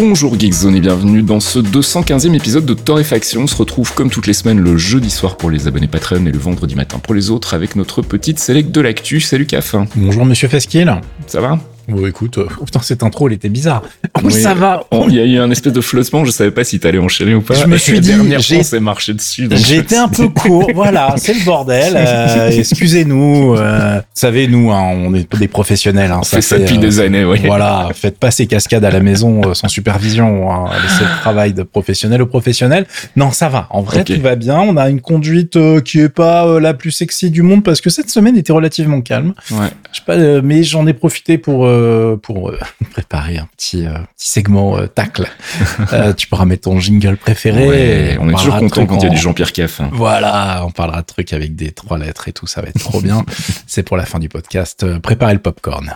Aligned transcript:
Bonjour 0.00 0.38
Geekzone 0.38 0.76
et 0.76 0.80
bienvenue 0.80 1.22
dans 1.22 1.40
ce 1.40 1.58
215e 1.58 2.32
épisode 2.32 2.64
de 2.64 2.72
Torréfaction. 2.72 3.42
On 3.42 3.46
se 3.48 3.56
retrouve 3.56 3.94
comme 3.94 4.10
toutes 4.10 4.28
les 4.28 4.32
semaines 4.32 4.60
le 4.60 4.76
jeudi 4.76 5.10
soir 5.10 5.36
pour 5.36 5.50
les 5.50 5.66
abonnés 5.66 5.88
Patreon 5.88 6.24
et 6.24 6.30
le 6.30 6.38
vendredi 6.38 6.76
matin 6.76 7.00
pour 7.00 7.14
les 7.14 7.30
autres 7.30 7.52
avec 7.52 7.74
notre 7.74 8.02
petite 8.02 8.38
select 8.38 8.70
de 8.70 8.80
l'actu. 8.80 9.20
Salut 9.20 9.46
Caf. 9.46 9.74
Bonjour 9.96 10.24
Monsieur 10.24 10.46
Fasquiel. 10.46 11.00
Ça 11.26 11.40
va? 11.40 11.58
Bon, 11.88 12.06
écoute, 12.06 12.36
euh, 12.36 12.46
oh, 12.60 12.64
putain, 12.66 12.82
cette 12.82 13.02
intro, 13.02 13.28
elle 13.28 13.34
était 13.34 13.48
bizarre. 13.48 13.82
Oui, 14.22 14.30
ça 14.30 14.52
va. 14.52 14.84
Il 15.08 15.14
y 15.14 15.20
a 15.20 15.24
eu 15.24 15.38
un 15.38 15.50
espèce 15.50 15.72
de 15.72 15.80
flottement, 15.80 16.22
je 16.26 16.30
savais 16.30 16.50
pas 16.50 16.62
si 16.62 16.78
t'allais 16.78 16.98
enchaîner 16.98 17.34
ou 17.34 17.40
pas. 17.40 17.54
Je 17.54 17.64
me 17.64 17.78
suis 17.78 17.98
dit, 18.00 18.12
j'ai 18.40 18.80
marché 18.80 19.14
dessus. 19.14 19.48
Été 19.72 19.96
un 19.96 20.08
peu 20.08 20.28
court, 20.28 20.70
voilà, 20.74 21.14
c'est 21.16 21.34
le 21.34 21.44
bordel. 21.44 21.96
Euh, 22.08 22.50
excusez-nous, 22.50 23.54
euh, 23.56 23.96
vous 23.96 24.02
savez, 24.14 24.46
nous, 24.46 24.70
hein, 24.70 24.92
on 24.94 25.14
est 25.14 25.36
des 25.36 25.48
professionnels. 25.48 26.10
Hein, 26.10 26.18
on 26.20 26.22
ça 26.22 26.36
fait 26.36 26.42
ça 26.42 26.58
depuis 26.58 26.78
des 26.78 27.00
années, 27.00 27.24
oui. 27.24 27.40
Voilà, 27.44 27.88
faites 27.94 28.18
pas 28.18 28.30
ces 28.30 28.46
cascades 28.46 28.84
à 28.84 28.90
la 28.90 29.00
maison 29.00 29.54
sans 29.54 29.68
supervision. 29.68 30.50
Hein, 30.50 30.70
laissez 30.82 31.04
le 31.04 31.20
travail 31.20 31.52
de 31.52 31.62
professionnel 31.62 32.22
au 32.22 32.26
professionnel. 32.26 32.86
Non, 33.16 33.30
ça 33.30 33.48
va. 33.48 33.66
En 33.70 33.82
vrai, 33.82 34.04
tout 34.04 34.20
va 34.20 34.36
bien. 34.36 34.60
On 34.60 34.76
a 34.76 34.88
une 34.88 35.00
conduite 35.00 35.58
qui 35.82 36.00
est 36.00 36.08
pas 36.08 36.60
la 36.60 36.74
plus 36.74 36.90
sexy 36.90 37.30
du 37.30 37.42
monde 37.42 37.62
parce 37.62 37.80
que 37.80 37.90
cette 37.90 38.10
semaine 38.10 38.36
était 38.36 38.52
relativement 38.52 39.00
calme. 39.00 39.34
Ouais. 39.50 39.68
Je 39.92 39.98
sais 39.98 40.04
pas, 40.06 40.42
mais 40.42 40.62
j'en 40.62 40.86
ai 40.86 40.92
profité 40.92 41.38
pour 41.38 41.66
euh, 41.78 42.16
pour 42.16 42.50
euh, 42.50 42.58
préparer 42.92 43.38
un 43.38 43.48
petit, 43.56 43.86
euh, 43.86 43.94
petit 44.16 44.28
segment 44.28 44.78
tacle. 44.94 45.28
tu 46.16 46.26
pourras 46.26 46.44
mettre 46.44 46.62
ton 46.62 46.78
jingle 46.78 47.16
préféré. 47.16 48.16
on, 48.20 48.28
est 48.28 48.34
toujours 48.34 48.58
content 48.58 48.86
quand 48.86 48.98
il 48.98 49.04
y 49.04 49.06
a 49.06 49.10
du 49.10 49.16
Jean-Pierre 49.16 49.52
Caff. 49.52 49.80
Voilà, 49.92 50.62
on 50.66 50.70
parlera 50.70 51.00
de 51.00 51.06
trucs 51.06 51.32
avec 51.32 51.56
des 51.56 51.70
trois 51.70 51.98
lettres 51.98 52.28
et 52.28 52.32
tout, 52.32 52.46
ça 52.46 52.60
va 52.60 52.68
être 52.68 52.78
trop 52.78 53.00
bien. 53.00 53.24
C'est 53.66 53.82
pour 53.82 53.96
la 53.96 54.04
fin 54.04 54.18
du 54.18 54.28
podcast. 54.28 54.98
Préparez 54.98 55.34
le 55.34 55.40
popcorn. 55.40 55.94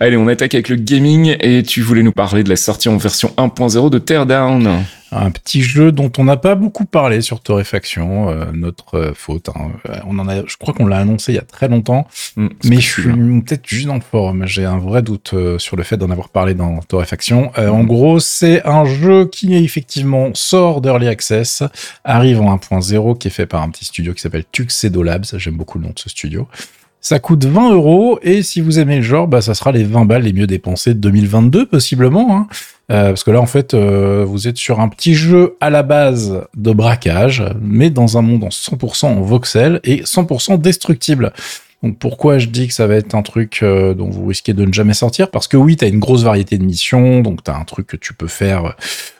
Allez, 0.00 0.16
on 0.16 0.28
attaque 0.28 0.54
avec 0.54 0.68
le 0.68 0.76
gaming 0.76 1.36
et 1.40 1.62
tu 1.62 1.82
voulais 1.82 2.02
nous 2.02 2.12
parler 2.12 2.42
de 2.42 2.48
la 2.48 2.56
sortie 2.56 2.88
en 2.88 2.96
version 2.96 3.32
1.0 3.36 3.90
de 3.90 3.98
Teardown 3.98 4.84
un 5.22 5.30
petit 5.30 5.62
jeu 5.62 5.92
dont 5.92 6.10
on 6.18 6.24
n'a 6.24 6.36
pas 6.36 6.54
beaucoup 6.54 6.84
parlé 6.84 7.20
sur 7.20 7.40
Torréfaction, 7.40 8.28
euh, 8.28 8.46
notre 8.52 8.96
euh, 8.96 9.14
faute. 9.14 9.48
Hein. 9.50 9.72
On 10.06 10.18
en 10.18 10.28
a, 10.28 10.44
je 10.46 10.56
crois 10.56 10.74
qu'on 10.74 10.86
l'a 10.86 10.98
annoncé 10.98 11.32
il 11.32 11.36
y 11.36 11.38
a 11.38 11.42
très 11.42 11.68
longtemps, 11.68 12.06
mm, 12.36 12.48
mais 12.64 12.76
je 12.76 12.88
suis 12.88 13.02
peut-être 13.42 13.66
juste 13.66 13.86
dans 13.86 13.94
le 13.94 14.00
forum. 14.00 14.46
J'ai 14.46 14.64
un 14.64 14.78
vrai 14.78 15.02
doute 15.02 15.32
euh, 15.34 15.58
sur 15.58 15.76
le 15.76 15.82
fait 15.82 15.96
d'en 15.96 16.10
avoir 16.10 16.28
parlé 16.28 16.54
dans 16.54 16.78
Torréfaction. 16.80 17.52
En 17.56 17.82
mm. 17.82 17.86
gros, 17.86 18.20
c'est 18.20 18.66
un 18.66 18.84
jeu 18.84 19.26
qui 19.26 19.54
effectivement 19.54 20.30
sort 20.34 20.80
d'Early 20.80 21.08
Access, 21.08 21.62
arrive 22.04 22.40
en 22.40 22.56
1.0, 22.56 23.18
qui 23.18 23.28
est 23.28 23.30
fait 23.30 23.46
par 23.46 23.62
un 23.62 23.70
petit 23.70 23.84
studio 23.84 24.14
qui 24.14 24.20
s'appelle 24.20 24.44
Tuxedo 24.50 25.02
Labs. 25.02 25.26
J'aime 25.36 25.56
beaucoup 25.56 25.78
le 25.78 25.84
nom 25.84 25.92
de 25.92 25.98
ce 25.98 26.08
studio. 26.08 26.48
Ça 27.06 27.20
coûte 27.20 27.44
20 27.44 27.72
euros 27.72 28.18
et 28.22 28.42
si 28.42 28.60
vous 28.60 28.80
aimez 28.80 28.96
le 28.96 29.02
genre, 29.02 29.28
bah, 29.28 29.40
ça 29.40 29.54
sera 29.54 29.70
les 29.70 29.84
20 29.84 30.06
balles 30.06 30.24
les 30.24 30.32
mieux 30.32 30.48
dépensées 30.48 30.92
de 30.92 30.98
2022 30.98 31.66
possiblement. 31.66 32.36
Hein. 32.36 32.48
Euh, 32.90 33.10
parce 33.10 33.22
que 33.22 33.30
là, 33.30 33.40
en 33.40 33.46
fait, 33.46 33.74
euh, 33.74 34.24
vous 34.26 34.48
êtes 34.48 34.56
sur 34.56 34.80
un 34.80 34.88
petit 34.88 35.14
jeu 35.14 35.56
à 35.60 35.70
la 35.70 35.84
base 35.84 36.42
de 36.56 36.72
braquage, 36.72 37.44
mais 37.60 37.90
dans 37.90 38.18
un 38.18 38.22
monde 38.22 38.42
en 38.42 38.48
100% 38.48 39.06
en 39.06 39.20
voxel 39.20 39.78
et 39.84 40.02
100% 40.02 40.60
destructible. 40.60 41.32
Donc 41.84 41.96
pourquoi 42.00 42.38
je 42.38 42.48
dis 42.48 42.66
que 42.66 42.74
ça 42.74 42.88
va 42.88 42.96
être 42.96 43.14
un 43.14 43.22
truc 43.22 43.60
euh, 43.62 43.94
dont 43.94 44.10
vous 44.10 44.26
risquez 44.26 44.52
de 44.52 44.64
ne 44.64 44.72
jamais 44.72 44.94
sortir? 44.94 45.30
Parce 45.30 45.46
que 45.46 45.56
oui, 45.56 45.76
tu 45.76 45.84
as 45.84 45.88
une 45.88 46.00
grosse 46.00 46.24
variété 46.24 46.58
de 46.58 46.64
missions, 46.64 47.20
donc 47.20 47.44
tu 47.44 47.52
as 47.52 47.56
un 47.56 47.62
truc 47.62 47.86
que 47.86 47.96
tu 47.96 48.14
peux 48.14 48.26
faire 48.26 48.74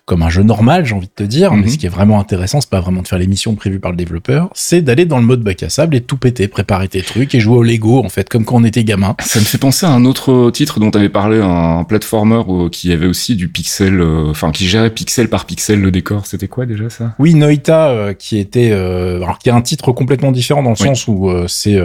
comme 0.06 0.22
un 0.22 0.31
jeu 0.31 0.44
normal, 0.44 0.87
j'ai 0.87 0.94
envie 0.94 1.09
de 1.09 1.12
te 1.12 1.25
dire. 1.25 1.53
Mais 1.53 1.62
mhm. 1.62 1.69
ce 1.69 1.78
qui 1.78 1.87
est 1.87 1.91
vraiment 1.91 2.21
intéressant, 2.21 2.61
c'est 2.61 2.71
pas 2.71 2.81
vraiment 2.81 3.03
de 3.03 3.09
faire 3.09 3.19
les 3.19 3.27
missions 3.27 3.56
prévues 3.56 3.81
par 3.81 3.91
le 3.91 3.97
développeur, 3.97 4.49
c'est 4.55 4.81
d'aller 4.81 5.05
dans 5.05 5.19
le 5.19 5.25
mode 5.25 5.43
bac 5.43 5.65
à 5.65 5.69
sable 5.69 5.97
et 5.97 6.00
tout 6.00 6.17
péter, 6.17 6.47
préparer 6.47 6.87
tes 6.87 7.03
trucs 7.03 7.34
et 7.34 7.41
jouer 7.41 7.56
au 7.56 7.62
Lego, 7.65 7.99
en 8.05 8.09
fait, 8.09 8.28
comme 8.28 8.45
quand 8.45 8.55
on 8.56 8.65
était 8.65 8.84
gamin. 8.84 9.16
Ça 9.21 9.41
me 9.41 9.45
fait 9.45 9.59
penser 9.59 9.84
à 9.84 9.91
un 9.91 10.05
autre 10.05 10.53
titre 10.53 10.78
dont 10.78 10.93
tu 10.93 10.99
avais 10.99 11.09
parlé, 11.09 11.41
un 11.43 11.83
platformer 11.83 12.43
qui 12.71 12.93
avait 12.93 13.06
aussi 13.06 13.34
du 13.34 13.49
pixel, 13.49 14.00
euh, 14.00 14.31
enfin, 14.31 14.53
qui 14.53 14.69
gérait 14.69 14.91
pixel 14.91 15.28
par 15.28 15.45
pixel 15.45 15.81
le 15.81 15.91
décor. 15.91 16.25
C'était 16.25 16.49
quoi 16.49 16.66
déjà 16.66 16.89
ça? 16.89 17.16
Oui, 17.19 17.34
Noita, 17.34 17.89
euh, 17.89 18.15
qui 18.15 18.39
était, 18.39 18.71
euh, 18.71 19.16
alors 19.22 19.41
qui 19.41 19.50
a 19.50 19.56
un 19.56 19.62
titre 19.62 19.91
complètement 19.91 20.31
différent 20.31 20.62
dans 20.62 20.71
le 20.71 20.77
sens 20.77 21.09
où 21.09 21.28
c'est, 21.49 21.81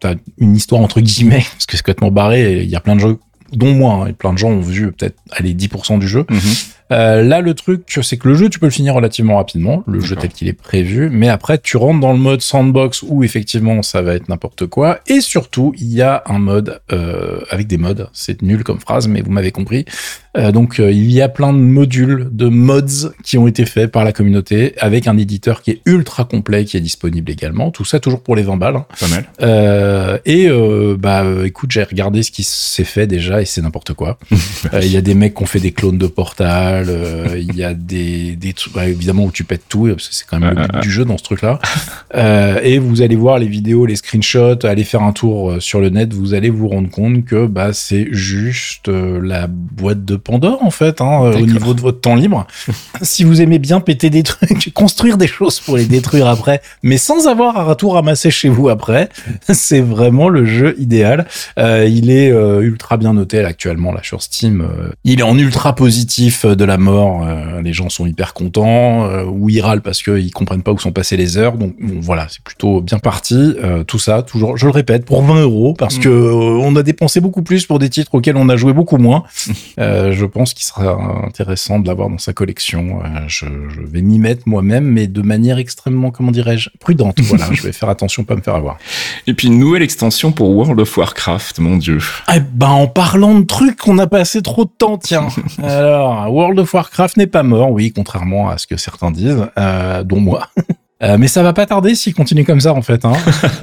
t'as 0.00 0.14
une 0.38 0.56
histoire 0.56 0.80
entre 0.80 1.02
guillemets, 1.02 1.44
parce 1.52 1.66
que 1.66 1.76
c'est 1.76 1.82
complètement 1.82 2.10
barré 2.10 2.62
il 2.62 2.70
y 2.70 2.76
a 2.76 2.80
plein 2.80 2.96
de 2.96 3.00
jeux 3.00 3.18
dont 3.52 3.72
moi, 3.72 3.94
hein, 3.94 4.06
et 4.08 4.12
plein 4.12 4.32
de 4.32 4.38
gens 4.38 4.50
ont 4.50 4.60
vu 4.60 4.92
peut-être 4.92 5.16
aller 5.32 5.54
10% 5.54 5.98
du 5.98 6.08
jeu. 6.08 6.24
Mhm. 6.30 6.38
Euh, 6.92 7.22
là, 7.22 7.40
le 7.40 7.54
truc, 7.54 7.82
c'est 8.02 8.16
que 8.16 8.28
le 8.28 8.34
jeu, 8.34 8.48
tu 8.48 8.58
peux 8.58 8.66
le 8.66 8.72
finir 8.72 8.94
relativement 8.94 9.36
rapidement, 9.36 9.82
le 9.86 10.00
jeu 10.00 10.16
tel 10.16 10.30
qu'il 10.30 10.48
est 10.48 10.52
prévu, 10.52 11.10
mais 11.10 11.28
après, 11.28 11.58
tu 11.58 11.76
rentres 11.76 12.00
dans 12.00 12.12
le 12.12 12.18
mode 12.18 12.40
sandbox 12.40 13.02
où 13.02 13.22
effectivement, 13.24 13.82
ça 13.82 14.02
va 14.02 14.14
être 14.14 14.28
n'importe 14.28 14.66
quoi. 14.66 15.00
Et 15.06 15.20
surtout, 15.20 15.74
il 15.78 15.92
y 15.92 16.02
a 16.02 16.22
un 16.26 16.38
mode 16.38 16.80
euh, 16.92 17.40
avec 17.50 17.66
des 17.66 17.76
modes. 17.76 18.08
C'est 18.12 18.42
nul 18.42 18.64
comme 18.64 18.80
phrase, 18.80 19.08
mais 19.08 19.20
vous 19.20 19.30
m'avez 19.30 19.52
compris. 19.52 19.84
Euh, 20.36 20.52
donc, 20.52 20.78
euh, 20.78 20.90
il 20.90 21.10
y 21.10 21.20
a 21.20 21.28
plein 21.28 21.52
de 21.52 21.58
modules, 21.58 22.28
de 22.30 22.46
mods 22.46 23.12
qui 23.24 23.38
ont 23.38 23.46
été 23.46 23.66
faits 23.66 23.90
par 23.90 24.04
la 24.04 24.12
communauté 24.12 24.74
avec 24.78 25.06
un 25.06 25.16
éditeur 25.16 25.62
qui 25.62 25.72
est 25.72 25.80
ultra 25.84 26.24
complet, 26.24 26.64
qui 26.64 26.76
est 26.76 26.80
disponible 26.80 27.30
également. 27.30 27.70
Tout 27.70 27.84
ça 27.84 27.98
toujours 27.98 28.22
pour 28.22 28.36
les 28.36 28.42
20 28.42 28.56
balles. 28.56 28.76
Hein. 28.76 28.86
Pas 29.00 29.08
mal. 29.08 29.24
Euh, 29.42 30.18
et 30.24 30.48
bah, 30.98 31.24
écoute, 31.44 31.70
j'ai 31.70 31.82
regardé 31.82 32.22
ce 32.22 32.30
qui 32.30 32.44
s'est 32.44 32.84
fait 32.84 33.06
déjà 33.06 33.42
et 33.42 33.44
c'est 33.44 33.62
n'importe 33.62 33.94
quoi. 33.94 34.18
Il 34.82 34.92
y 34.92 34.96
a 34.96 35.00
des 35.00 35.14
mecs 35.14 35.34
qui 35.34 35.42
ont 35.42 35.46
fait 35.46 35.60
des 35.60 35.72
clones 35.72 35.98
de 35.98 36.06
Portal 36.06 36.77
euh, 36.88 37.38
il 37.38 37.56
y 37.56 37.64
a 37.64 37.74
des, 37.74 38.36
des 38.36 38.52
trucs, 38.52 38.72
bah, 38.72 38.86
évidemment, 38.86 39.24
où 39.24 39.30
tu 39.30 39.44
pètes 39.44 39.64
tout, 39.68 39.86
parce 39.88 40.08
que 40.08 40.14
c'est 40.14 40.26
quand 40.26 40.38
même 40.38 40.54
le 40.54 40.66
but 40.66 40.82
du 40.82 40.90
jeu 40.90 41.04
dans 41.04 41.18
ce 41.18 41.24
truc-là. 41.24 41.58
Euh, 42.14 42.58
et 42.62 42.78
vous 42.78 43.02
allez 43.02 43.16
voir 43.16 43.38
les 43.38 43.46
vidéos, 43.46 43.84
les 43.84 43.96
screenshots, 43.96 44.64
aller 44.64 44.84
faire 44.84 45.02
un 45.02 45.12
tour 45.12 45.50
euh, 45.50 45.60
sur 45.60 45.78
le 45.78 45.90
net, 45.90 46.14
vous 46.14 46.32
allez 46.32 46.48
vous 46.48 46.66
rendre 46.66 46.88
compte 46.88 47.26
que 47.26 47.46
bah, 47.46 47.74
c'est 47.74 48.08
juste 48.12 48.88
la 48.88 49.46
boîte 49.46 50.06
de 50.06 50.16
Pandore, 50.16 50.64
en 50.64 50.70
fait, 50.70 51.02
hein, 51.02 51.20
au 51.20 51.46
niveau 51.46 51.74
de 51.74 51.82
votre 51.82 52.00
temps 52.00 52.14
libre. 52.14 52.46
si 53.02 53.24
vous 53.24 53.42
aimez 53.42 53.58
bien 53.58 53.80
péter 53.80 54.08
des 54.08 54.22
trucs, 54.22 54.72
construire 54.74 55.18
des 55.18 55.26
choses 55.26 55.60
pour 55.60 55.76
les 55.76 55.84
détruire 55.84 56.28
après, 56.28 56.62
mais 56.82 56.96
sans 56.96 57.26
avoir 57.28 57.58
un 57.58 57.64
retour 57.64 57.94
ramasser 57.94 58.30
chez 58.30 58.48
vous 58.48 58.70
après, 58.70 59.10
c'est 59.50 59.82
vraiment 59.82 60.30
le 60.30 60.46
jeu 60.46 60.74
idéal. 60.78 61.26
il 61.58 62.10
est 62.10 62.30
ultra 62.30 62.96
bien 62.96 63.12
noté 63.12 63.40
actuellement 63.40 63.92
là 63.92 64.00
sur 64.02 64.22
Steam. 64.22 64.66
il 65.04 65.20
est 65.20 65.24
en 65.24 65.36
ultra 65.36 65.74
positif 65.74 66.46
de 66.46 66.64
la 66.68 66.78
mort, 66.78 67.26
euh, 67.26 67.60
les 67.62 67.72
gens 67.72 67.88
sont 67.88 68.06
hyper 68.06 68.34
contents, 68.34 69.06
euh, 69.06 69.24
ou 69.24 69.48
ils 69.50 69.60
râlent 69.60 69.80
parce 69.80 70.02
qu'ils 70.02 70.32
comprennent 70.32 70.62
pas 70.62 70.70
où 70.70 70.78
sont 70.78 70.92
passées 70.92 71.16
les 71.16 71.36
heures. 71.36 71.56
Donc 71.56 71.74
voilà, 71.80 72.26
c'est 72.28 72.42
plutôt 72.42 72.80
bien 72.80 72.98
parti. 72.98 73.56
Euh, 73.62 73.82
tout 73.82 73.98
ça, 73.98 74.22
toujours, 74.22 74.56
je 74.56 74.66
le 74.66 74.70
répète, 74.70 75.04
pour 75.04 75.22
20 75.22 75.42
euros, 75.42 75.74
parce 75.74 75.98
mm. 75.98 76.00
que 76.00 76.08
on 76.08 76.76
a 76.76 76.82
dépensé 76.82 77.20
beaucoup 77.20 77.42
plus 77.42 77.66
pour 77.66 77.78
des 77.78 77.88
titres 77.88 78.14
auxquels 78.14 78.36
on 78.36 78.48
a 78.48 78.56
joué 78.56 78.72
beaucoup 78.72 78.98
moins. 78.98 79.24
je 79.78 80.24
pense 80.24 80.54
qu'il 80.54 80.64
sera 80.64 80.96
intéressant 81.26 81.80
de 81.80 81.88
l'avoir 81.88 82.10
dans 82.10 82.18
sa 82.18 82.32
collection. 82.32 83.00
Je, 83.26 83.46
je, 83.46 83.80
vais 83.80 84.02
m'y 84.02 84.18
mettre 84.18 84.42
moi-même, 84.46 84.84
mais 84.84 85.06
de 85.06 85.22
manière 85.22 85.58
extrêmement, 85.58 86.10
comment 86.10 86.30
dirais-je, 86.30 86.70
prudente. 86.78 87.18
Voilà, 87.20 87.46
je 87.52 87.62
vais 87.62 87.72
faire 87.72 87.88
attention, 87.88 88.24
pas 88.24 88.36
me 88.36 88.42
faire 88.42 88.54
avoir. 88.54 88.78
Et 89.26 89.34
puis 89.34 89.48
une 89.48 89.58
nouvelle 89.58 89.82
extension 89.82 90.32
pour 90.32 90.50
World 90.50 90.78
of 90.78 90.96
Warcraft, 90.96 91.58
mon 91.58 91.76
dieu. 91.76 91.98
Eh 92.34 92.40
ben, 92.40 92.68
en 92.68 92.86
parlant 92.86 93.38
de 93.38 93.44
trucs, 93.44 93.88
on 93.88 93.98
a 93.98 94.06
passé 94.06 94.42
trop 94.42 94.64
de 94.64 94.70
temps, 94.76 94.98
tiens. 94.98 95.28
Alors, 95.62 96.32
World 96.32 96.57
of 96.58 96.72
Warcraft 96.72 97.16
n'est 97.16 97.26
pas 97.26 97.42
mort, 97.42 97.70
oui, 97.70 97.92
contrairement 97.92 98.48
à 98.48 98.58
ce 98.58 98.66
que 98.66 98.76
certains 98.76 99.10
disent, 99.10 99.46
euh, 99.58 100.02
dont 100.04 100.20
moi. 100.20 100.48
Euh, 101.00 101.16
mais 101.16 101.28
ça 101.28 101.44
va 101.44 101.52
pas 101.52 101.64
tarder 101.64 101.94
s'il 101.94 102.12
continue 102.12 102.44
comme 102.44 102.58
ça, 102.58 102.74
en 102.74 102.82
fait. 102.82 103.04
Hein. 103.04 103.12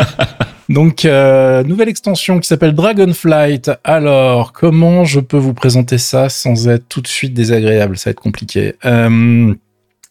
Donc, 0.69 1.03
euh, 1.03 1.63
nouvelle 1.65 1.89
extension 1.89 2.39
qui 2.39 2.47
s'appelle 2.47 2.74
Dragonflight. 2.74 3.71
Alors, 3.83 4.53
comment 4.53 5.03
je 5.03 5.19
peux 5.19 5.36
vous 5.36 5.53
présenter 5.53 5.97
ça 5.97 6.30
sans 6.30 6.69
être 6.69 6.88
tout 6.88 7.01
de 7.01 7.09
suite 7.09 7.33
désagréable? 7.33 7.97
Ça 7.97 8.09
va 8.09 8.12
être 8.12 8.21
compliqué. 8.21 8.75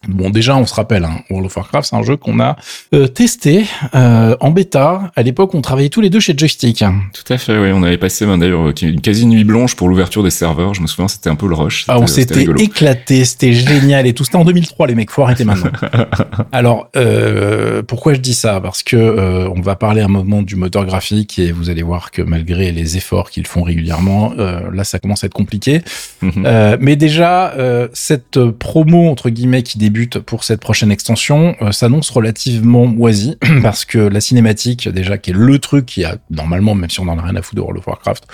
Bon, 0.08 0.30
déjà, 0.30 0.56
on 0.56 0.66
se 0.66 0.74
rappelle, 0.74 1.04
hein, 1.04 1.20
World 1.30 1.46
of 1.46 1.56
Warcraft, 1.56 1.88
c'est 1.90 1.96
un 1.96 2.02
jeu 2.02 2.16
qu'on 2.16 2.40
a 2.40 2.56
euh, 2.94 3.06
testé 3.06 3.66
euh, 3.94 4.36
en 4.40 4.50
bêta. 4.50 5.12
À 5.16 5.22
l'époque, 5.22 5.54
on 5.54 5.60
travaillait 5.60 5.88
tous 5.88 6.00
les 6.00 6.10
deux 6.10 6.20
chez 6.20 6.34
Joystick. 6.36 6.84
Tout 7.12 7.32
à 7.32 7.38
fait, 7.38 7.58
oui. 7.58 7.70
On 7.72 7.82
avait 7.82 7.98
passé 7.98 8.26
ben, 8.26 8.38
d'ailleurs 8.38 8.72
une 8.82 9.00
quasi 9.00 9.26
nuit 9.26 9.44
blanche 9.44 9.76
pour 9.76 9.88
l'ouverture 9.88 10.22
des 10.22 10.30
serveurs. 10.30 10.74
Je 10.74 10.80
me 10.80 10.86
souviens, 10.86 11.08
c'était 11.08 11.30
un 11.30 11.36
peu 11.36 11.48
le 11.48 11.54
rush. 11.54 11.84
Ah, 11.88 11.98
on 11.98 12.06
s'était 12.06 12.46
éclaté, 12.58 13.24
c'était 13.24 13.52
génial 13.52 14.06
et 14.06 14.12
tout. 14.12 14.24
C'était 14.24 14.36
en 14.36 14.44
2003, 14.44 14.86
les 14.86 14.94
mecs. 14.94 15.10
Faut 15.10 15.22
arrêter 15.22 15.44
maintenant. 15.44 15.70
Alors, 16.52 16.88
euh, 16.96 17.82
pourquoi 17.82 18.14
je 18.14 18.20
dis 18.20 18.34
ça? 18.34 18.60
Parce 18.60 18.82
que 18.82 18.96
euh, 18.96 19.48
on 19.54 19.60
va 19.60 19.76
parler 19.76 20.00
un 20.00 20.08
moment 20.08 20.42
du 20.42 20.56
moteur 20.56 20.84
graphique 20.86 21.38
et 21.38 21.52
vous 21.52 21.70
allez 21.70 21.82
voir 21.82 22.10
que 22.10 22.22
malgré 22.22 22.72
les 22.72 22.96
efforts 22.96 23.30
qu'ils 23.30 23.46
font 23.46 23.62
régulièrement, 23.62 24.32
euh, 24.38 24.60
là, 24.72 24.84
ça 24.84 24.98
commence 24.98 25.24
à 25.24 25.26
être 25.26 25.34
compliqué. 25.34 25.82
Mhm. 26.22 26.78
mais 26.80 26.96
déjà, 26.96 27.54
cette 27.92 28.40
promo 28.50 29.08
entre 29.08 29.30
guillemets 29.30 29.62
qui 29.62 29.78
débute 29.78 29.93
buts 29.94 30.10
pour 30.26 30.44
cette 30.44 30.60
prochaine 30.60 30.90
extension 30.90 31.56
euh, 31.62 31.72
s'annonce 31.72 32.10
relativement 32.10 32.86
moisi 32.86 33.38
parce 33.62 33.86
que 33.86 33.98
la 33.98 34.20
cinématique, 34.20 34.88
déjà, 34.88 35.16
qui 35.16 35.30
est 35.30 35.34
le 35.34 35.58
truc 35.58 35.86
qui 35.86 36.04
a 36.04 36.16
normalement, 36.28 36.74
même 36.74 36.90
si 36.90 37.00
on 37.00 37.08
en 37.08 37.18
a 37.18 37.22
rien 37.22 37.36
à 37.36 37.42
foutre 37.42 37.56
de 37.56 37.60
World 37.60 37.78
of 37.78 37.86
Warcraft, 37.86 38.26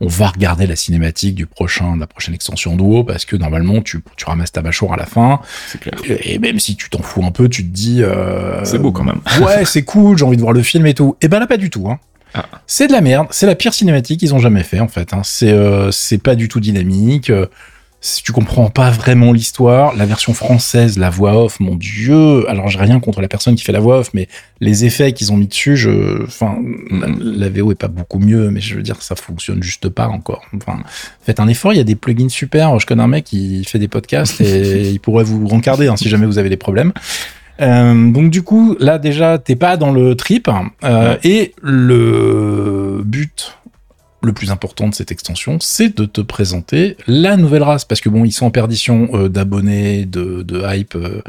on 0.00 0.06
va 0.06 0.28
regarder 0.28 0.66
la 0.66 0.76
cinématique 0.76 1.34
du 1.34 1.46
prochain, 1.46 1.96
de 1.96 2.00
la 2.00 2.06
prochaine 2.06 2.34
extension 2.34 2.76
de 2.76 3.02
parce 3.02 3.24
que 3.24 3.36
normalement 3.36 3.82
tu, 3.82 4.02
tu 4.16 4.24
ramasses 4.24 4.52
ta 4.52 4.62
bâchoire 4.62 4.92
à 4.92 4.96
la 4.96 5.06
fin. 5.06 5.40
Et 6.06 6.38
même 6.38 6.60
si 6.60 6.76
tu 6.76 6.88
t'en 6.88 7.02
fous 7.02 7.24
un 7.24 7.32
peu, 7.32 7.48
tu 7.48 7.64
te 7.64 7.74
dis. 7.74 8.02
Euh, 8.02 8.64
c'est 8.64 8.78
beau 8.78 8.92
quand 8.92 9.04
même. 9.04 9.20
ouais, 9.42 9.64
c'est 9.64 9.82
cool, 9.82 10.16
j'ai 10.16 10.24
envie 10.24 10.36
de 10.36 10.42
voir 10.42 10.54
le 10.54 10.62
film 10.62 10.86
et 10.86 10.94
tout. 10.94 11.16
Et 11.20 11.28
ben 11.28 11.40
là, 11.40 11.46
pas 11.46 11.56
du 11.56 11.70
tout. 11.70 11.90
Hein. 11.90 11.98
Ah. 12.34 12.44
C'est 12.66 12.86
de 12.86 12.92
la 12.92 13.00
merde. 13.00 13.26
C'est 13.30 13.46
la 13.46 13.56
pire 13.56 13.74
cinématique 13.74 14.20
qu'ils 14.20 14.34
ont 14.34 14.38
jamais 14.38 14.62
fait 14.62 14.80
en 14.80 14.88
fait. 14.88 15.12
Hein. 15.12 15.22
C'est 15.24 15.52
euh, 15.52 15.90
c'est 15.90 16.18
pas 16.18 16.36
du 16.36 16.48
tout 16.48 16.60
dynamique. 16.60 17.32
Si 18.00 18.22
tu 18.22 18.30
comprends 18.30 18.70
pas 18.70 18.90
vraiment 18.90 19.32
l'histoire, 19.32 19.96
la 19.96 20.06
version 20.06 20.32
française, 20.32 20.98
la 20.98 21.10
voix 21.10 21.44
off, 21.44 21.58
mon 21.58 21.74
dieu. 21.74 22.48
Alors 22.48 22.68
j'ai 22.68 22.78
rien 22.78 23.00
contre 23.00 23.20
la 23.20 23.26
personne 23.26 23.56
qui 23.56 23.64
fait 23.64 23.72
la 23.72 23.80
voix 23.80 23.98
off, 23.98 24.10
mais 24.14 24.28
les 24.60 24.84
effets 24.84 25.12
qu'ils 25.12 25.32
ont 25.32 25.36
mis 25.36 25.48
dessus, 25.48 25.76
je, 25.76 26.22
enfin, 26.22 26.58
la, 27.20 27.48
VO 27.48 27.72
est 27.72 27.74
pas 27.74 27.88
beaucoup 27.88 28.20
mieux, 28.20 28.50
mais 28.50 28.60
je 28.60 28.76
veux 28.76 28.82
dire 28.82 29.02
ça 29.02 29.16
fonctionne 29.16 29.64
juste 29.64 29.88
pas 29.88 30.06
encore. 30.06 30.42
Enfin, 30.54 30.78
faites 31.22 31.40
un 31.40 31.48
effort. 31.48 31.72
Il 31.72 31.76
y 31.76 31.80
a 31.80 31.84
des 31.84 31.96
plugins 31.96 32.28
super. 32.28 32.78
Je 32.78 32.86
connais 32.86 33.02
un 33.02 33.08
mec 33.08 33.24
qui 33.24 33.64
fait 33.64 33.80
des 33.80 33.88
podcasts 33.88 34.40
et 34.40 34.88
il 34.92 35.00
pourrait 35.00 35.24
vous 35.24 35.48
rencarder 35.48 35.88
hein, 35.88 35.96
si 35.96 36.08
jamais 36.08 36.26
vous 36.26 36.38
avez 36.38 36.50
des 36.50 36.56
problèmes. 36.56 36.92
Euh, 37.60 38.10
donc 38.10 38.30
du 38.30 38.42
coup, 38.42 38.76
là 38.78 38.98
déjà, 38.98 39.38
t'es 39.38 39.56
pas 39.56 39.76
dans 39.76 39.90
le 39.90 40.14
trip. 40.14 40.48
Euh, 40.84 41.16
Et 41.24 41.54
le 41.62 43.02
but 43.04 43.57
le 44.22 44.32
plus 44.32 44.50
important 44.50 44.88
de 44.88 44.94
cette 44.94 45.12
extension, 45.12 45.58
c'est 45.60 45.96
de 45.96 46.04
te 46.04 46.20
présenter 46.20 46.96
la 47.06 47.36
nouvelle 47.36 47.62
race. 47.62 47.84
Parce 47.84 48.00
que 48.00 48.08
bon, 48.08 48.24
ils 48.24 48.32
sont 48.32 48.46
en 48.46 48.50
perdition 48.50 49.08
euh, 49.12 49.28
d'abonnés, 49.28 50.06
de, 50.06 50.42
de, 50.42 50.62
hype. 50.66 50.94
Euh, 50.96 51.22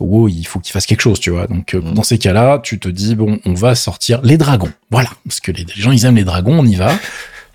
wow, 0.00 0.28
il 0.28 0.44
faut 0.44 0.58
qu'ils 0.58 0.72
fassent 0.72 0.86
quelque 0.86 1.02
chose, 1.02 1.20
tu 1.20 1.30
vois. 1.30 1.46
Donc, 1.46 1.74
euh, 1.74 1.80
mm. 1.80 1.94
dans 1.94 2.02
ces 2.02 2.18
cas-là, 2.18 2.60
tu 2.62 2.78
te 2.78 2.88
dis, 2.88 3.14
bon, 3.14 3.38
on 3.44 3.54
va 3.54 3.74
sortir 3.74 4.20
les 4.22 4.38
dragons. 4.38 4.72
Voilà. 4.90 5.10
Parce 5.26 5.40
que 5.40 5.52
les, 5.52 5.64
les 5.64 5.82
gens, 5.82 5.92
ils 5.92 6.04
aiment 6.04 6.16
les 6.16 6.24
dragons, 6.24 6.58
on 6.58 6.66
y 6.66 6.74
va. 6.74 6.92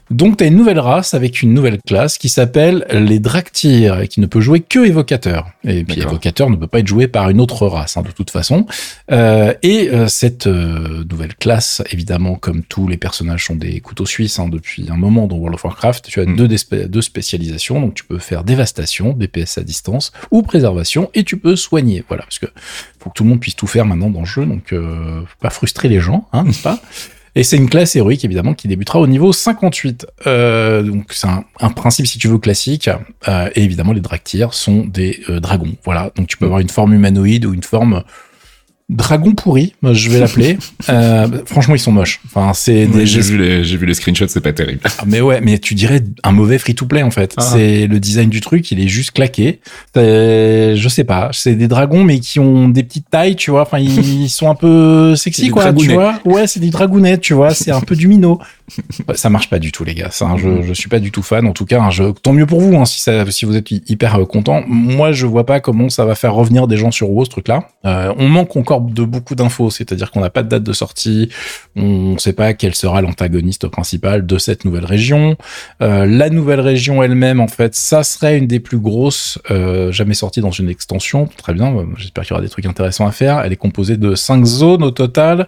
Donc, 0.09 0.37
tu 0.37 0.43
as 0.43 0.47
une 0.47 0.55
nouvelle 0.55 0.79
race 0.79 1.13
avec 1.13 1.41
une 1.41 1.53
nouvelle 1.53 1.79
classe 1.85 2.17
qui 2.17 2.29
s'appelle 2.29 2.85
les 2.91 3.19
Draktyr 3.19 3.99
et 3.99 4.07
qui 4.07 4.21
ne 4.21 4.25
peut 4.25 4.39
jouer 4.39 4.61
que 4.61 4.85
évocateur. 4.85 5.49
Et 5.65 5.83
puis, 5.83 5.99
évocateur 5.99 6.49
ne 6.49 6.55
peut 6.55 6.67
pas 6.67 6.79
être 6.79 6.87
joué 6.87 7.07
par 7.07 7.29
une 7.29 7.41
autre 7.41 7.67
race, 7.67 7.97
hein, 7.97 8.03
de 8.03 8.11
toute 8.11 8.31
façon. 8.31 8.65
Euh, 9.11 9.53
et 9.63 9.89
euh, 9.89 10.07
cette 10.07 10.47
euh, 10.47 11.03
nouvelle 11.09 11.35
classe, 11.35 11.81
évidemment, 11.91 12.35
comme 12.35 12.63
tous 12.63 12.87
les 12.87 12.97
personnages 12.97 13.45
sont 13.45 13.55
des 13.55 13.81
couteaux 13.81 14.05
suisses 14.05 14.39
hein, 14.39 14.47
depuis 14.47 14.85
un 14.89 14.95
moment 14.95 15.27
dans 15.27 15.35
World 15.35 15.55
of 15.55 15.63
Warcraft, 15.65 16.07
tu 16.07 16.21
as 16.21 16.25
mm. 16.25 16.35
deux, 16.35 16.47
deux 16.87 17.01
spécialisations. 17.01 17.81
Donc, 17.81 17.93
tu 17.93 18.05
peux 18.05 18.19
faire 18.19 18.43
dévastation, 18.43 19.11
DPS 19.11 19.57
à 19.57 19.63
distance, 19.63 20.13
ou 20.31 20.41
préservation, 20.41 21.09
et 21.13 21.23
tu 21.23 21.37
peux 21.37 21.55
soigner. 21.55 22.03
Voilà, 22.07 22.23
parce 22.23 22.39
que 22.39 22.47
faut 22.99 23.09
que 23.09 23.15
tout 23.15 23.23
le 23.23 23.29
monde 23.29 23.41
puisse 23.41 23.55
tout 23.55 23.67
faire 23.67 23.85
maintenant 23.85 24.09
dans 24.09 24.21
le 24.21 24.25
jeu, 24.25 24.45
donc 24.45 24.69
faut 24.69 25.39
pas 25.39 25.49
frustrer 25.49 25.89
les 25.89 25.99
gens, 25.99 26.27
hein, 26.31 26.43
n'est-ce 26.43 26.61
pas? 26.61 26.79
Et 27.35 27.43
c'est 27.43 27.57
une 27.57 27.69
classe 27.69 27.95
héroïque, 27.95 28.25
évidemment, 28.25 28.53
qui 28.53 28.67
débutera 28.67 28.99
au 28.99 29.07
niveau 29.07 29.31
58. 29.31 30.07
Euh, 30.25 30.81
donc 30.81 31.05
c'est 31.11 31.27
un, 31.27 31.69
principe, 31.69 32.07
si 32.07 32.17
tu 32.17 32.27
veux, 32.27 32.37
classique. 32.37 32.89
Euh, 33.27 33.49
et 33.55 33.63
évidemment, 33.63 33.93
les 33.93 34.01
Draktyr 34.01 34.53
sont 34.53 34.85
des 34.85 35.21
euh, 35.29 35.39
dragons. 35.39 35.75
Voilà. 35.85 36.11
Donc 36.15 36.27
tu 36.27 36.37
peux 36.37 36.45
avoir 36.45 36.59
une 36.59 36.69
forme 36.69 36.93
humanoïde 36.93 37.45
ou 37.45 37.53
une 37.53 37.63
forme 37.63 38.03
Dragon 38.89 39.33
pourri, 39.33 39.73
moi 39.81 39.93
je 39.93 40.09
vais 40.09 40.19
l'appeler. 40.19 40.57
euh, 40.89 41.27
franchement, 41.45 41.75
ils 41.75 41.79
sont 41.79 41.91
moches. 41.91 42.21
Enfin, 42.25 42.53
c'est 42.53 42.87
J'ai 43.05 43.19
vu 43.19 43.37
les, 43.37 43.63
j'ai 43.65 43.75
vu 43.75 43.85
les 43.85 43.93
screenshots, 43.93 44.29
c'est 44.29 44.39
pas 44.39 44.53
terrible. 44.53 44.79
Ah, 44.85 45.03
mais 45.05 45.19
ouais, 45.19 45.41
mais 45.41 45.59
tu 45.59 45.75
dirais 45.75 46.01
un 46.23 46.31
mauvais 46.31 46.57
free-to-play 46.57 47.03
en 47.03 47.11
fait. 47.11 47.33
Ah. 47.35 47.41
C'est 47.41 47.87
le 47.87 47.99
design 47.99 48.29
du 48.29 48.39
truc, 48.39 48.71
il 48.71 48.79
est 48.79 48.87
juste 48.87 49.11
claqué. 49.11 49.59
Je 49.95 50.87
sais 50.89 51.03
pas, 51.03 51.29
c'est 51.33 51.55
des 51.55 51.67
dragons 51.67 52.03
mais 52.03 52.19
qui 52.19 52.39
ont 52.39 52.69
des 52.69 52.83
petites 52.83 53.09
tailles, 53.09 53.35
tu 53.35 53.51
vois. 53.51 53.63
Enfin, 53.63 53.79
ils 53.79 54.29
sont 54.29 54.49
un 54.49 54.55
peu 54.55 55.15
sexy 55.17 55.49
quoi, 55.49 55.73
tu 55.73 55.91
vois. 55.91 56.19
Ouais, 56.23 56.47
c'est 56.47 56.61
des 56.61 56.69
dragounettes, 56.69 57.21
tu 57.21 57.33
vois. 57.33 57.53
C'est 57.53 57.71
un 57.71 57.81
peu 57.81 57.95
du 57.95 58.07
minot. 58.07 58.39
Ça 59.15 59.29
marche 59.29 59.49
pas 59.49 59.59
du 59.59 59.71
tout, 59.71 59.83
les 59.83 59.95
gars. 59.95 60.09
C'est 60.11 60.25
un 60.25 60.37
jeu, 60.37 60.61
je 60.61 60.73
suis 60.73 60.89
pas 60.89 60.99
du 60.99 61.11
tout 61.11 61.23
fan. 61.23 61.47
En 61.47 61.53
tout 61.53 61.65
cas, 61.65 61.81
un 61.81 61.89
jeu. 61.89 62.13
Tant 62.13 62.33
mieux 62.33 62.45
pour 62.45 62.61
vous, 62.61 62.75
hein, 62.77 62.85
si 62.85 63.01
ça, 63.01 63.29
si 63.31 63.45
vous 63.45 63.55
êtes 63.55 63.71
hyper 63.71 64.15
euh, 64.15 64.25
content. 64.25 64.63
Moi, 64.67 65.11
je 65.11 65.25
vois 65.25 65.45
pas 65.45 65.59
comment 65.59 65.89
ça 65.89 66.05
va 66.05 66.15
faire 66.15 66.33
revenir 66.33 66.67
des 66.67 66.77
gens 66.77 66.91
sur 66.91 67.09
WoW 67.09 67.25
ce 67.25 67.29
truc-là. 67.29 67.69
Euh, 67.85 68.13
on 68.17 68.27
manque 68.27 68.55
encore 68.55 68.81
de 68.81 69.03
beaucoup 69.03 69.35
d'infos, 69.35 69.69
c'est-à-dire 69.69 70.11
qu'on 70.11 70.21
n'a 70.21 70.29
pas 70.29 70.43
de 70.43 70.49
date 70.49 70.63
de 70.63 70.73
sortie, 70.73 71.29
on 71.75 72.13
ne 72.13 72.17
sait 72.17 72.33
pas 72.33 72.53
quel 72.53 72.75
sera 72.75 73.01
l'antagoniste 73.01 73.67
principal 73.67 74.25
de 74.25 74.37
cette 74.37 74.65
nouvelle 74.65 74.85
région. 74.85 75.37
Euh, 75.81 76.05
la 76.05 76.29
nouvelle 76.29 76.59
région 76.59 77.01
elle-même, 77.01 77.39
en 77.39 77.47
fait, 77.47 77.75
ça 77.75 78.03
serait 78.03 78.37
une 78.37 78.47
des 78.47 78.59
plus 78.59 78.79
grosses 78.79 79.39
euh, 79.51 79.91
jamais 79.91 80.13
sorties 80.13 80.41
dans 80.41 80.51
une 80.51 80.69
extension. 80.69 81.29
Très 81.37 81.53
bien, 81.53 81.73
j'espère 81.95 82.23
qu'il 82.23 82.31
y 82.31 82.33
aura 82.33 82.41
des 82.41 82.49
trucs 82.49 82.65
intéressants 82.65 83.07
à 83.07 83.11
faire. 83.11 83.39
Elle 83.39 83.53
est 83.53 83.57
composée 83.57 83.97
de 83.97 84.15
cinq 84.15 84.43
zones 84.45 84.83
au 84.83 84.91
total 84.91 85.47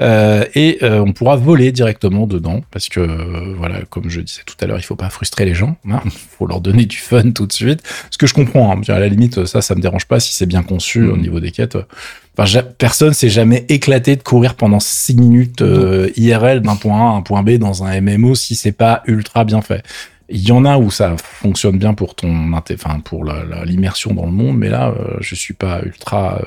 et 0.00 0.78
on 0.82 1.12
pourra 1.12 1.36
voler 1.36 1.72
directement 1.72 2.26
dedans 2.26 2.59
parce 2.70 2.88
que 2.88 3.00
euh, 3.00 3.54
voilà, 3.56 3.82
comme 3.88 4.08
je 4.08 4.20
disais 4.20 4.42
tout 4.46 4.56
à 4.60 4.66
l'heure, 4.66 4.78
il 4.78 4.82
faut 4.82 4.96
pas 4.96 5.10
frustrer 5.10 5.44
les 5.44 5.54
gens, 5.54 5.76
il 5.84 5.92
hein. 5.92 6.02
faut 6.38 6.46
leur 6.46 6.60
donner 6.60 6.84
du 6.86 6.96
fun 6.96 7.30
tout 7.32 7.46
de 7.46 7.52
suite. 7.52 7.82
Ce 8.10 8.18
que 8.18 8.26
je 8.26 8.34
comprends, 8.34 8.72
hein. 8.72 8.80
à 8.88 8.98
la 8.98 9.08
limite, 9.08 9.44
ça, 9.46 9.62
ça 9.62 9.74
me 9.74 9.80
dérange 9.80 10.06
pas 10.06 10.20
si 10.20 10.32
c'est 10.32 10.46
bien 10.46 10.62
conçu 10.62 11.06
au 11.06 11.16
mm. 11.16 11.20
niveau 11.20 11.40
des 11.40 11.50
quêtes. 11.50 11.78
Enfin, 12.38 12.62
personne 12.78 13.12
s'est 13.12 13.28
jamais 13.28 13.66
éclaté 13.68 14.16
de 14.16 14.22
courir 14.22 14.54
pendant 14.54 14.80
6 14.80 15.16
minutes 15.16 15.62
euh, 15.62 16.10
IRL 16.16 16.60
d'un 16.60 16.76
point 16.76 16.98
A 16.98 17.12
à 17.12 17.16
un 17.16 17.22
point 17.22 17.42
B 17.42 17.52
dans 17.52 17.84
un 17.84 18.00
MMO 18.00 18.34
si 18.34 18.54
c'est 18.54 18.72
pas 18.72 19.02
ultra 19.06 19.44
bien 19.44 19.60
fait. 19.60 19.84
Il 20.30 20.46
y 20.46 20.52
en 20.52 20.64
a 20.64 20.78
où 20.78 20.90
ça 20.90 21.16
fonctionne 21.16 21.78
bien 21.78 21.94
pour 21.94 22.14
ton, 22.14 22.52
enfin 22.52 23.00
pour 23.00 23.24
l'immersion 23.64 24.14
dans 24.14 24.26
le 24.26 24.32
monde, 24.32 24.56
mais 24.56 24.68
là, 24.68 24.90
euh, 24.90 25.16
je 25.20 25.34
suis 25.34 25.54
pas 25.54 25.82
ultra 25.82 26.40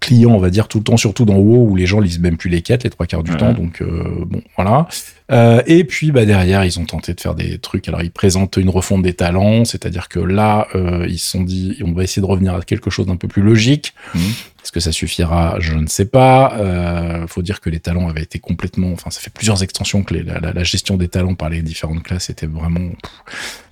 client, 0.00 0.30
on 0.30 0.38
va 0.38 0.50
dire, 0.50 0.68
tout 0.68 0.78
le 0.78 0.84
temps, 0.84 0.96
surtout 0.96 1.24
dans 1.24 1.36
WoW 1.36 1.70
où 1.70 1.76
les 1.76 1.86
gens 1.86 2.00
lisent 2.00 2.20
même 2.20 2.36
plus 2.36 2.50
les 2.50 2.62
quêtes 2.62 2.84
les 2.84 2.90
trois 2.90 3.06
quarts 3.06 3.22
du 3.22 3.36
temps. 3.36 3.52
Donc 3.52 3.82
euh, 3.82 4.24
bon, 4.26 4.42
voilà. 4.56 4.86
Euh, 5.30 5.62
et 5.66 5.84
puis 5.84 6.10
bah 6.10 6.24
derrière, 6.24 6.64
ils 6.64 6.78
ont 6.80 6.84
tenté 6.84 7.12
de 7.14 7.20
faire 7.20 7.34
des 7.34 7.58
trucs. 7.58 7.88
Alors 7.88 8.02
ils 8.02 8.10
présentent 8.10 8.56
une 8.56 8.70
refonte 8.70 9.02
des 9.02 9.12
talents, 9.12 9.64
c'est-à-dire 9.64 10.08
que 10.08 10.20
là, 10.20 10.68
euh, 10.74 11.06
ils 11.08 11.18
se 11.18 11.30
sont 11.30 11.42
dit, 11.42 11.78
on 11.84 11.92
va 11.92 12.02
essayer 12.02 12.22
de 12.22 12.26
revenir 12.26 12.54
à 12.54 12.62
quelque 12.62 12.90
chose 12.90 13.06
d'un 13.06 13.16
peu 13.16 13.28
plus 13.28 13.42
logique. 13.42 13.94
Mmh. 14.14 14.18
Est-ce 14.62 14.72
que 14.72 14.80
ça 14.80 14.92
suffira? 14.92 15.56
Je 15.60 15.74
ne 15.74 15.86
sais 15.86 16.06
pas. 16.06 16.54
Euh, 16.56 17.26
faut 17.26 17.42
dire 17.42 17.60
que 17.60 17.70
les 17.70 17.80
talents 17.80 18.08
avaient 18.08 18.22
été 18.22 18.38
complètement. 18.38 18.92
Enfin, 18.92 19.10
ça 19.10 19.20
fait 19.20 19.32
plusieurs 19.32 19.62
extensions 19.62 20.02
que 20.02 20.14
la, 20.14 20.64
gestion 20.64 20.96
des 20.96 21.08
talents 21.08 21.34
par 21.34 21.48
les 21.48 21.62
différentes 21.62 22.02
classes 22.02 22.30
était 22.30 22.46
vraiment 22.46 22.90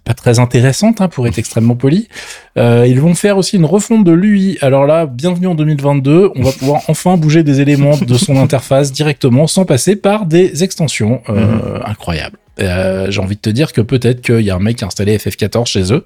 pas 0.07 0.15
très 0.15 0.39
intéressante, 0.39 1.01
hein, 1.01 1.09
pour 1.09 1.27
être 1.27 1.39
extrêmement 1.39 1.75
poli. 1.75 2.09
Euh, 2.57 2.87
ils 2.87 3.01
vont 3.01 3.15
faire 3.15 3.37
aussi 3.37 3.57
une 3.57 3.65
refonte 3.65 4.05
de 4.05 4.13
l'UI. 4.13 4.57
Alors 4.61 4.87
là, 4.87 5.05
bienvenue 5.05 5.49
en 5.49 5.57
2022. 5.57 6.31
On 6.37 6.43
va 6.43 6.53
pouvoir 6.53 6.83
enfin 6.89 7.17
bouger 7.17 7.43
des 7.43 7.61
éléments 7.61 7.99
de 7.99 8.15
son 8.15 8.37
interface 8.37 8.93
directement 8.93 9.49
sans 9.49 9.65
passer 9.65 9.97
par 9.97 10.25
des 10.27 10.63
extensions. 10.63 11.23
Euh, 11.29 11.35
mhm. 11.35 11.83
Incroyable. 11.85 12.39
Euh, 12.61 13.11
j'ai 13.11 13.21
envie 13.21 13.35
de 13.35 13.41
te 13.41 13.51
dire 13.51 13.73
que 13.73 13.81
peut-être 13.81 14.23
qu'il 14.23 14.41
y 14.41 14.51
a 14.51 14.55
un 14.55 14.61
mec 14.61 14.77
qui 14.77 14.85
a 14.85 14.87
installé 14.87 15.19
FF14 15.19 15.67
chez 15.67 15.93
eux. 15.93 16.05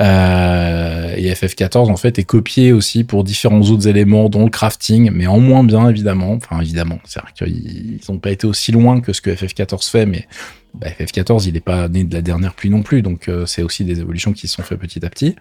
Euh, 0.00 1.14
et 1.16 1.32
FF14 1.32 1.90
en 1.90 1.96
fait 1.96 2.18
est 2.18 2.24
copié 2.24 2.72
aussi 2.72 3.04
pour 3.04 3.24
différents 3.24 3.60
autres 3.60 3.88
éléments, 3.88 4.28
dont 4.28 4.44
le 4.44 4.50
crafting, 4.50 5.10
mais 5.10 5.26
en 5.26 5.38
moins 5.38 5.64
bien 5.64 5.88
évidemment. 5.88 6.32
Enfin 6.32 6.60
évidemment, 6.60 6.98
c'est-à-dire 7.04 7.32
qu'ils 7.34 8.00
n'ont 8.08 8.18
pas 8.18 8.30
été 8.30 8.46
aussi 8.46 8.72
loin 8.72 9.00
que 9.00 9.12
ce 9.12 9.20
que 9.20 9.30
FF14 9.30 9.90
fait, 9.90 10.06
mais 10.06 10.26
bah, 10.74 10.88
FF14 10.88 11.46
il 11.46 11.54
n'est 11.54 11.60
pas 11.60 11.88
né 11.88 12.04
de 12.04 12.14
la 12.14 12.22
dernière 12.22 12.54
pluie 12.54 12.70
non 12.70 12.82
plus, 12.82 13.02
donc 13.02 13.28
euh, 13.28 13.46
c'est 13.46 13.62
aussi 13.62 13.84
des 13.84 14.00
évolutions 14.00 14.32
qui 14.32 14.48
se 14.48 14.56
sont 14.56 14.62
faites 14.62 14.78
petit 14.78 15.04
à 15.04 15.10
petit. 15.10 15.36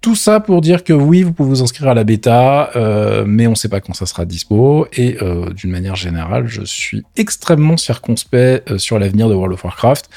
Tout 0.00 0.16
ça 0.16 0.40
pour 0.40 0.60
dire 0.60 0.82
que 0.82 0.92
oui, 0.92 1.22
vous 1.22 1.32
pouvez 1.32 1.48
vous 1.48 1.62
inscrire 1.62 1.88
à 1.88 1.94
la 1.94 2.02
bêta, 2.02 2.70
euh, 2.74 3.24
mais 3.24 3.46
on 3.46 3.50
ne 3.50 3.56
sait 3.56 3.68
pas 3.68 3.80
quand 3.80 3.92
ça 3.92 4.04
sera 4.04 4.24
dispo. 4.24 4.88
Et 4.94 5.16
euh, 5.22 5.50
d'une 5.50 5.70
manière 5.70 5.94
générale, 5.94 6.48
je 6.48 6.62
suis 6.62 7.04
extrêmement 7.16 7.76
circonspect 7.76 8.78
sur 8.78 8.98
l'avenir 8.98 9.28
de 9.28 9.34
World 9.34 9.54
of 9.54 9.62
Warcraft. 9.62 10.10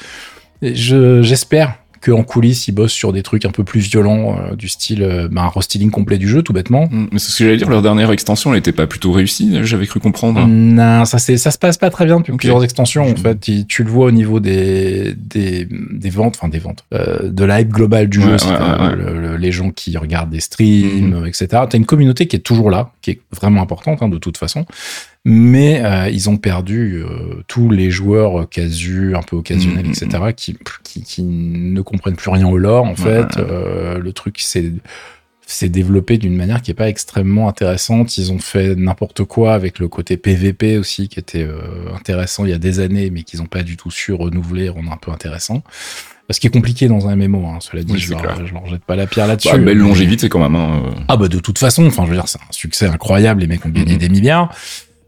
J'espère 0.60 1.78
en 2.08 2.22
coulisses, 2.22 2.68
ils 2.68 2.72
bossent 2.72 2.92
sur 2.92 3.12
des 3.12 3.22
trucs 3.22 3.44
un 3.44 3.50
peu 3.50 3.64
plus 3.64 3.80
violents, 3.80 4.38
euh, 4.38 4.54
du 4.54 4.68
style 4.68 5.02
euh, 5.02 5.28
bah, 5.30 5.42
un 5.42 5.48
restyling 5.48 5.90
complet 5.90 6.18
du 6.18 6.28
jeu, 6.28 6.42
tout 6.42 6.52
bêtement. 6.52 6.88
Mm, 6.90 7.08
mais 7.12 7.18
c'est 7.18 7.30
ce 7.30 7.38
que 7.38 7.44
j'allais 7.44 7.56
dire, 7.56 7.68
leur 7.68 7.82
dernière 7.82 8.10
extension, 8.10 8.52
elle 8.52 8.58
était 8.58 8.72
pas 8.72 8.86
plutôt 8.86 9.12
réussie, 9.12 9.58
j'avais 9.62 9.86
cru 9.86 10.00
comprendre. 10.00 10.46
Non, 10.46 11.04
ça, 11.04 11.18
ça 11.18 11.50
se 11.50 11.58
passe 11.58 11.78
pas 11.78 11.90
très 11.90 12.06
bien 12.06 12.18
depuis 12.18 12.36
plusieurs 12.36 12.62
extensions, 12.64 13.10
en 13.10 13.16
fait. 13.16 13.66
Tu, 13.68 13.84
le 13.84 13.90
vois 13.90 14.06
au 14.06 14.10
niveau 14.10 14.40
des, 14.40 15.14
des, 15.16 15.66
des 15.70 16.10
ventes, 16.10 16.36
enfin 16.36 16.48
des 16.48 16.58
ventes, 16.58 16.84
euh, 16.94 17.30
de 17.30 17.44
la 17.44 17.60
hype 17.60 17.70
globale 17.70 18.08
du 18.08 18.20
jeu, 18.20 18.36
les 19.38 19.52
gens 19.52 19.70
qui 19.70 19.96
regardent 19.96 20.30
des 20.30 20.40
streams, 20.40 21.24
etc. 21.26 21.46
T'as 21.68 21.76
une 21.76 21.86
communauté 21.86 22.26
qui 22.26 22.36
est 22.36 22.40
toujours 22.40 22.70
là, 22.70 22.90
qui 23.02 23.10
est 23.10 23.20
vraiment 23.32 23.62
importante, 23.62 24.02
hein, 24.02 24.08
de 24.08 24.18
toute 24.18 24.38
façon 24.38 24.66
mais 25.28 25.84
euh, 25.84 26.08
ils 26.08 26.30
ont 26.30 26.36
perdu 26.36 27.02
euh, 27.02 27.42
tous 27.48 27.68
les 27.68 27.90
joueurs 27.90 28.48
casus, 28.48 29.16
un 29.16 29.22
peu 29.22 29.34
occasionnels, 29.34 29.86
mm, 29.86 29.88
mm, 29.88 30.04
etc., 30.04 30.08
mm. 30.28 30.32
qui, 30.34 30.56
qui, 30.84 31.02
qui, 31.02 31.22
ne 31.24 31.80
comprennent 31.80 32.14
plus 32.14 32.30
rien 32.30 32.46
au 32.46 32.56
lore, 32.56 32.84
en 32.84 32.94
fait. 32.94 33.36
Euh, 33.36 33.98
le 33.98 34.12
truc, 34.12 34.36
c'est 34.38 34.72
s'est 35.48 35.68
développé 35.68 36.18
d'une 36.18 36.36
manière 36.36 36.60
qui 36.60 36.72
est 36.72 36.74
pas 36.74 36.88
extrêmement 36.88 37.48
intéressante. 37.48 38.18
Ils 38.18 38.32
ont 38.32 38.38
fait 38.38 38.74
n'importe 38.74 39.24
quoi 39.24 39.54
avec 39.54 39.78
le 39.78 39.88
côté 39.88 40.16
PVP 40.16 40.76
aussi, 40.78 41.08
qui 41.08 41.18
était 41.18 41.44
euh, 41.44 41.92
intéressant 41.94 42.44
il 42.44 42.50
y 42.50 42.54
a 42.54 42.58
des 42.58 42.78
années, 42.80 43.10
mais 43.10 43.22
qu'ils 43.22 43.40
n'ont 43.40 43.46
pas 43.46 43.62
du 43.62 43.76
tout 43.76 43.90
su 43.90 44.12
renouveler, 44.12 44.68
rendre 44.68 44.92
un 44.92 44.96
peu 44.96 45.10
intéressant. 45.12 45.62
Ce 46.30 46.40
qui 46.40 46.48
est 46.48 46.50
compliqué 46.50 46.88
dans 46.88 47.06
un 47.06 47.14
MMO, 47.14 47.46
hein, 47.46 47.58
cela 47.60 47.84
dit, 47.84 47.92
Oui, 47.92 48.00
je, 48.00 48.08
c'est 48.08 48.20
leur, 48.20 48.44
je 48.44 48.52
leur 48.52 48.66
jette 48.66 48.84
pas 48.84 48.96
la 48.96 49.06
pierre 49.06 49.28
là-dessus. 49.28 49.48
Bah, 49.48 49.58
belle 49.58 49.78
longévité 49.78 50.28
quand 50.28 50.40
même. 50.40 50.56
Hein. 50.56 50.82
Ah 51.06 51.16
bah 51.16 51.28
de 51.28 51.38
toute 51.38 51.58
façon, 51.60 51.86
enfin 51.86 52.04
je 52.04 52.10
veux 52.10 52.16
dire, 52.16 52.26
c'est 52.26 52.40
un 52.40 52.52
succès 52.52 52.86
incroyable, 52.86 53.42
les 53.42 53.46
mecs 53.46 53.64
ont 53.64 53.70
gagné 53.70 53.92
Mhm. 53.92 53.98
des 53.98 54.08
milliards. 54.08 54.52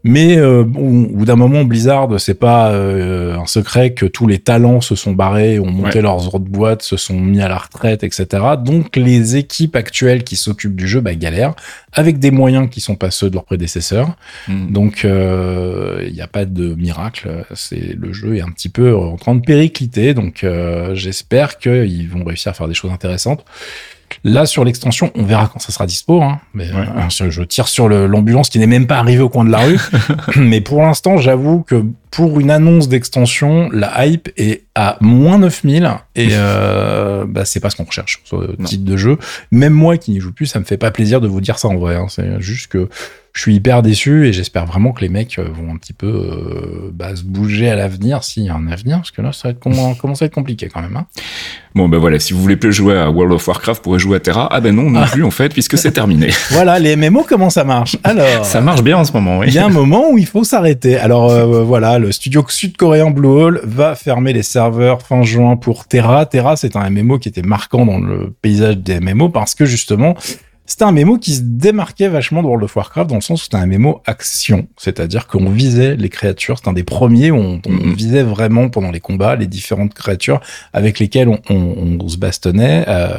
Mais 0.03 0.37
euh, 0.37 0.63
bon, 0.63 1.03
au 1.03 1.17
bout 1.17 1.25
d'un 1.25 1.35
moment, 1.35 1.65
Blizzard, 1.65 2.19
c'est 2.19 2.39
pas 2.39 2.71
euh, 2.71 3.35
un 3.35 3.45
secret 3.45 3.93
que 3.93 4.05
tous 4.05 4.27
les 4.27 4.39
talents 4.39 4.79
se 4.79 4.95
sont 4.95 5.11
barrés, 5.11 5.59
ont 5.59 5.69
monté 5.69 5.97
Ouais. 5.97 6.01
leurs 6.03 6.27
autres 6.33 6.39
boîtes, 6.39 6.83
se 6.83 6.95
sont 6.95 7.19
mis 7.19 7.41
à 7.41 7.49
la 7.49 7.57
retraite, 7.57 8.03
etc. 8.03 8.27
Donc 8.63 8.95
les 8.95 9.35
équipes 9.35 9.75
actuelles 9.75 10.23
qui 10.23 10.37
s'occupent 10.37 10.75
du 10.75 10.87
jeu, 10.87 11.01
bah, 11.01 11.15
galèrent, 11.15 11.53
avec 11.91 12.19
des 12.19 12.31
moyens 12.31 12.69
qui 12.69 12.79
sont 12.79 12.95
pas 12.95 13.11
ceux 13.11 13.29
de 13.29 13.35
leurs 13.35 13.43
prédécesseurs. 13.43 14.15
Mm. 14.47 14.71
Donc 14.71 15.03
euh, 15.03 16.03
il 16.07 16.13
n'y 16.13 16.21
a 16.21 16.27
pas 16.27 16.45
de 16.45 16.75
miracle. 16.75 17.45
C'est 17.53 17.95
le 17.97 18.13
jeu 18.13 18.37
est 18.37 18.41
un 18.41 18.51
petit 18.51 18.69
peu 18.69 18.95
en 18.95 19.17
train 19.17 19.35
de 19.35 19.41
péricliter. 19.41 20.13
Donc 20.13 20.43
euh, 20.43 20.95
j'espère 20.95 21.57
qu'ils 21.57 22.07
vont 22.09 22.23
réussir 22.23 22.51
à 22.51 22.53
faire 22.53 22.67
des 22.69 22.73
choses 22.73 22.91
intéressantes. 22.91 23.43
Là 24.23 24.45
sur 24.45 24.63
l'extension, 24.65 25.11
on 25.15 25.23
verra 25.23 25.49
quand 25.51 25.59
ça 25.59 25.71
sera 25.71 25.85
dispo. 25.85 26.21
Hein. 26.21 26.39
Mais 26.53 26.65
Ouais. 26.71 26.85
euh, 27.21 27.29
je 27.29 27.41
tire 27.43 27.67
sur 27.67 27.89
l'ambulance 27.89 28.49
qui 28.49 28.59
n'est 28.59 28.67
même 28.67 28.87
pas 28.87 28.97
arrivée 28.97 29.21
au 29.21 29.29
coin 29.29 29.45
de 29.45 29.51
la 29.51 29.59
rue. 29.59 29.79
Mais 30.35 30.61
pour 30.61 30.81
l'instant, 30.81 31.17
j'avoue 31.17 31.61
que 31.63 31.83
pour 32.11 32.39
une 32.39 32.49
annonce 32.51 32.87
d'extension, 32.89 33.69
la 33.71 34.05
hype 34.05 34.29
est 34.37 34.63
à 34.75 34.97
moins 35.01 35.37
9000 35.37 35.89
et 36.15 36.29
euh, 36.31 37.25
bah, 37.27 37.45
c'est 37.45 37.59
pas 37.59 37.69
ce 37.69 37.75
qu'on 37.75 37.83
recherche 37.85 38.21
sur 38.25 38.39
ce 38.41 38.47
Non. 38.59 38.65
type 38.65 38.83
de 38.83 38.97
jeu. 38.97 39.17
Même 39.51 39.73
moi 39.73 39.97
qui 39.97 40.11
n'y 40.11 40.19
joue 40.19 40.31
plus, 40.33 40.45
ça 40.47 40.59
me 40.59 40.65
fait 40.65 40.77
pas 40.77 40.91
plaisir 40.91 41.21
de 41.21 41.27
vous 41.27 41.41
dire 41.41 41.59
ça 41.59 41.67
en 41.67 41.75
vrai. 41.77 41.95
hein. 41.95 42.07
C'est 42.09 42.39
juste 42.41 42.67
que 42.71 42.89
je 43.39 43.43
suis 43.43 43.55
hyper 43.55 43.81
déçu 43.81 44.27
et 44.27 44.33
j'espère 44.33 44.65
vraiment 44.65 44.91
que 44.91 44.99
les 44.99 45.07
mecs 45.07 45.39
euh, 45.39 45.47
vont 45.49 45.73
un 45.73 45.77
petit 45.77 45.93
peu 45.93 46.07
euh, 46.07 46.91
bah, 46.91 47.15
se 47.15 47.23
bouger 47.23 47.69
à 47.69 47.75
l'avenir 47.77 48.21
s'il 48.21 48.43
y 48.43 48.49
a 48.49 48.53
un 48.53 48.67
avenir 48.67 48.97
parce 48.97 49.11
que 49.11 49.21
là 49.21 49.31
ça 49.31 49.47
va 49.47 49.51
être 49.51 49.61
comment 49.61 49.95
commence 49.95 50.21
à 50.21 50.25
être 50.25 50.33
compliqué 50.33 50.67
quand 50.67 50.81
même. 50.81 50.97
Hein. 50.97 51.05
Bon, 51.73 51.87
ben 51.87 51.99
voilà, 51.99 52.19
si 52.19 52.33
vous 52.33 52.41
voulez 52.41 52.57
plus 52.57 52.73
jouer 52.73 52.97
à 52.97 53.09
World 53.09 53.31
of 53.31 53.47
Warcraft, 53.47 53.79
vous 53.79 53.83
pourrez 53.83 53.99
jouer 53.99 54.17
à 54.17 54.19
Terra. 54.19 54.49
Ah 54.51 54.59
ben 54.59 54.75
non, 54.75 54.89
non 54.89 55.05
plus 55.05 55.23
en 55.23 55.31
fait, 55.31 55.53
puisque 55.53 55.77
c'est 55.77 55.93
terminé. 55.93 56.31
voilà 56.51 56.79
les 56.79 56.97
MMO 56.97 57.23
comment 57.23 57.49
ça 57.49 57.63
marche? 57.63 57.95
Alors 58.03 58.43
Ça 58.43 58.59
marche 58.59 58.83
bien 58.83 58.97
en 58.97 59.05
ce 59.05 59.13
moment, 59.13 59.37
oui. 59.39 59.45
Il 59.47 59.53
y 59.53 59.57
a 59.57 59.65
un 59.65 59.69
moment 59.69 60.11
où 60.11 60.17
il 60.17 60.25
faut 60.25 60.43
s'arrêter. 60.43 60.97
Alors 60.97 61.29
euh, 61.29 61.63
voilà, 61.63 61.97
le 61.97 62.11
studio 62.11 62.43
sud-coréen 62.45 63.11
Bluehole 63.11 63.61
va 63.63 63.95
fermer 63.95 64.33
les 64.33 64.43
serveurs 64.43 65.01
fin 65.01 65.23
juin 65.23 65.55
pour 65.55 65.85
Terra. 65.85 66.25
Terra, 66.25 66.57
c'est 66.57 66.75
un 66.75 66.89
MMO 66.89 67.19
qui 67.19 67.29
était 67.29 67.41
marquant 67.41 67.85
dans 67.85 67.99
le 67.99 68.35
paysage 68.41 68.79
des 68.79 68.99
MMO 68.99 69.29
parce 69.29 69.55
que 69.55 69.63
justement, 69.63 70.17
c'était 70.69 70.83
un 70.83 70.91
MMO 70.91 71.17
qui 71.17 71.33
se 71.33 71.41
démarquait 71.43 72.07
vachement 72.09 72.41
de 72.43 72.47
World 72.47 72.63
of 72.63 72.75
Warcraft 72.75 73.09
dans 73.09 73.15
le 73.15 73.21
sens 73.21 73.41
où 73.41 73.43
c'était 73.45 73.57
un 73.57 73.65
MMO 73.65 74.01
action, 74.05 74.67
c'est-à-dire 74.77 75.25
qu'on 75.27 75.49
visait 75.49 75.95
les 75.95 76.09
créatures. 76.09 76.59
C'est 76.61 76.69
un 76.69 76.73
des 76.73 76.83
premiers 76.83 77.31
où 77.31 77.37
on, 77.37 77.59
on 77.65 77.71
Mhm. 77.71 77.93
visait 77.95 78.23
vraiment 78.23 78.69
pendant 78.69 78.91
les 78.91 78.99
combats 78.99 79.35
les 79.35 79.47
différentes 79.47 79.93
créatures 79.95 80.39
avec 80.73 80.99
lesquelles 80.99 81.27
on, 81.27 81.39
on- 81.49 81.97
on 81.99 82.07
se 82.07 82.17
bastonnait 82.17 82.85
euh, 82.87 83.17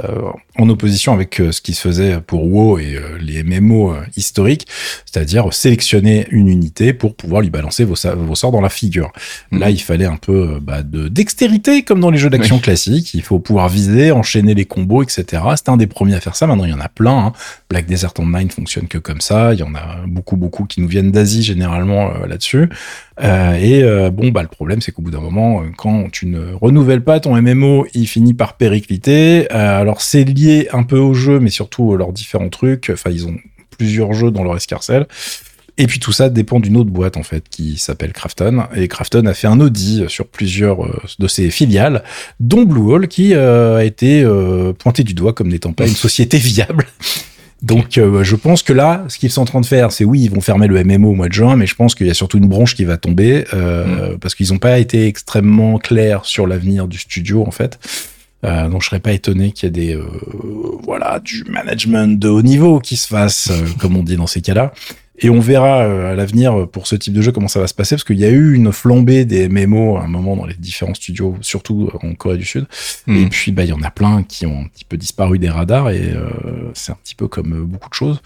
en 0.59 0.69
opposition 0.69 1.13
avec 1.13 1.41
euh, 1.41 1.51
ce 1.53 1.61
qui 1.61 1.75
se 1.75 1.81
faisait 1.81 2.21
pour 2.21 2.45
WoW 2.47 2.79
et 2.79 2.95
euh, 2.95 3.19
les 3.21 3.43
MMO 3.43 3.93
euh, 3.95 4.01
historiques, 4.17 4.67
c'est-à-dire 5.05 5.53
sélectionner 5.53 6.27
une 6.31 6.49
unité 6.49 6.93
pour 6.93 7.15
pouvoir 7.17 7.43
lui 7.43 7.51
balancer 7.51 7.85
vos, 7.85 7.97
sorts 7.97 8.53
dans 8.53 8.61
la 8.61 8.69
figure. 8.69 9.11
Mhm. 9.51 9.59
Là, 9.59 9.71
il 9.71 9.81
fallait 9.81 10.07
un 10.07 10.17
peu 10.17 10.59
bah, 10.63 10.83
de 10.83 11.09
dextérité 11.09 11.83
comme 11.83 11.99
dans 12.01 12.11
les 12.11 12.19
jeux 12.19 12.31
d'action 12.31 12.57
Oui. 12.57 12.63
classiques. 12.63 13.13
Il 13.15 13.23
faut 13.23 13.39
pouvoir 13.41 13.69
viser, 13.69 14.13
enchaîner 14.13 14.55
les 14.55 14.65
combos, 14.67 15.03
etc. 15.03 15.43
C'était 15.57 15.71
un 15.71 15.77
des 15.77 15.87
premiers 15.89 16.15
à 16.15 16.21
faire 16.21 16.37
ça. 16.37 16.47
Maintenant, 16.47 16.65
il 16.65 16.71
y 16.71 16.75
en 16.75 16.81
a 16.81 16.89
plein. 16.89 17.27
hein. 17.27 17.33
Black 17.69 17.87
Desert 17.87 18.13
Online 18.19 18.51
fonctionne 18.51 18.89
que 18.89 18.99
comme 18.99 19.21
ça. 19.21 19.53
Il 19.55 19.61
y 19.61 19.63
en 19.63 19.75
a 19.75 20.05
beaucoup, 20.07 20.37
beaucoup 20.37 20.65
qui 20.65 20.81
nous 20.81 20.89
viennent 20.89 21.11
d'Asie 21.11 21.43
généralement 21.43 22.11
euh, 22.11 22.27
là-dessus. 22.27 22.69
Euh, 23.23 23.55
et 23.55 23.83
euh, 23.83 24.11
bon, 24.11 24.29
bah 24.29 24.43
le 24.43 24.49
problème, 24.49 24.81
c'est 24.81 24.93
qu'au 24.93 25.03
bout 25.03 25.11
d'un 25.11 25.21
moment, 25.21 25.63
quand 25.77 26.11
tu 26.11 26.27
ne 26.27 26.55
renouvelles 26.55 27.05
pas 27.05 27.21
ton 27.21 27.41
MMO, 27.41 27.87
il 27.95 28.07
finit 28.07 28.35
par 28.35 28.57
péricliter. 28.57 29.51
Alors 29.51 30.01
c'est 30.01 30.25
lié 30.25 30.69
un 30.73 30.83
peu 30.83 30.99
au 30.99 31.15
jeu, 31.15 31.41
mais 31.41 31.51
surtout 31.51 31.93
à 31.95 31.97
leurs 31.97 32.13
différents 32.13 32.49
trucs. 32.49 32.91
Enfin, 32.93 33.11
ils 33.11 33.27
ont 33.27 33.37
plusieurs 33.71 34.13
jeux 34.13 34.31
dans 34.31 34.45
leur 34.45 34.57
escarcelle. 34.57 35.07
Et 35.81 35.87
puis 35.87 35.99
tout 35.99 36.13
ça 36.13 36.29
dépend 36.29 36.61
d'une 36.61 36.77
autre 36.77 36.91
boîte 36.91 37.17
en 37.17 37.23
fait 37.23 37.49
qui 37.49 37.79
s'appelle 37.79 38.13
Krafton. 38.13 38.65
Et 38.77 38.87
Krafton 38.87 39.25
a 39.25 39.33
fait 39.33 39.47
un 39.47 39.61
audit 39.61 40.11
sur 40.11 40.27
plusieurs 40.27 40.85
euh, 40.85 41.01
de 41.19 41.27
ses 41.27 41.49
filiales, 41.49 42.05
dont 42.39 42.65
Bluehole 42.65 43.09
qui 43.09 43.33
euh, 43.33 43.79
a 43.79 43.85
été 43.85 44.23
euh, 44.23 44.75
pointé 44.75 45.05
du 45.05 45.15
doigt 45.15 45.33
comme 45.33 45.49
n'étant 45.49 45.73
pas 45.73 45.87
une 45.87 45.95
société 45.95 46.37
viable. 46.37 46.87
Donc 47.63 47.97
euh, 47.97 48.23
je 48.25 48.37
pense 48.37 48.63
que 48.63 48.75
là, 48.75 49.07
ce 49.09 49.19
qu'ils 49.19 49.31
sont 49.31 49.41
en 49.41 49.47
train 49.47 49.63
de 49.63 49.67
faire, 49.67 49.91
c'est 49.91 50.05
oui, 50.05 50.21
ils 50.21 50.31
vont 50.31 50.43
fermer 50.43 50.67
le 50.67 50.85
MMO 50.85 51.13
au 51.13 51.15
mois 51.15 51.29
de 51.29 51.33
juin, 51.33 51.57
mais 51.57 51.67
je 51.67 51.75
pense 51.75 51.95
qu'il 51.95 52.07
y 52.07 52.11
a 52.11 52.15
surtout 52.15 52.37
une 52.37 52.49
branche 52.49 52.75
qui 52.75 52.85
va 52.85 52.99
tomber 52.99 53.47
euh, 53.55 54.19
parce 54.19 54.35
qu'ils 54.35 54.53
n'ont 54.53 54.59
pas 54.59 54.79
été 54.79 55.07
extrêmement 55.07 55.79
clairs 55.79 56.27
sur 56.27 56.47
l'avenir 56.47 56.89
du 56.89 56.99
studio 56.99 57.43
en 57.47 57.53
fait. 57.53 57.79
Euh, 58.45 58.69
donc 58.69 58.83
je 58.83 58.89
serais 58.89 59.01
pas 59.01 59.13
étonné 59.13 59.53
qu'il 59.53 59.67
y 59.67 59.69
ait 59.69 59.71
des 59.71 59.95
euh, 59.95 60.07
voilà 60.83 61.21
du 61.21 61.45
management 61.45 62.19
de 62.19 62.29
haut 62.29 62.43
niveau 62.43 62.81
qui 62.81 62.97
se 62.97 63.07
fasse, 63.07 63.51
euh, 63.51 63.67
comme 63.79 63.97
on 63.97 64.03
dit 64.03 64.17
dans 64.17 64.27
ces 64.27 64.41
cas-là. 64.41 64.73
Et 65.21 65.31
on 65.31 65.41
verra 65.41 65.83
euh, 65.85 66.13
à 66.13 66.15
l'avenir 66.15 66.61
euh, 66.61 66.67
pour 66.67 66.87
ce 66.87 66.97
type 66.97 67.13
de 67.13 67.21
jeu 67.23 67.31
comment 67.33 67.49
ça 67.49 67.61
va 67.61 67.67
se 67.67 67.75
passer, 67.75 67.95
parce 67.97 68.05
qu'il 68.05 68.19
y 68.19 68.25
a 68.25 68.31
eu 68.31 68.55
une 68.55 68.73
flambée 68.73 69.25
des 69.25 69.49
MMO 69.49 69.97
à 69.97 70.05
un 70.05 70.09
moment 70.09 70.37
dans 70.37 70.47
les 70.47 70.55
différents 70.55 70.95
studios, 70.95 71.37
surtout 71.41 71.91
en 72.03 72.15
Corée 72.15 72.39
du 72.39 72.45
Sud. 72.45 72.67
Mm. 73.07 73.17
Et 73.17 73.27
puis, 73.29 73.53
bah, 73.53 73.65
il 73.65 73.69
y 73.69 73.73
en 73.73 73.83
a 73.83 73.91
plein 73.91 74.23
qui 74.23 74.47
ont 74.47 74.63
un 74.63 74.67
petit 74.69 74.85
peu 74.85 74.97
disparu 74.97 75.39
des 75.39 75.51
radars 75.51 75.91
et 75.91 76.13
euh, 76.15 76.31
c'est 76.75 76.93
un 76.93 76.99
petit 77.03 77.15
peu 77.15 77.29
comme 77.29 77.53
euh, 77.55 77.65
beaucoup 77.65 77.89
de 77.89 77.95
choses. 77.95 78.21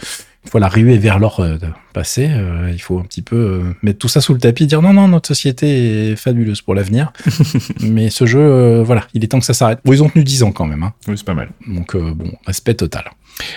Une 0.44 0.50
fois 0.50 0.60
l'arrivée 0.60 0.98
vers 0.98 1.18
l'or 1.18 1.40
euh, 1.40 1.56
de 1.56 1.68
passé, 1.94 2.28
euh, 2.30 2.70
il 2.70 2.78
faut 2.78 2.98
un 2.98 3.04
petit 3.04 3.22
peu 3.22 3.36
euh, 3.36 3.74
mettre 3.82 3.98
tout 3.98 4.08
ça 4.08 4.20
sous 4.20 4.34
le 4.34 4.38
tapis, 4.38 4.66
dire 4.66 4.82
non, 4.82 4.92
non, 4.92 5.08
notre 5.08 5.26
société 5.26 6.10
est 6.10 6.16
fabuleuse 6.16 6.60
pour 6.60 6.74
l'avenir. 6.74 7.12
Mais 7.80 8.10
ce 8.10 8.26
jeu, 8.26 8.40
euh, 8.40 8.82
voilà, 8.84 9.06
il 9.14 9.24
est 9.24 9.28
temps 9.28 9.38
que 9.38 9.46
ça 9.46 9.54
s'arrête. 9.54 9.78
Bon, 9.86 9.94
ils 9.94 10.02
ont 10.02 10.10
tenu 10.10 10.22
10 10.22 10.42
ans 10.42 10.52
quand 10.52 10.66
même, 10.66 10.82
hein. 10.82 10.92
Oui, 11.08 11.14
c'est 11.16 11.24
pas 11.24 11.32
mal. 11.32 11.48
donc 11.66 11.96
euh, 11.96 12.12
bon, 12.12 12.30
respect 12.46 12.74
total. 12.74 13.04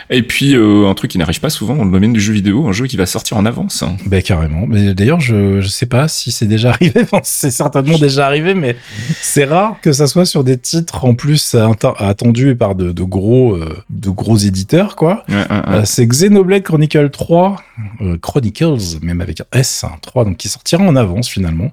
Et 0.09 0.23
puis, 0.23 0.55
euh, 0.55 0.87
un 0.89 0.93
truc 0.95 1.11
qui 1.11 1.17
n'arrive 1.17 1.39
pas 1.39 1.49
souvent 1.49 1.75
dans 1.75 1.85
le 1.85 1.91
domaine 1.91 2.13
du 2.13 2.19
jeu 2.19 2.33
vidéo, 2.33 2.67
un 2.67 2.71
jeu 2.71 2.87
qui 2.87 2.97
va 2.97 3.05
sortir 3.05 3.37
en 3.37 3.45
avance. 3.45 3.83
hein. 3.83 3.95
Ben 4.05 4.21
carrément. 4.21 4.65
Mais 4.67 4.93
d'ailleurs, 4.93 5.19
je 5.19 5.61
je 5.61 5.67
sais 5.67 5.85
pas 5.85 6.07
si 6.07 6.31
c'est 6.31 6.45
déjà 6.47 6.69
arrivé. 6.73 7.01
Enfin, 7.01 7.19
c'est 7.23 7.51
certainement 7.51 7.97
déjà 7.97 8.25
arrivé, 8.25 8.53
mais 8.53 8.75
c'est 9.21 9.45
rare 9.45 9.75
que 9.81 9.91
ça 9.91 10.07
soit 10.07 10.25
sur 10.25 10.43
des 10.43 10.57
titres 10.57 11.05
en 11.05 11.13
plus 11.13 11.55
attendus 11.99 12.55
par 12.55 12.75
de, 12.75 12.91
de 12.91 13.03
gros 13.03 13.53
euh, 13.55 13.77
de 13.89 14.09
gros 14.09 14.37
éditeurs, 14.37 14.95
quoi. 14.95 15.23
Ouais, 15.29 15.35
ouais, 15.35 15.41
ouais. 15.49 15.61
Euh, 15.69 15.81
c'est 15.85 16.05
Xenoblade 16.07 16.63
Chronicle 16.63 17.09
3, 17.09 17.57
euh, 18.01 18.17
Chronicles, 18.17 18.99
même 19.01 19.21
avec 19.21 19.41
un 19.41 19.45
S, 19.53 19.83
un 19.83 19.97
3, 20.01 20.25
donc 20.25 20.37
qui 20.37 20.49
sortira 20.49 20.83
en 20.83 20.95
avance 20.95 21.27
finalement. 21.29 21.69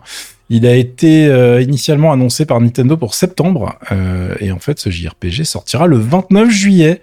Il 0.51 0.67
a 0.67 0.75
été 0.75 1.27
euh, 1.27 1.63
initialement 1.63 2.13
annoncé 2.13 2.45
par 2.45 2.61
Nintendo 2.61 2.97
pour 2.99 3.15
septembre, 3.15 3.77
euh, 3.93 4.35
et 4.41 4.53
en 4.53 4.59
fait 4.59 4.79
ce 4.79 4.91
JRPG 4.91 5.45
sortira 5.45 5.87
le 5.87 5.97
29 5.97 6.51
juillet. 6.51 7.01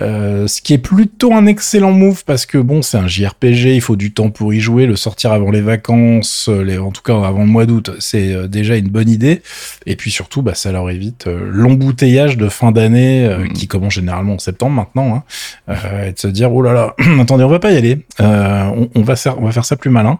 Euh, 0.00 0.46
ce 0.48 0.60
qui 0.60 0.72
est 0.72 0.78
plutôt 0.78 1.32
un 1.32 1.46
excellent 1.46 1.92
move 1.92 2.24
parce 2.24 2.46
que 2.46 2.58
bon 2.58 2.82
c'est 2.82 2.98
un 2.98 3.06
JRPG, 3.06 3.74
il 3.76 3.80
faut 3.80 3.94
du 3.96 4.12
temps 4.12 4.30
pour 4.30 4.52
y 4.52 4.58
jouer, 4.60 4.86
le 4.86 4.96
sortir 4.96 5.30
avant 5.32 5.50
les 5.52 5.60
vacances, 5.60 6.48
euh, 6.48 6.64
les, 6.64 6.78
en 6.78 6.90
tout 6.90 7.02
cas 7.02 7.14
avant 7.14 7.40
le 7.40 7.46
mois 7.46 7.64
d'août, 7.64 7.90
c'est 8.00 8.32
euh, 8.34 8.48
déjà 8.48 8.76
une 8.76 8.88
bonne 8.88 9.08
idée, 9.08 9.42
et 9.86 9.94
puis 9.94 10.10
surtout 10.10 10.42
bah, 10.42 10.54
ça 10.54 10.72
leur 10.72 10.90
évite 10.90 11.28
euh, 11.28 11.48
l'embouteillage 11.52 12.36
de 12.36 12.48
fin 12.48 12.72
d'année 12.72 13.26
euh, 13.26 13.38
Mhm. 13.40 13.52
qui 13.52 13.68
commence 13.68 13.94
généralement 13.94 14.34
en 14.34 14.38
septembre 14.38 14.74
maintenant, 14.74 15.14
hein, 15.14 15.22
euh, 15.68 16.08
et 16.08 16.12
de 16.12 16.18
se 16.18 16.26
dire 16.28 16.52
oh 16.52 16.60
là 16.62 16.72
là, 16.72 16.94
attendez, 17.20 17.44
on 17.44 17.48
va 17.48 17.60
pas 17.60 17.70
y 17.70 17.76
aller, 17.76 18.04
Euh, 18.20 18.64
on, 18.76 18.88
on 18.96 19.02
va 19.02 19.14
faire, 19.16 19.38
on 19.40 19.44
va 19.46 19.52
faire 19.52 19.64
ça 19.64 19.76
plus 19.76 19.90
malin. 19.90 20.18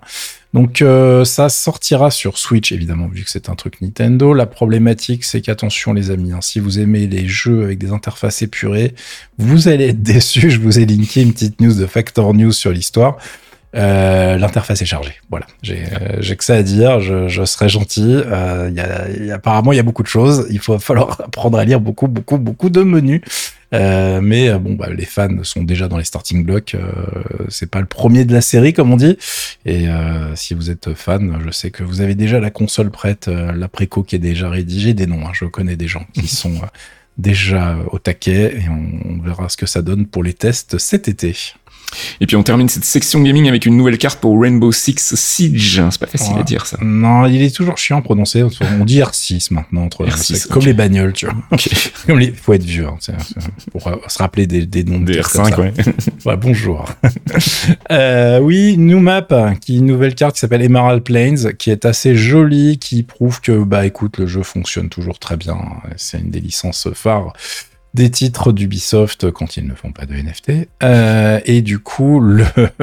Donc 0.52 0.82
euh, 0.82 1.24
ça 1.24 1.48
sortira 1.48 2.10
sur 2.10 2.36
Switch 2.36 2.72
évidemment 2.72 3.06
vu 3.06 3.22
que 3.22 3.30
c'est 3.30 3.48
un 3.48 3.54
truc 3.54 3.80
Nintendo. 3.80 4.34
La 4.34 4.46
problématique 4.46 5.24
c'est 5.24 5.40
qu'attention 5.40 5.92
les 5.92 6.10
amis, 6.10 6.32
hein, 6.32 6.40
si 6.40 6.58
vous 6.58 6.80
aimez 6.80 7.06
les 7.06 7.28
jeux 7.28 7.62
avec 7.62 7.78
des 7.78 7.92
interfaces 7.92 8.42
épurées, 8.42 8.94
vous 9.38 9.68
allez 9.68 9.88
être 9.90 10.02
déçus. 10.02 10.50
Je 10.50 10.60
vous 10.60 10.78
ai 10.80 10.86
linké 10.86 11.22
une 11.22 11.32
petite 11.32 11.60
news 11.60 11.74
de 11.74 11.86
Factor 11.86 12.34
News 12.34 12.52
sur 12.52 12.72
l'histoire. 12.72 13.16
Euh, 13.76 14.36
L'interface 14.36 14.82
est 14.82 14.86
chargée. 14.86 15.14
Voilà, 15.30 15.46
j'ai 15.62 15.84
euh, 16.02 16.34
que 16.34 16.42
ça 16.42 16.56
à 16.56 16.62
dire. 16.64 16.98
Je, 17.00 17.28
je 17.28 17.44
serai 17.44 17.68
gentil. 17.68 18.16
Euh, 18.26 18.68
y 18.72 19.26
y 19.26 19.30
a- 19.30 19.36
apparemment, 19.36 19.72
il 19.72 19.76
y 19.76 19.78
a 19.78 19.84
beaucoup 19.84 20.02
de 20.02 20.08
choses. 20.08 20.48
Il 20.50 20.58
faut 20.58 20.76
falloir 20.80 21.20
apprendre 21.20 21.56
à 21.56 21.64
lire 21.64 21.78
beaucoup, 21.80 22.08
beaucoup, 22.08 22.38
beaucoup 22.38 22.68
de 22.68 22.82
menus. 22.82 23.20
Euh, 23.72 24.20
mais 24.20 24.48
euh, 24.48 24.58
bon, 24.58 24.74
bah, 24.74 24.88
les 24.90 25.04
fans 25.04 25.44
sont 25.44 25.62
déjà 25.62 25.88
dans 25.88 25.98
les 25.98 26.04
starting 26.04 26.44
blocks. 26.44 26.74
Euh, 26.74 26.90
c'est 27.48 27.70
pas 27.70 27.80
le 27.80 27.86
premier 27.86 28.24
de 28.24 28.32
la 28.32 28.40
série, 28.40 28.72
comme 28.72 28.92
on 28.92 28.96
dit. 28.96 29.16
Et 29.64 29.88
euh, 29.88 30.34
si 30.36 30.54
vous 30.54 30.70
êtes 30.70 30.94
fan, 30.94 31.40
je 31.44 31.50
sais 31.50 31.70
que 31.70 31.82
vous 31.82 32.00
avez 32.00 32.14
déjà 32.14 32.40
la 32.40 32.50
console 32.50 32.90
prête, 32.90 33.28
euh, 33.28 33.52
la 33.52 33.68
préco 33.68 34.02
qui 34.02 34.16
est 34.16 34.20
déjà 34.20 34.48
rédigée. 34.48 34.94
Des 34.94 35.06
noms, 35.06 35.26
hein, 35.26 35.32
je 35.32 35.44
connais 35.44 35.76
des 35.76 35.88
gens 35.88 36.06
qui 36.12 36.26
sont 36.28 36.60
déjà 37.18 37.76
au 37.90 37.98
taquet 37.98 38.56
et 38.56 38.68
on, 38.68 39.10
on 39.10 39.22
verra 39.22 39.48
ce 39.48 39.56
que 39.56 39.66
ça 39.66 39.82
donne 39.82 40.06
pour 40.06 40.22
les 40.22 40.32
tests 40.32 40.78
cet 40.78 41.06
été. 41.08 41.36
Et 42.20 42.26
puis 42.26 42.36
on 42.36 42.42
termine 42.42 42.68
cette 42.68 42.84
section 42.84 43.20
gaming 43.20 43.48
avec 43.48 43.66
une 43.66 43.76
nouvelle 43.76 43.98
carte 43.98 44.20
pour 44.20 44.40
Rainbow 44.40 44.72
Six 44.72 45.14
Siege. 45.16 45.82
C'est 45.90 46.00
pas 46.00 46.06
facile 46.06 46.34
Ouais. 46.34 46.40
à 46.40 46.44
dire 46.44 46.66
ça. 46.66 46.76
Non, 46.80 47.26
il 47.26 47.42
est 47.42 47.54
toujours 47.54 47.78
chiant 47.78 47.98
à 47.98 48.02
prononcer. 48.02 48.42
On 48.78 48.84
dit 48.84 49.00
R6 49.00 49.52
maintenant. 49.52 49.82
Entre, 49.84 50.06
R6, 50.06 50.34
c'est 50.36 50.48
comme 50.48 50.64
les 50.64 50.72
bagnoles, 50.74 51.12
tu 51.12 51.26
vois. 51.26 51.34
Ok. 51.52 51.68
Comme 52.06 52.18
les, 52.18 52.32
faut 52.32 52.52
être 52.52 52.62
vieux, 52.64 52.86
hein, 52.86 52.96
pour 53.72 53.86
euh, 53.88 53.96
se 54.08 54.18
rappeler 54.18 54.46
des, 54.46 54.66
des 54.66 54.84
noms 54.84 55.00
de 55.00 55.06
Des 55.06 55.14
cartes 55.16 55.32
comme 55.32 55.44
R5, 55.44 55.50
ça. 55.50 55.60
ouais. 55.90 55.94
Ouais, 56.26 56.36
bonjour. 56.36 56.84
euh, 57.90 58.38
oui, 58.40 58.76
New 58.76 59.00
Map, 59.00 59.26
qui 59.60 59.74
est 59.74 59.78
une 59.78 59.86
nouvelle 59.86 60.14
carte 60.14 60.34
qui 60.34 60.40
s'appelle 60.40 60.62
Emerald 60.62 61.02
Plains, 61.02 61.52
qui 61.58 61.70
est 61.70 61.84
assez 61.84 62.14
jolie, 62.14 62.78
qui 62.78 63.02
prouve 63.02 63.40
que, 63.40 63.62
bah, 63.64 63.86
écoute, 63.86 64.18
le 64.18 64.26
jeu 64.26 64.42
fonctionne 64.42 64.88
toujours 64.88 65.18
très 65.18 65.36
bien. 65.36 65.58
C'est 65.96 66.18
une 66.18 66.30
des 66.30 66.40
licences 66.40 66.88
phares 66.94 67.32
des 67.94 68.10
titres 68.10 68.52
d'Ubisoft 68.52 69.30
quand 69.30 69.56
ils 69.56 69.66
ne 69.66 69.74
font 69.74 69.92
pas 69.92 70.06
de 70.06 70.14
NFT. 70.14 70.68
Euh, 70.82 71.40
et 71.44 71.62
du 71.62 71.78
coup, 71.78 72.24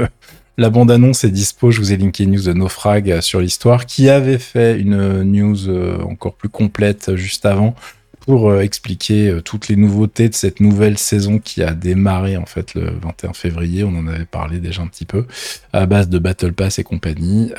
la 0.57 0.69
bande-annonce 0.69 1.23
est 1.23 1.31
dispo. 1.31 1.71
Je 1.71 1.79
vous 1.79 1.93
ai 1.93 1.97
linké 1.97 2.23
une 2.23 2.31
news 2.31 2.43
de 2.43 2.53
Naufrag 2.53 3.21
sur 3.21 3.39
l'histoire, 3.39 3.85
qui 3.85 4.09
avait 4.09 4.39
fait 4.39 4.79
une 4.79 5.23
news 5.23 5.69
euh, 5.69 6.01
encore 6.01 6.33
plus 6.33 6.49
complète 6.49 7.15
juste 7.15 7.45
avant 7.45 7.75
pour 8.19 8.49
euh, 8.49 8.59
expliquer 8.59 9.39
toutes 9.45 9.69
les 9.69 9.77
nouveautés 9.77 10.27
de 10.27 10.33
cette 10.33 10.59
nouvelle 10.59 10.97
saison 10.97 11.39
qui 11.39 11.63
a 11.63 11.73
démarré 11.73 12.35
en 12.35 12.45
fait 12.45 12.73
le 12.73 12.91
21 13.01 13.31
février. 13.31 13.85
On 13.85 13.95
en 13.95 14.07
avait 14.07 14.25
parlé 14.25 14.59
déjà 14.59 14.81
un 14.81 14.87
petit 14.87 15.05
peu 15.05 15.25
à 15.71 15.85
base 15.85 16.09
de 16.09 16.19
Battle 16.19 16.51
Pass 16.51 16.79
et 16.79 16.83
compagnie. 16.83 17.53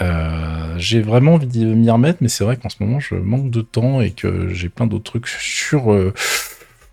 J'ai 0.77 1.01
vraiment 1.01 1.35
envie 1.35 1.47
d'y 1.47 1.65
m'y 1.65 1.89
remettre, 1.89 2.19
mais 2.21 2.29
c'est 2.29 2.45
vrai 2.45 2.59
qu'en 2.59 2.69
ce 2.69 2.77
moment 2.81 3.01
je 3.01 3.15
manque 3.15 3.51
de 3.51 3.63
temps 3.63 4.03
et 4.03 4.11
que 4.11 4.49
j'ai 4.53 4.69
plein 4.69 4.87
d'autres 4.87 5.11
trucs 5.11 5.29
sur 5.29 5.91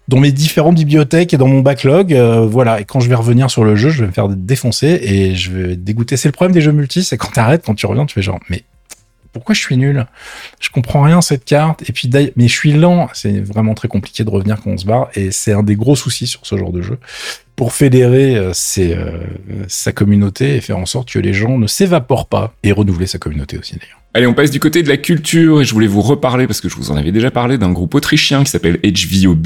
dans 0.08 0.20
mes 0.20 0.32
différentes 0.32 0.76
bibliothèques 0.76 1.34
et 1.34 1.38
dans 1.38 1.48
mon 1.48 1.62
backlog. 1.62 2.14
euh, 2.14 2.46
voilà. 2.46 2.80
Et 2.82 2.86
quand 2.86 3.00
je 3.00 3.10
vais 3.10 3.16
revenir 3.16 3.50
sur 3.50 3.64
le 3.64 3.76
jeu, 3.76 3.90
je 3.90 4.02
vais 4.02 4.08
me 4.08 4.12
faire 4.12 4.30
défoncer 4.30 5.00
et 5.02 5.36
je 5.36 5.52
vais 5.52 5.76
dégoûté. 5.76 6.18
C'est 6.18 6.28
le 6.28 6.34
problème 6.34 6.54
des 6.54 6.62
jeux 6.62 6.72
multi, 6.72 7.04
c'est 7.04 7.18
quand 7.18 7.32
t'arrêtes, 7.32 7.64
quand 7.66 7.76
tu 7.76 7.86
reviens, 7.86 8.06
tu 8.06 8.14
fais 8.14 8.22
genre 8.22 8.40
mais 8.50 8.64
pourquoi 9.36 9.54
je 9.54 9.60
suis 9.60 9.76
nul? 9.76 10.06
Je 10.62 10.70
comprends 10.70 11.02
rien 11.02 11.22
cette 11.22 11.44
carte. 11.44 11.84
Et 11.90 11.92
puis, 11.92 12.10
mais 12.38 12.48
je 12.48 12.54
suis 12.54 12.72
lent. 12.72 13.10
C'est 13.14 13.42
vraiment 13.42 13.74
très 13.74 13.90
compliqué 13.90 14.24
de 14.24 14.30
revenir 14.30 14.62
quand 14.62 14.72
on 14.72 14.78
se 14.78 14.86
barre. 14.86 15.10
Et 15.14 15.30
c'est 15.32 15.52
un 15.52 15.62
des 15.62 15.76
gros 15.76 15.98
soucis 15.98 16.26
sur 16.26 16.46
ce 16.46 16.56
genre 16.56 16.72
de 16.72 16.82
jeu. 16.82 17.00
Pour 17.58 17.74
fédérer 17.74 18.38
euh, 18.38 18.54
ses, 18.54 18.94
euh, 18.94 19.12
sa 19.68 19.92
communauté 19.92 20.56
et 20.56 20.62
faire 20.62 20.78
en 20.78 20.86
sorte 20.86 21.12
que 21.12 21.20
les 21.20 21.34
gens 21.34 21.58
ne 21.58 21.68
s'évaporent 21.68 22.30
pas. 22.30 22.54
Et 22.64 22.72
renouveler 22.72 23.08
sa 23.08 23.18
communauté 23.18 23.58
aussi, 23.58 23.74
d'ailleurs. 23.74 24.00
Allez, 24.16 24.28
on 24.28 24.34
passe 24.34 24.50
du 24.50 24.62
côté 24.62 24.82
de 24.82 24.88
la 24.88 24.96
culture 24.96 25.62
et 25.62 25.66
je 25.66 25.74
voulais 25.74 25.88
vous 25.88 26.02
reparler 26.02 26.48
parce 26.48 26.62
que 26.62 26.70
je 26.70 26.76
vous 26.78 26.90
en 26.90 26.96
avais 26.96 27.12
déjà 27.12 27.32
parlé 27.32 27.58
d'un 27.58 27.72
groupe 27.74 27.94
autrichien 27.96 28.46
qui 28.46 28.50
s'appelle 28.50 28.80
HVOB. 28.82 29.46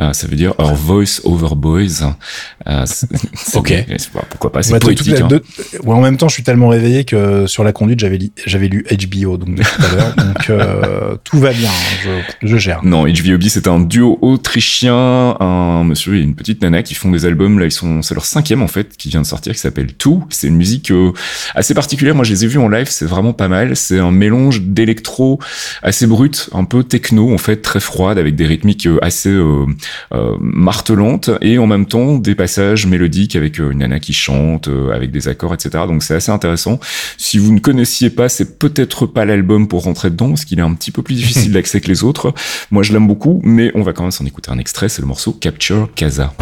Euh, 0.00 0.12
ça 0.14 0.26
veut 0.26 0.34
dire 0.34 0.54
Our 0.58 0.74
Voice 0.74 1.20
Over 1.24 1.54
Boys. 1.56 2.02
Euh, 2.66 2.86
Ok. 3.54 3.74
Pourquoi 4.30 4.50
pas 4.50 4.62
C'est 4.62 4.72
Ouais, 4.72 4.78
poétique. 4.78 5.14
hein. 5.20 5.28
de- 5.28 5.42
ouais, 5.84 5.94
en 5.94 6.00
même 6.00 6.16
temps, 6.16 6.28
je 6.28 6.34
suis 6.34 6.42
tellement 6.42 6.68
réveillé 6.68 7.04
que 7.04 7.46
sur 7.46 7.64
la 7.64 7.72
conduite, 7.72 8.00
j'avais 8.00 8.16
li- 8.16 8.32
j'avais 8.46 8.68
lu 8.68 8.84
HBO 8.90 9.36
donc, 9.36 9.56
de 9.56 9.62
tout 9.62 9.82
à 9.84 9.94
l'heure. 9.94 10.14
Donc, 10.16 10.48
euh, 10.50 11.16
tout 11.24 11.38
va 11.38 11.52
bien. 11.52 11.68
hein, 11.68 12.22
Je, 12.40 12.48
je 12.48 12.56
gère. 12.56 12.82
Non, 12.84 13.04
HVOB, 13.06 13.42
c'est 13.48 13.68
un 13.68 13.78
duo 13.80 14.18
autrichien, 14.22 15.36
un 15.38 15.84
monsieur 15.84 16.16
et 16.16 16.20
une 16.20 16.34
petite 16.34 16.62
nana 16.62 16.82
qui 16.82 16.94
font 16.94 17.10
des 17.10 17.26
albums. 17.26 17.58
Là, 17.58 17.66
ils 17.66 17.70
sont, 17.72 18.00
c'est 18.02 18.14
leur 18.14 18.24
cinquième 18.24 18.62
en 18.62 18.68
fait, 18.68 18.96
qui 18.96 19.10
vient 19.10 19.20
de 19.20 19.26
sortir, 19.26 19.52
qui 19.52 19.58
s'appelle 19.58 19.92
Tout. 19.92 20.24
C'est 20.30 20.46
une 20.46 20.56
musique 20.56 20.90
euh, 20.90 21.12
assez 21.54 21.74
particulière. 21.74 22.14
Moi, 22.14 22.24
je 22.24 22.32
les 22.32 22.44
ai 22.44 22.48
vus 22.48 22.58
en 22.58 22.68
live, 22.68 22.86
c'est 22.88 23.04
vraiment 23.06 23.32
pas 23.34 23.48
mal. 23.48 23.76
C'est 23.82 23.98
un 23.98 24.10
mélange 24.10 24.62
d'électro 24.62 25.38
assez 25.82 26.06
brut, 26.06 26.48
un 26.52 26.64
peu 26.64 26.84
techno 26.84 27.32
en 27.32 27.38
fait, 27.38 27.56
très 27.56 27.80
froide, 27.80 28.18
avec 28.18 28.36
des 28.36 28.46
rythmiques 28.46 28.86
euh, 28.86 28.98
assez 29.02 29.30
euh, 29.30 29.66
euh, 30.14 30.36
martelantes 30.40 31.30
et 31.40 31.58
en 31.58 31.66
même 31.66 31.86
temps 31.86 32.16
des 32.16 32.34
passages 32.34 32.86
mélodiques 32.86 33.36
avec 33.36 33.58
une 33.58 33.78
nana 33.78 34.00
qui 34.00 34.12
chante, 34.12 34.68
avec 34.92 35.10
des 35.10 35.28
accords, 35.28 35.54
etc. 35.54 35.84
Donc 35.86 36.02
c'est 36.02 36.14
assez 36.14 36.32
intéressant. 36.32 36.78
Si 37.18 37.38
vous 37.38 37.52
ne 37.52 37.58
connaissiez 37.58 38.10
pas, 38.10 38.28
c'est 38.28 38.58
peut-être 38.58 39.06
pas 39.06 39.24
l'album 39.24 39.68
pour 39.68 39.84
rentrer 39.84 40.10
dedans, 40.10 40.28
parce 40.28 40.44
qu'il 40.44 40.58
est 40.58 40.62
un 40.62 40.74
petit 40.74 40.90
peu 40.90 41.02
plus 41.02 41.14
difficile 41.14 41.52
d'accès 41.52 41.80
que 41.80 41.88
les 41.88 42.04
autres. 42.04 42.32
Moi, 42.70 42.82
je 42.82 42.92
l'aime 42.92 43.06
beaucoup, 43.06 43.40
mais 43.44 43.70
on 43.74 43.82
va 43.82 43.92
quand 43.92 44.02
même 44.02 44.12
s'en 44.12 44.26
écouter 44.26 44.50
un 44.50 44.58
extrait. 44.58 44.88
C'est 44.88 45.02
le 45.02 45.08
morceau 45.08 45.32
Capture 45.32 45.88
Casa. 45.94 46.32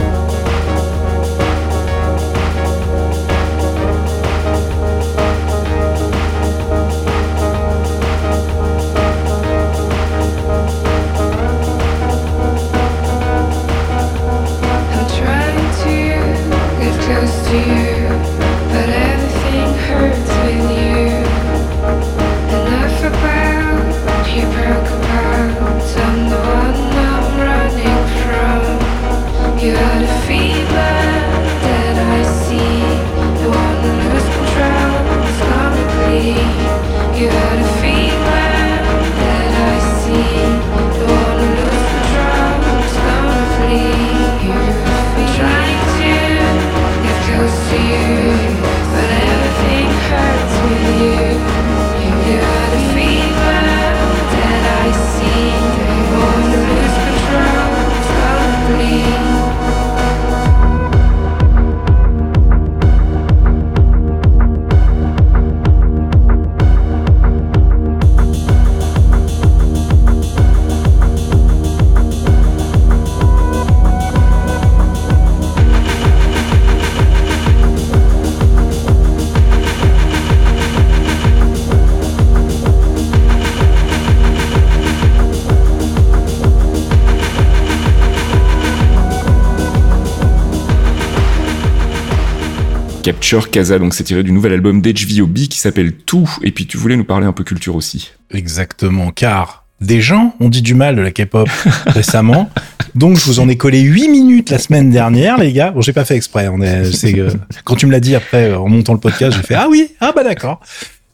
Casa, 93.38 93.78
donc 93.78 93.94
c'est 93.94 94.04
tiré 94.04 94.22
du 94.24 94.32
nouvel 94.32 94.52
album 94.52 94.80
d'HVOB 94.82 95.34
qui 95.34 95.58
s'appelle 95.58 95.92
Tout. 95.92 96.28
Et 96.42 96.50
puis 96.50 96.66
tu 96.66 96.76
voulais 96.76 96.96
nous 96.96 97.04
parler 97.04 97.26
un 97.26 97.32
peu 97.32 97.44
culture 97.44 97.76
aussi. 97.76 98.10
Exactement, 98.32 99.12
car 99.12 99.64
des 99.80 100.00
gens 100.00 100.34
ont 100.40 100.48
dit 100.48 100.62
du 100.62 100.74
mal 100.74 100.96
de 100.96 101.00
la 101.00 101.12
K-pop 101.12 101.48
récemment. 101.86 102.50
Donc 102.96 103.18
je 103.18 103.24
vous 103.24 103.38
en 103.38 103.48
ai 103.48 103.56
collé 103.56 103.80
8 103.80 104.08
minutes 104.08 104.50
la 104.50 104.58
semaine 104.58 104.90
dernière, 104.90 105.38
les 105.38 105.52
gars. 105.52 105.70
Bon, 105.70 105.80
j'ai 105.80 105.92
pas 105.92 106.04
fait 106.04 106.16
exprès. 106.16 106.48
C'est, 106.92 107.18
euh, 107.18 107.30
quand 107.64 107.76
tu 107.76 107.86
me 107.86 107.92
l'as 107.92 108.00
dit 108.00 108.16
après, 108.16 108.50
euh, 108.50 108.58
en 108.58 108.68
montant 108.68 108.94
le 108.94 109.00
podcast, 109.00 109.36
j'ai 109.36 109.44
fait 109.44 109.54
ah 109.54 109.68
oui, 109.70 109.92
ah 110.00 110.12
bah 110.14 110.24
d'accord. 110.24 110.60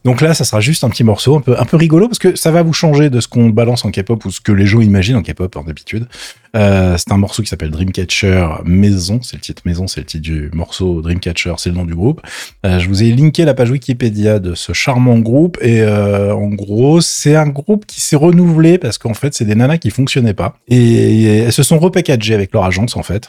Donc 0.07 0.21
là, 0.21 0.35
ça 0.35 0.45
sera 0.45 0.61
juste 0.61 0.85
un 0.85 0.89
petit 0.89 1.03
morceau 1.03 1.37
un 1.37 1.41
peu, 1.41 1.61
un 1.61 1.65
peu 1.65 1.77
rigolo 1.77 2.07
parce 2.07 2.21
que 2.21 2.37
ça 2.37 2.53
va 2.53 2.63
vous 2.63 2.73
changer 2.73 3.11
de 3.11 3.21
ce 3.21 3.27
qu'on 3.27 3.51
balance 3.51 3.85
en 3.85 3.91
K-pop 3.91 4.25
ou 4.25 4.31
ce 4.31 4.41
que 4.41 4.53
les 4.53 4.65
gens 4.65 4.81
imaginent 4.81 5.17
en 5.17 5.23
K-pop 5.23 5.55
en 5.57 5.65
d'habitude. 5.65 6.07
Euh, 6.57 6.97
c'est 6.97 7.13
un 7.13 7.19
morceau 7.19 7.43
qui 7.43 7.49
s'appelle 7.49 7.71
Dreamcatcher 7.71 8.49
Maison. 8.65 9.21
C'est 9.23 9.37
le 9.37 9.43
titre 9.43 9.63
Maison, 9.67 9.87
c'est 9.87 10.01
le 10.01 10.07
titre 10.07 10.23
du 10.23 10.51
morceau 10.55 11.03
Dreamcatcher, 11.03 11.55
c'est 11.59 11.69
le 11.71 11.77
nom 11.77 11.85
du 11.85 11.95
groupe. 11.95 12.21
Euh, 12.65 12.79
je 12.79 12.89
vous 12.89 13.03
ai 13.03 13.13
linké 13.13 13.45
la 13.45 13.53
page 13.55 13.71
Wikipédia 13.71 14.39
de 14.39 14.55
ce 14.55 14.73
charmant 14.73 15.19
groupe 15.19 15.59
et 15.61 15.83
euh, 15.83 16.35
en 16.35 16.49
gros, 16.49 17.01
c'est 17.01 17.37
un 17.37 17.49
groupe 17.49 17.85
qui 17.87 18.01
s'est 18.01 18.17
renouvelé 18.17 18.79
parce 18.79 18.97
qu'en 18.99 19.15
fait, 19.15 19.35
c'est 19.35 19.45
des 19.45 19.55
nanas 19.55 19.79
qui 19.79 19.91
fonctionnaient 19.91 20.35
pas 20.35 20.57
et, 20.69 21.27
elles 21.39 21.53
se 21.53 21.63
sont 21.63 21.79
repackagées 21.79 22.35
avec 22.35 22.53
leur 22.53 22.65
agence 22.65 22.97
en 22.97 23.03
fait. 23.03 23.29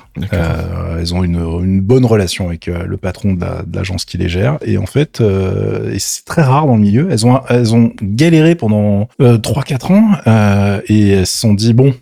Elles 0.99 1.13
ont 1.13 1.23
une, 1.23 1.35
une 1.63 1.81
bonne 1.81 2.05
relation 2.05 2.47
avec 2.47 2.67
le 2.67 2.97
patron 2.97 3.33
de 3.33 3.41
la- 3.41 3.63
de 3.65 3.75
l'agence 3.75 4.05
qui 4.05 4.17
les 4.17 4.29
gère. 4.29 4.57
Et 4.65 4.77
en 4.77 4.85
fait, 4.85 5.21
et 5.21 5.99
c'est 5.99 6.23
très 6.25 6.41
rare 6.43 6.65
dans 6.65 6.75
le 6.75 6.81
milieu, 6.81 7.07
elles 7.11 7.25
ont, 7.25 7.41
elles 7.49 7.75
ont 7.75 7.91
galéré 8.01 8.55
pendant 8.55 9.09
euh, 9.21 9.37
3-4 9.37 9.91
ans 9.93 10.81
et 10.87 11.09
elles 11.09 11.27
se 11.27 11.37
sont 11.37 11.53
dit, 11.53 11.73
bon, 11.73 11.93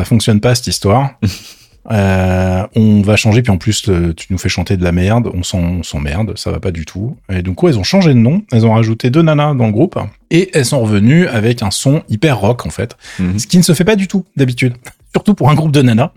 ça 0.00 0.04
fonctionne 0.06 0.40
pas 0.40 0.54
cette 0.54 0.66
histoire. 0.68 1.10
Euh, 1.90 2.66
on 2.76 3.00
va 3.00 3.16
changer, 3.16 3.40
puis 3.40 3.50
en 3.50 3.56
plus, 3.56 3.86
le- 3.86 4.12
tu 4.14 4.26
nous 4.30 4.36
fais 4.38 4.50
chanter 4.50 4.76
de 4.76 4.84
la 4.84 4.92
merde, 4.92 5.30
on 5.32 5.42
s'emmerde, 5.82 6.36
ça 6.36 6.50
va 6.50 6.60
pas 6.60 6.72
du 6.72 6.84
tout. 6.84 7.16
Et 7.32 7.40
donc, 7.40 7.62
ouais, 7.62 7.72
elles 7.72 7.78
ont 7.78 7.82
changé 7.84 8.10
de 8.10 8.18
nom, 8.18 8.42
elles 8.52 8.66
ont 8.66 8.74
rajouté 8.74 9.08
deux 9.08 9.22
nanas 9.22 9.54
dans 9.54 9.64
le 9.66 9.72
groupe, 9.72 9.98
et 10.30 10.50
elles 10.52 10.66
sont 10.66 10.80
revenues 10.82 11.26
avec 11.26 11.62
un 11.62 11.70
son 11.70 12.02
hyper 12.10 12.38
rock, 12.38 12.66
en 12.66 12.70
fait. 12.70 12.96
Mhm. 13.18 13.38
Ce 13.38 13.46
qui 13.46 13.56
ne 13.56 13.62
se 13.62 13.72
fait 13.72 13.84
pas 13.84 13.96
du 13.96 14.08
tout, 14.08 14.24
d'habitude. 14.36 14.74
surtout 15.12 15.34
pour 15.34 15.50
un 15.50 15.54
groupe 15.54 15.72
de 15.72 15.82
nanas. 15.82 16.12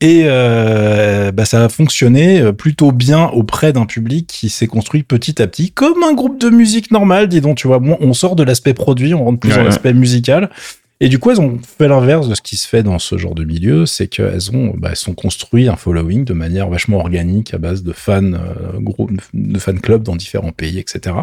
Et 0.00 0.22
euh, 0.24 1.30
bah, 1.32 1.44
ça 1.44 1.64
a 1.64 1.68
fonctionné 1.68 2.40
euh, 2.40 2.52
plutôt 2.52 2.90
bien 2.90 3.26
auprès 3.26 3.74
d'un 3.74 3.84
public 3.84 4.26
qui 4.28 4.48
s'est 4.48 4.66
construit 4.68 5.02
petit 5.02 5.42
à 5.42 5.46
petit, 5.46 5.72
comme 5.72 6.02
un 6.08 6.14
groupe 6.14 6.40
de 6.40 6.48
musique 6.48 6.90
normal, 6.90 7.28
dis 7.28 7.42
donc, 7.42 7.58
tu 7.58 7.66
vois. 7.66 7.80
Bon, 7.80 7.98
on 8.00 8.14
sort 8.14 8.36
de 8.36 8.42
l'aspect 8.42 8.72
produit, 8.74 9.12
on 9.12 9.24
rentre 9.24 9.40
plus 9.40 9.50
Ouais, 9.50 9.56
dans 9.56 9.60
ouais. 9.62 9.66
l'aspect 9.68 9.92
musical. 9.92 10.48
Et 11.02 11.08
du 11.08 11.18
coup, 11.18 11.30
elles 11.30 11.40
ont 11.40 11.58
fait 11.78 11.88
l'inverse 11.88 12.28
de 12.28 12.34
ce 12.34 12.42
qui 12.42 12.56
se 12.56 12.68
fait 12.68 12.82
dans 12.82 12.98
ce 12.98 13.16
genre 13.16 13.34
de 13.34 13.42
milieu, 13.42 13.86
c'est 13.86 14.06
qu'elles 14.06 14.54
ont, 14.54 14.74
bah, 14.76 14.88
elles 14.90 14.96
sont 14.96 15.14
construit 15.14 15.66
un 15.66 15.76
following 15.76 16.26
de 16.26 16.34
manière 16.34 16.68
vachement 16.68 16.98
organique 16.98 17.54
à 17.54 17.58
base 17.58 17.82
de 17.82 17.92
fans, 17.92 18.34
euh, 18.34 18.78
groupes, 18.78 19.10
de 19.32 19.58
fan 19.58 19.80
clubs 19.80 20.02
dans 20.02 20.14
différents 20.14 20.52
pays, 20.52 20.78
etc. 20.78 21.16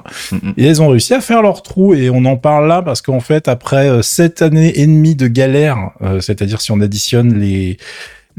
Et 0.57 0.65
elles 0.65 0.81
ont 0.81 0.89
réussi 0.89 1.13
à 1.13 1.21
faire 1.21 1.43
leur 1.43 1.61
trou 1.61 1.93
et 1.93 2.09
on 2.09 2.25
en 2.25 2.37
parle 2.37 2.67
là 2.67 2.81
parce 2.81 3.03
qu'en 3.03 3.19
fait, 3.19 3.47
après 3.47 3.87
euh, 3.87 4.01
sept 4.01 4.41
années 4.41 4.79
et 4.79 4.87
demie 4.87 5.15
de 5.15 5.27
galère, 5.27 5.91
euh, 6.01 6.21
c'est-à-dire 6.21 6.59
si 6.59 6.71
on 6.71 6.81
additionne 6.81 7.39
les 7.39 7.77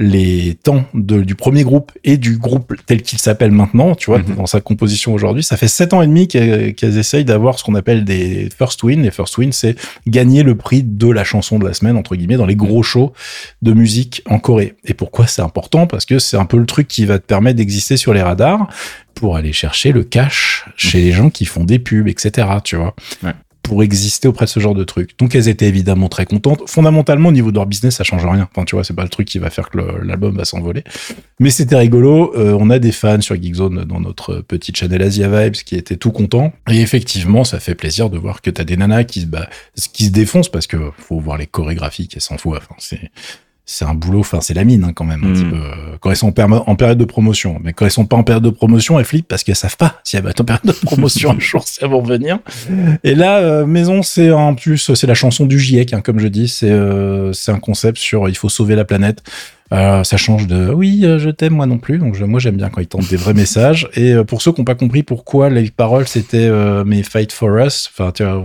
les 0.01 0.55
temps 0.63 0.85
de, 0.95 1.23
du 1.23 1.35
premier 1.35 1.65
groupe 1.65 1.91
et 2.05 2.17
du 2.17 2.39
groupe 2.39 2.73
tel 2.87 3.03
qu'il 3.03 3.19
s'appelle 3.19 3.51
maintenant, 3.51 3.97
tu 3.97 4.07
vois, 4.11 4.21
Mhm. 4.21 4.37
dans 4.37 4.47
sa 4.47 4.61
composition 4.61 5.13
aujourd'hui, 5.13 5.43
ça 5.43 5.57
fait 5.57 5.67
sept 5.69 5.93
ans 5.93 6.03
et 6.03 6.07
demi 6.07 6.29
qu'elles 6.29 6.75
qu'elles 6.75 6.99
essayent 6.99 7.25
d'avoir 7.25 7.59
ce 7.59 7.65
qu'on 7.65 7.75
appelle 7.75 8.05
des 8.05 8.49
first 8.57 8.83
win. 8.85 9.03
Les 9.03 9.11
first 9.11 9.37
win, 9.39 9.51
c'est 9.53 9.75
gagner 10.07 10.45
le 10.45 10.55
prix 10.55 10.83
de 10.85 11.09
la 11.11 11.25
chanson 11.25 11.59
de 11.59 11.67
la 11.67 11.75
semaine, 11.75 11.97
entre 11.97 12.15
guillemets, 12.15 12.37
dans 12.37 12.47
les 12.47 12.55
gros 12.57 12.83
shows 12.85 13.13
de 13.63 13.73
musique 13.73 14.23
en 14.27 14.39
Corée. 14.39 14.75
Et 14.85 14.95
pourquoi 14.95 15.27
c'est 15.27 15.43
important? 15.43 15.87
Parce 15.89 16.07
que 16.07 16.19
c'est 16.21 16.37
un 16.37 16.45
peu 16.45 16.59
le 16.59 16.67
truc 16.67 16.87
qui 16.87 17.05
va 17.05 17.19
te 17.19 17.27
permettre 17.27 17.57
d'exister 17.57 17.97
sur 17.97 18.15
les 18.15 18.23
radars 18.23 18.69
pour 19.15 19.37
aller 19.37 19.53
chercher 19.53 19.91
le 19.91 20.05
cash 20.05 20.65
chez 20.77 21.01
les 21.01 21.11
gens 21.11 21.29
qui 21.29 21.45
font 21.45 21.65
des 21.65 21.81
pubs, 21.81 22.07
etc. 22.07 22.47
Tu 22.63 22.77
vois 22.77 22.95
Ouais. 23.25 23.33
Pour 23.69 23.83
exister 23.85 24.27
auprès 24.27 24.47
de 24.47 24.51
ce 24.51 24.59
genre 24.59 24.75
de 24.75 24.83
truc. 24.85 25.11
Donc 25.19 25.35
elles 25.35 25.49
étaient 25.49 25.69
évidemment 25.69 26.09
très 26.09 26.25
contentes. 26.27 26.63
Fondamentalement, 26.67 27.29
au 27.29 27.33
niveau 27.33 27.51
de 27.51 27.57
leur 27.57 27.67
business, 27.67 27.97
ça 27.97 28.05
change 28.05 28.25
rien. 28.27 28.49
Enfin, 28.53 28.65
tu 28.65 28.75
vois, 28.75 28.83
c'est 28.83 28.95
pas 28.95 29.05
le 29.05 29.09
truc 29.09 29.29
qui 29.29 29.39
va 29.39 29.51
faire 29.51 29.71
que 29.71 29.79
l'album 30.03 30.37
va 30.37 30.45
s'envoler. 30.45 30.83
Mais 31.39 31.51
c'était 31.51 31.77
rigolo. 31.77 32.35
Euh, 32.37 32.57
on 32.59 32.71
a 32.71 32.79
des 32.81 32.91
fans 32.93 33.21
sur 33.21 33.41
Geekzone 33.41 33.85
dans 33.85 34.01
notre 34.01 34.41
petite 34.41 34.77
channel 34.77 35.03
Asia 35.03 35.29
Vibes 35.29 35.53
qui 35.55 35.77
étaient 35.77 35.97
tout 35.97 36.11
contents. 36.11 36.53
Et 36.69 36.81
effectivement, 36.81 37.45
ça 37.45 37.61
fait 37.61 37.75
plaisir 37.77 38.11
de 38.11 38.19
voir 38.19 38.43
que 38.43 38.51
t'as 38.51 38.65
des 38.65 38.77
nanas 38.77 39.05
qui, 39.05 39.21
se- 39.21 39.27
bah, 39.27 39.49
qui 39.93 40.07
se 40.07 40.11
défoncent 40.11 40.49
parce 40.49 40.67
que 40.67 40.77
faut 40.99 41.21
voir 41.21 41.37
les 41.39 41.47
chorégraphies 41.47 42.09
qu'elles 42.09 42.23
s'en 42.23 42.37
foutent. 42.39 42.49
C'est 43.71 43.85
un 43.85 43.93
boulot, 43.93 44.21
enfin 44.21 44.41
c'est 44.41 44.55
la 44.55 44.65
mine 44.65 44.83
hein, 44.83 44.93
quand 44.95 45.05
même 45.05 45.23
un 45.23 45.29
Mm. 45.29 45.33
petit 45.35 45.45
peu. 45.45 45.57
euh, 45.57 45.97
Quand 46.01 46.11
elles 46.11 46.17
sont 46.17 46.29
en, 46.41 46.75
période 46.77 46.97
de 46.97 47.05
promotion, 47.05 47.61
mais 47.63 47.75
quand 47.75 47.85
elles 47.85 47.91
sont 47.91 48.07
pas 48.07 48.17
en 48.17 48.23
période 48.23 48.43
de 48.43 48.49
promotion, 48.51 48.99
elles 48.99 49.05
flippent 49.05 49.29
parce 49.29 49.45
qu'elles 49.45 49.57
savent 49.57 49.77
pas 49.77 50.01
si 50.05 50.17
elles 50.17 50.23
vont 50.23 50.31
être 50.31 50.41
en 50.41 50.45
période 50.45 50.65
de 50.65 50.73
promotion 50.85 51.33
un 51.33 51.39
jour, 51.39 51.63
si 51.69 51.79
elles 51.83 51.91
vont 51.91 52.01
revenir. 52.01 52.39
Et 53.05 53.15
là, 53.15 53.39
euh, 53.39 53.67
Maison, 53.67 54.03
c'est 54.03 54.31
en 54.31 54.55
plus, 54.55 54.95
c'est 54.95 55.07
la 55.07 55.15
chanson 55.15 55.45
du 55.45 55.59
GIEC, 55.59 55.93
hein, 55.93 56.01
comme 56.01 56.19
je 56.19 56.29
dis, 56.29 56.49
c'est 56.49 56.71
euh, 56.71 57.33
c'est 57.35 57.53
un 57.53 57.59
concept 57.61 57.99
sur 57.99 58.29
il 58.31 58.37
faut 58.37 58.49
sauver 58.49 58.75
la 58.75 58.87
planète. 58.87 59.23
Euh, 59.73 60.03
ça 60.03 60.17
change 60.17 60.47
de 60.47 60.71
oui, 60.73 61.01
euh, 61.05 61.19
je 61.19 61.29
t'aime 61.29 61.53
moi 61.55 61.67
non 61.67 61.77
plus. 61.79 61.99
Donc 61.99 62.15
je- 62.15 62.25
moi 62.25 62.41
j'aime 62.41 62.57
bien 62.57 62.71
quand 62.71 62.81
ils 62.81 62.87
tentent 62.87 63.09
des 63.11 63.17
vrais 63.17 63.35
messages. 63.45 63.89
Et 63.95 64.13
euh, 64.15 64.25
pour 64.25 64.41
ceux 64.41 64.53
qui 64.53 64.61
n'ont 64.61 64.65
pas 64.65 64.75
compris 64.75 65.03
pourquoi 65.03 65.51
les 65.51 65.71
paroles 65.71 66.09
c'était 66.09 66.39
euh, 66.39 66.85
mais 66.87 67.03
fight 67.03 67.33
for 67.33 67.51
us, 67.59 67.91
enfin 67.93 68.11
tu 68.13 68.25
vois, 68.25 68.45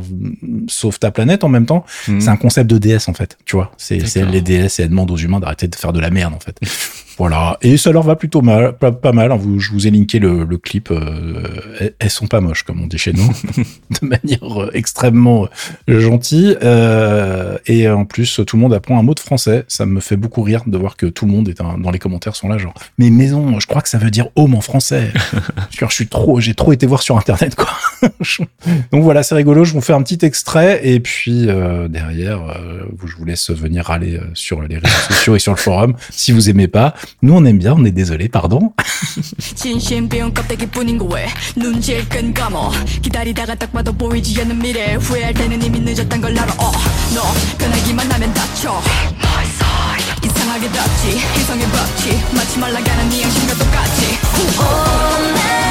sauve 0.67 0.99
ta 0.99 1.11
planète 1.11 1.43
en 1.43 1.49
même 1.49 1.65
temps, 1.65 1.85
Mhm. 2.07 2.19
c'est 2.21 2.29
un 2.29 2.35
concept 2.37 2.69
de 2.69 2.77
déesse 2.77 3.07
en 3.07 3.13
fait, 3.13 3.37
tu 3.45 3.55
vois. 3.55 3.71
C'est 3.77 4.05
c'est 4.05 4.19
D'accord. 4.19 4.33
les 4.33 4.41
déesses 4.41 4.79
et 4.79 4.83
elles 4.83 4.89
demandent 4.89 5.11
aux 5.11 5.17
humains 5.17 5.39
d'arrêter 5.39 5.67
de 5.67 5.75
faire 5.75 5.93
de 5.93 5.99
la 5.99 6.09
merde 6.09 6.33
en 6.33 6.39
fait. 6.39 6.59
voilà. 7.17 7.57
Et 7.61 7.77
ça 7.77 7.91
leur 7.91 8.03
va 8.03 8.15
plutôt 8.15 8.41
mal, 8.41 8.73
pas, 8.77 8.91
pas 8.91 9.11
mal. 9.11 9.31
hein. 9.31 9.35
Vous, 9.35 9.59
je 9.59 9.71
vous 9.71 9.87
ai 9.87 9.91
linké 9.91 10.19
le, 10.19 10.43
le 10.43 10.57
clip. 10.57 10.89
euh, 10.91 11.91
elles, 11.99 12.09
sont 12.09 12.27
pas 12.27 12.41
moches 12.41 12.63
comme 12.63 12.81
on 12.81 12.87
dit 12.87 12.97
chez 12.97 13.13
nous, 13.13 13.27
de 14.01 14.05
manière 14.07 14.61
euh, 14.63 14.71
extrêmement 14.73 15.47
euh, 15.89 15.99
gentille. 15.99 16.57
Euh, 16.63 17.57
et 17.67 17.87
en 17.89 18.05
plus, 18.05 18.41
tout 18.45 18.55
le 18.55 18.61
monde 18.61 18.73
apprend 18.73 18.99
un 18.99 19.03
mot 19.03 19.13
de 19.13 19.19
français. 19.19 19.65
Ça 19.67 19.85
me 19.85 19.99
fait 19.99 20.17
beaucoup 20.17 20.41
rire 20.41 20.61
de 20.67 20.77
voir 20.77 20.95
que 20.97 21.05
tout 21.05 21.25
le 21.25 21.31
monde 21.31 21.49
est 21.49 21.61
un- 21.61 21.77
dans 21.77 21.91
les 21.91 21.99
commentaires 21.99 22.35
sont 22.35 22.47
là 22.49 22.57
genre. 22.57 22.73
Mais 22.97 23.09
maison, 23.09 23.59
je 23.59 23.67
crois 23.67 23.81
que 23.81 23.89
ça 23.89 23.97
veut 23.97 24.11
dire 24.11 24.27
homme 24.35 24.55
en 24.55 24.61
français. 24.61 25.11
Je 25.71 25.95
suis 25.95 26.07
trop, 26.07 26.39
j'ai 26.39 26.55
trop 26.55 26.71
été 26.73 26.87
voir 26.87 27.01
sur 27.03 27.17
internet 27.17 27.55
quoi. 27.55 27.67
Donc 28.91 29.03
voilà, 29.03 29.21
c'est 29.21 29.35
rigolo. 29.35 29.63
Je 29.65 29.73
vous 29.73 29.81
fais 29.81 29.93
un 29.93 30.01
petit 30.01 30.25
extrait 30.25 30.79
et 30.87 30.99
puis 30.99 31.47
euh, 31.49 31.87
derrière, 31.87 32.39
je 33.05 33.15
vous 33.15 33.25
laisse 33.25 33.49
venir 33.51 33.91
euh, 33.91 34.19
sur 34.33 34.61
les 34.61 34.75
réseaux 34.77 34.87
sociaux 35.09 35.35
et 35.35 35.39
sur 35.39 35.51
le 35.51 35.57
forum 35.57 35.93
si 36.09 36.31
vous 36.31 36.49
aimez 36.49 36.67
pas. 36.67 36.95
Nous, 37.21 37.33
on 37.33 37.45
aime 37.45 37.57
bien. 37.59 37.73
On 37.73 37.85
est 37.85 37.91
désolé, 37.91 38.27
pardon. 38.29 38.73
진심 39.55 40.09
비운 40.09 40.33
껍데기 40.33 40.65
뿐인 40.65 40.97
거왜? 40.97 41.27
눈질 41.55 42.07
끈 42.09 42.33
감어. 42.33 42.71
기다리다가 43.01 43.55
딱 43.55 43.71
봐도 43.71 43.91
보이지 43.93 44.39
않는 44.41 44.59
미래. 44.59 44.95
후회할 44.95 45.33
때는 45.33 45.61
이미 45.61 45.79
늦었단 45.79 46.21
걸 46.21 46.37
알아. 46.37 46.53
어, 46.53 46.71
너 47.15 47.23
변하기만 47.57 48.11
하면 48.11 48.33
다쳐. 48.33 48.81
이상하게 50.23 50.69
닿지. 50.69 51.17
이성의 51.37 51.67
법칙. 51.67 52.35
마치 52.35 52.59
말라가는 52.59 53.09
네 53.09 53.23
양심과 53.23 53.53
똑같이. 53.55 54.17
오 54.59 55.62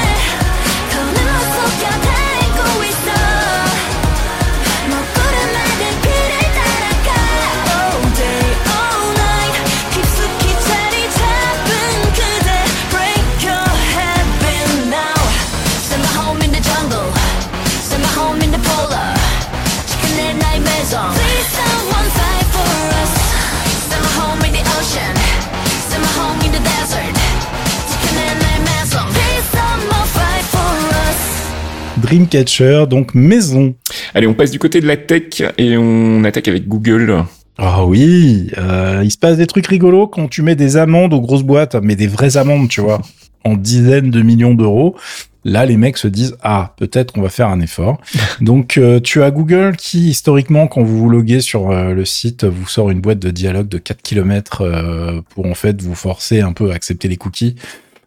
Dreamcatcher, 32.13 32.85
donc 32.87 33.15
maison. 33.15 33.73
Allez, 34.13 34.27
on 34.27 34.35
passe 34.35 34.51
du 34.51 34.59
côté 34.59 34.81
de 34.81 34.85
la 34.85 34.97
tech 34.97 35.41
et 35.57 35.77
on 35.77 36.23
attaque 36.23 36.47
avec 36.47 36.67
Google. 36.67 37.23
Ah 37.57 37.85
oui, 37.85 38.51
euh, 38.55 39.01
il 39.03 39.09
se 39.09 39.17
passe 39.17 39.37
des 39.37 39.47
trucs 39.47 39.65
rigolos 39.65 40.07
quand 40.07 40.27
tu 40.27 40.43
mets 40.43 40.55
des 40.55 40.77
amendes 40.77 41.13
aux 41.15 41.21
grosses 41.21 41.41
boîtes, 41.41 41.75
mais 41.81 41.95
des 41.95 42.05
vraies 42.05 42.37
amendes, 42.37 42.69
tu 42.69 42.81
vois, 42.81 43.01
en 43.43 43.55
dizaines 43.55 44.11
de 44.11 44.21
millions 44.21 44.53
d'euros. 44.53 44.95
Là, 45.43 45.65
les 45.65 45.75
mecs 45.75 45.97
se 45.97 46.07
disent 46.07 46.37
ah 46.43 46.75
peut-être 46.77 47.17
on 47.17 47.21
va 47.23 47.29
faire 47.29 47.47
un 47.47 47.61
effort. 47.61 47.99
Donc 48.41 48.77
euh, 48.77 48.99
tu 48.99 49.23
as 49.23 49.31
Google 49.31 49.75
qui 49.75 50.09
historiquement 50.09 50.67
quand 50.67 50.83
vous 50.83 50.99
vous 50.99 51.09
loguez 51.09 51.41
sur 51.41 51.71
euh, 51.71 51.93
le 51.93 52.05
site 52.05 52.43
vous 52.43 52.67
sort 52.67 52.91
une 52.91 53.01
boîte 53.01 53.19
de 53.19 53.31
dialogue 53.31 53.69
de 53.69 53.79
4 53.79 54.03
km 54.03 55.23
pour 55.29 55.47
en 55.47 55.55
fait 55.55 55.81
vous 55.81 55.95
forcer 55.95 56.41
un 56.41 56.53
peu 56.53 56.69
à 56.69 56.75
accepter 56.75 57.07
les 57.07 57.17
cookies. 57.17 57.55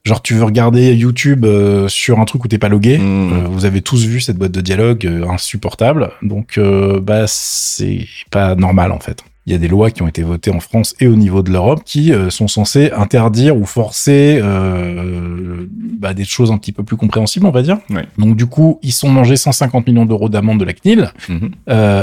Genre 0.06 0.22
tu 0.22 0.34
veux 0.34 0.44
regarder 0.44 0.94
YouTube 0.94 1.44
euh, 1.44 1.88
sur 1.88 2.20
un 2.20 2.24
truc 2.24 2.44
où 2.44 2.48
t'es 2.48 2.58
pas 2.58 2.68
logué, 2.68 2.96
Mmh. 2.98 3.32
euh, 3.32 3.48
vous 3.50 3.64
avez 3.64 3.82
tous 3.82 4.04
vu 4.06 4.20
cette 4.20 4.36
boîte 4.38 4.52
de 4.52 4.60
dialogue 4.60 5.04
euh, 5.04 5.28
insupportable. 5.28 6.10
Donc 6.22 6.58
bah 7.02 7.24
c'est 7.26 8.06
pas 8.30 8.54
normal 8.54 8.92
en 8.92 9.00
fait. 9.00 9.22
Il 9.46 9.52
y 9.52 9.54
a 9.54 9.58
des 9.58 9.68
lois 9.68 9.90
qui 9.92 10.02
ont 10.02 10.08
été 10.08 10.22
votées 10.22 10.50
en 10.50 10.58
France 10.60 10.94
et 11.00 11.06
au 11.06 11.14
niveau 11.14 11.42
de 11.42 11.52
l'Europe 11.52 11.82
qui 11.84 12.12
sont 12.30 12.48
censées 12.48 12.90
interdire 12.90 13.56
ou 13.56 13.64
forcer 13.64 14.40
bah, 16.00 16.14
des 16.14 16.24
choses 16.24 16.50
un 16.50 16.58
petit 16.58 16.72
peu 16.72 16.82
plus 16.82 16.96
compréhensibles, 16.96 17.46
on 17.46 17.50
va 17.52 17.62
dire. 17.62 17.78
Donc 18.18 18.36
du 18.36 18.46
coup, 18.46 18.78
ils 18.82 18.92
sont 18.92 19.08
mangés 19.08 19.36
150 19.36 19.86
millions 19.86 20.04
d'euros 20.06 20.28
d'amende 20.28 20.58
de 20.60 20.64
la 20.64 20.72
CNIL 20.72 21.12
Mhm. 21.28 21.50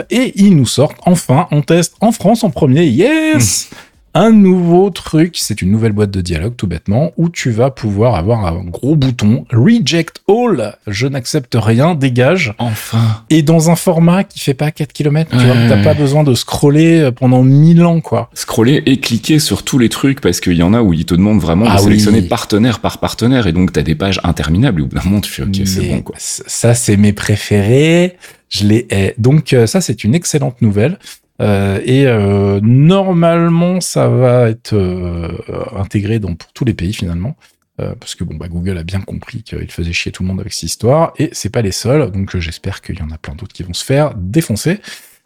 et 0.10 0.32
ils 0.42 0.56
nous 0.56 0.66
sortent 0.66 0.98
enfin 1.06 1.48
en 1.52 1.62
test 1.62 1.96
en 2.00 2.12
France 2.14 2.44
en 2.44 2.50
premier. 2.50 2.86
Yes 2.86 3.70
Un 4.16 4.32
nouveau 4.32 4.92
truc, 4.92 5.38
c'est 5.40 5.64
une 5.64 5.72
nouvelle 5.72 5.92
boîte 5.92 6.12
de 6.12 6.22
dialogue 6.22 6.54
tout 6.56 6.68
bêtement 6.68 7.12
où 7.18 7.30
tu 7.30 7.50
vas 7.50 7.72
pouvoir 7.72 8.14
avoir 8.14 8.46
un 8.46 8.64
gros 8.64 8.96
bouton 8.96 9.46
Reject 9.52 10.22
All, 10.30 10.76
je 10.86 11.08
n'accepte 11.08 11.58
rien, 11.60 11.96
dégage 11.96 12.54
Enfin. 12.60 13.24
et 13.32 13.42
dans 13.42 13.72
un 13.72 13.76
format 13.76 14.24
qui 14.24 14.40
fait 14.40 14.54
pas 14.54 14.70
4 14.70 14.94
km, 14.94 15.32
tu 15.32 15.44
vois, 15.44 15.56
t'as 15.68 15.84
pas 15.84 15.96
besoin 15.96 16.24
de 16.24 16.36
scroller 16.36 17.10
pendant 17.16 17.42
1000 17.42 17.84
ans 17.86 18.02
quoi. 18.02 18.30
Scroller 18.36 18.84
et 18.86 19.00
cliquer 19.00 19.40
sur 19.40 19.64
tous 19.64 19.80
les 19.80 19.90
trucs 19.90 20.22
parce 20.22 20.40
qu'il 20.40 20.54
y 20.58 20.64
en 20.64 20.76
a 20.76 20.82
où 20.84 20.94
ils 20.94 21.06
te 21.06 21.16
demandent 21.16 21.42
vraiment 21.42 21.66
Ah 21.68 21.78
de 21.78 21.82
sélectionner 21.82 22.22
partenaire 22.22 22.80
par 22.82 23.00
partenaire 23.00 23.48
et 23.48 23.52
donc 23.52 23.74
t'as 23.74 23.82
des 23.82 23.96
pages 23.96 24.20
interminables 24.24 24.82
et 24.82 24.84
au 24.84 24.88
bout 24.88 24.96
d'un 24.96 25.04
moment 25.06 25.22
tu 25.22 25.32
fais 25.32 25.42
ok 25.42 25.62
c'est 25.66 25.88
bon 25.90 26.02
quoi. 26.04 26.16
Ça, 26.20 26.76
c'est 26.76 26.98
mes 26.98 27.14
préférés. 27.14 28.16
Je 28.50 28.66
les 28.68 28.86
hais. 28.92 29.16
Donc, 29.18 29.54
euh, 29.54 29.66
ça, 29.66 29.82
c'est 29.82 30.04
une 30.04 30.14
excellente 30.14 30.62
nouvelle. 30.62 31.00
Euh, 31.42 31.80
et 31.84 32.06
euh, 32.08 32.60
normalement, 32.62 33.82
ça 33.82 34.08
va 34.08 34.50
être 34.50 34.74
euh, 34.74 35.30
intégré 35.76 36.20
dans, 36.20 36.36
pour 36.36 36.52
tous 36.54 36.66
les 36.66 36.74
pays 36.74 36.94
finalement. 36.94 37.36
Euh, 37.82 37.96
parce 38.00 38.14
que 38.14 38.24
bon, 38.24 38.36
bah, 38.36 38.48
Google 38.50 38.78
a 38.78 38.84
bien 38.84 39.02
compris 39.02 39.42
qu'il 39.42 39.70
faisait 39.72 39.94
chier 39.94 40.12
tout 40.12 40.22
le 40.22 40.28
monde 40.30 40.40
avec 40.40 40.54
cette 40.54 40.64
histoire. 40.70 41.14
Et 41.18 41.30
c'est 41.32 41.50
pas 41.50 41.64
les 41.64 41.72
seuls. 41.72 42.12
Donc, 42.12 42.36
euh, 42.36 42.40
j'espère 42.40 42.82
qu'il 42.82 43.00
y 43.00 43.02
en 43.02 43.10
a 43.10 43.18
plein 43.18 43.34
d'autres 43.34 43.54
qui 43.54 43.64
vont 43.64 43.74
se 43.74 43.84
faire 43.84 44.14
défoncer. 44.16 44.80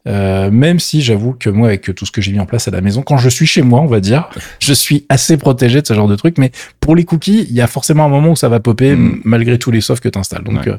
Euh, 0.08 0.50
même 0.50 0.80
si 0.80 1.02
j'avoue 1.02 1.34
que 1.34 1.50
moi, 1.50 1.68
avec 1.68 1.94
tout 1.94 2.06
ce 2.06 2.12
que 2.12 2.22
j'ai 2.22 2.32
mis 2.32 2.40
en 2.40 2.46
place 2.46 2.70
à 2.70 2.72
la 2.72 2.80
maison, 2.80 3.02
quand 3.02 3.18
je 3.18 3.28
suis 3.28 3.46
chez 3.46 3.62
moi, 3.62 3.82
on 3.82 3.88
va 3.88 4.00
dire, 4.00 4.30
je 4.62 4.72
suis 4.72 5.06
assez 5.10 5.36
protégé 5.36 5.82
de 5.82 5.88
ce 5.88 5.94
genre 5.94 6.08
de 6.08 6.16
truc. 6.16 6.38
Mais 6.38 6.52
pour 6.80 6.96
les 6.96 7.04
cookies, 7.04 7.46
il 7.50 7.54
y 7.54 7.60
a 7.60 7.68
forcément 7.68 8.06
un 8.06 8.10
moment 8.10 8.32
où 8.32 8.36
ça 8.38 8.48
va 8.48 8.62
popper 8.62 8.96
Mm. 8.96 9.20
malgré 9.26 9.60
tous 9.60 9.72
les 9.72 9.82
softs 9.82 10.02
que 10.02 10.08
tu 10.10 10.18
installes. 10.18 10.44
Donc, 10.46 10.66
Ouais. 10.66 10.74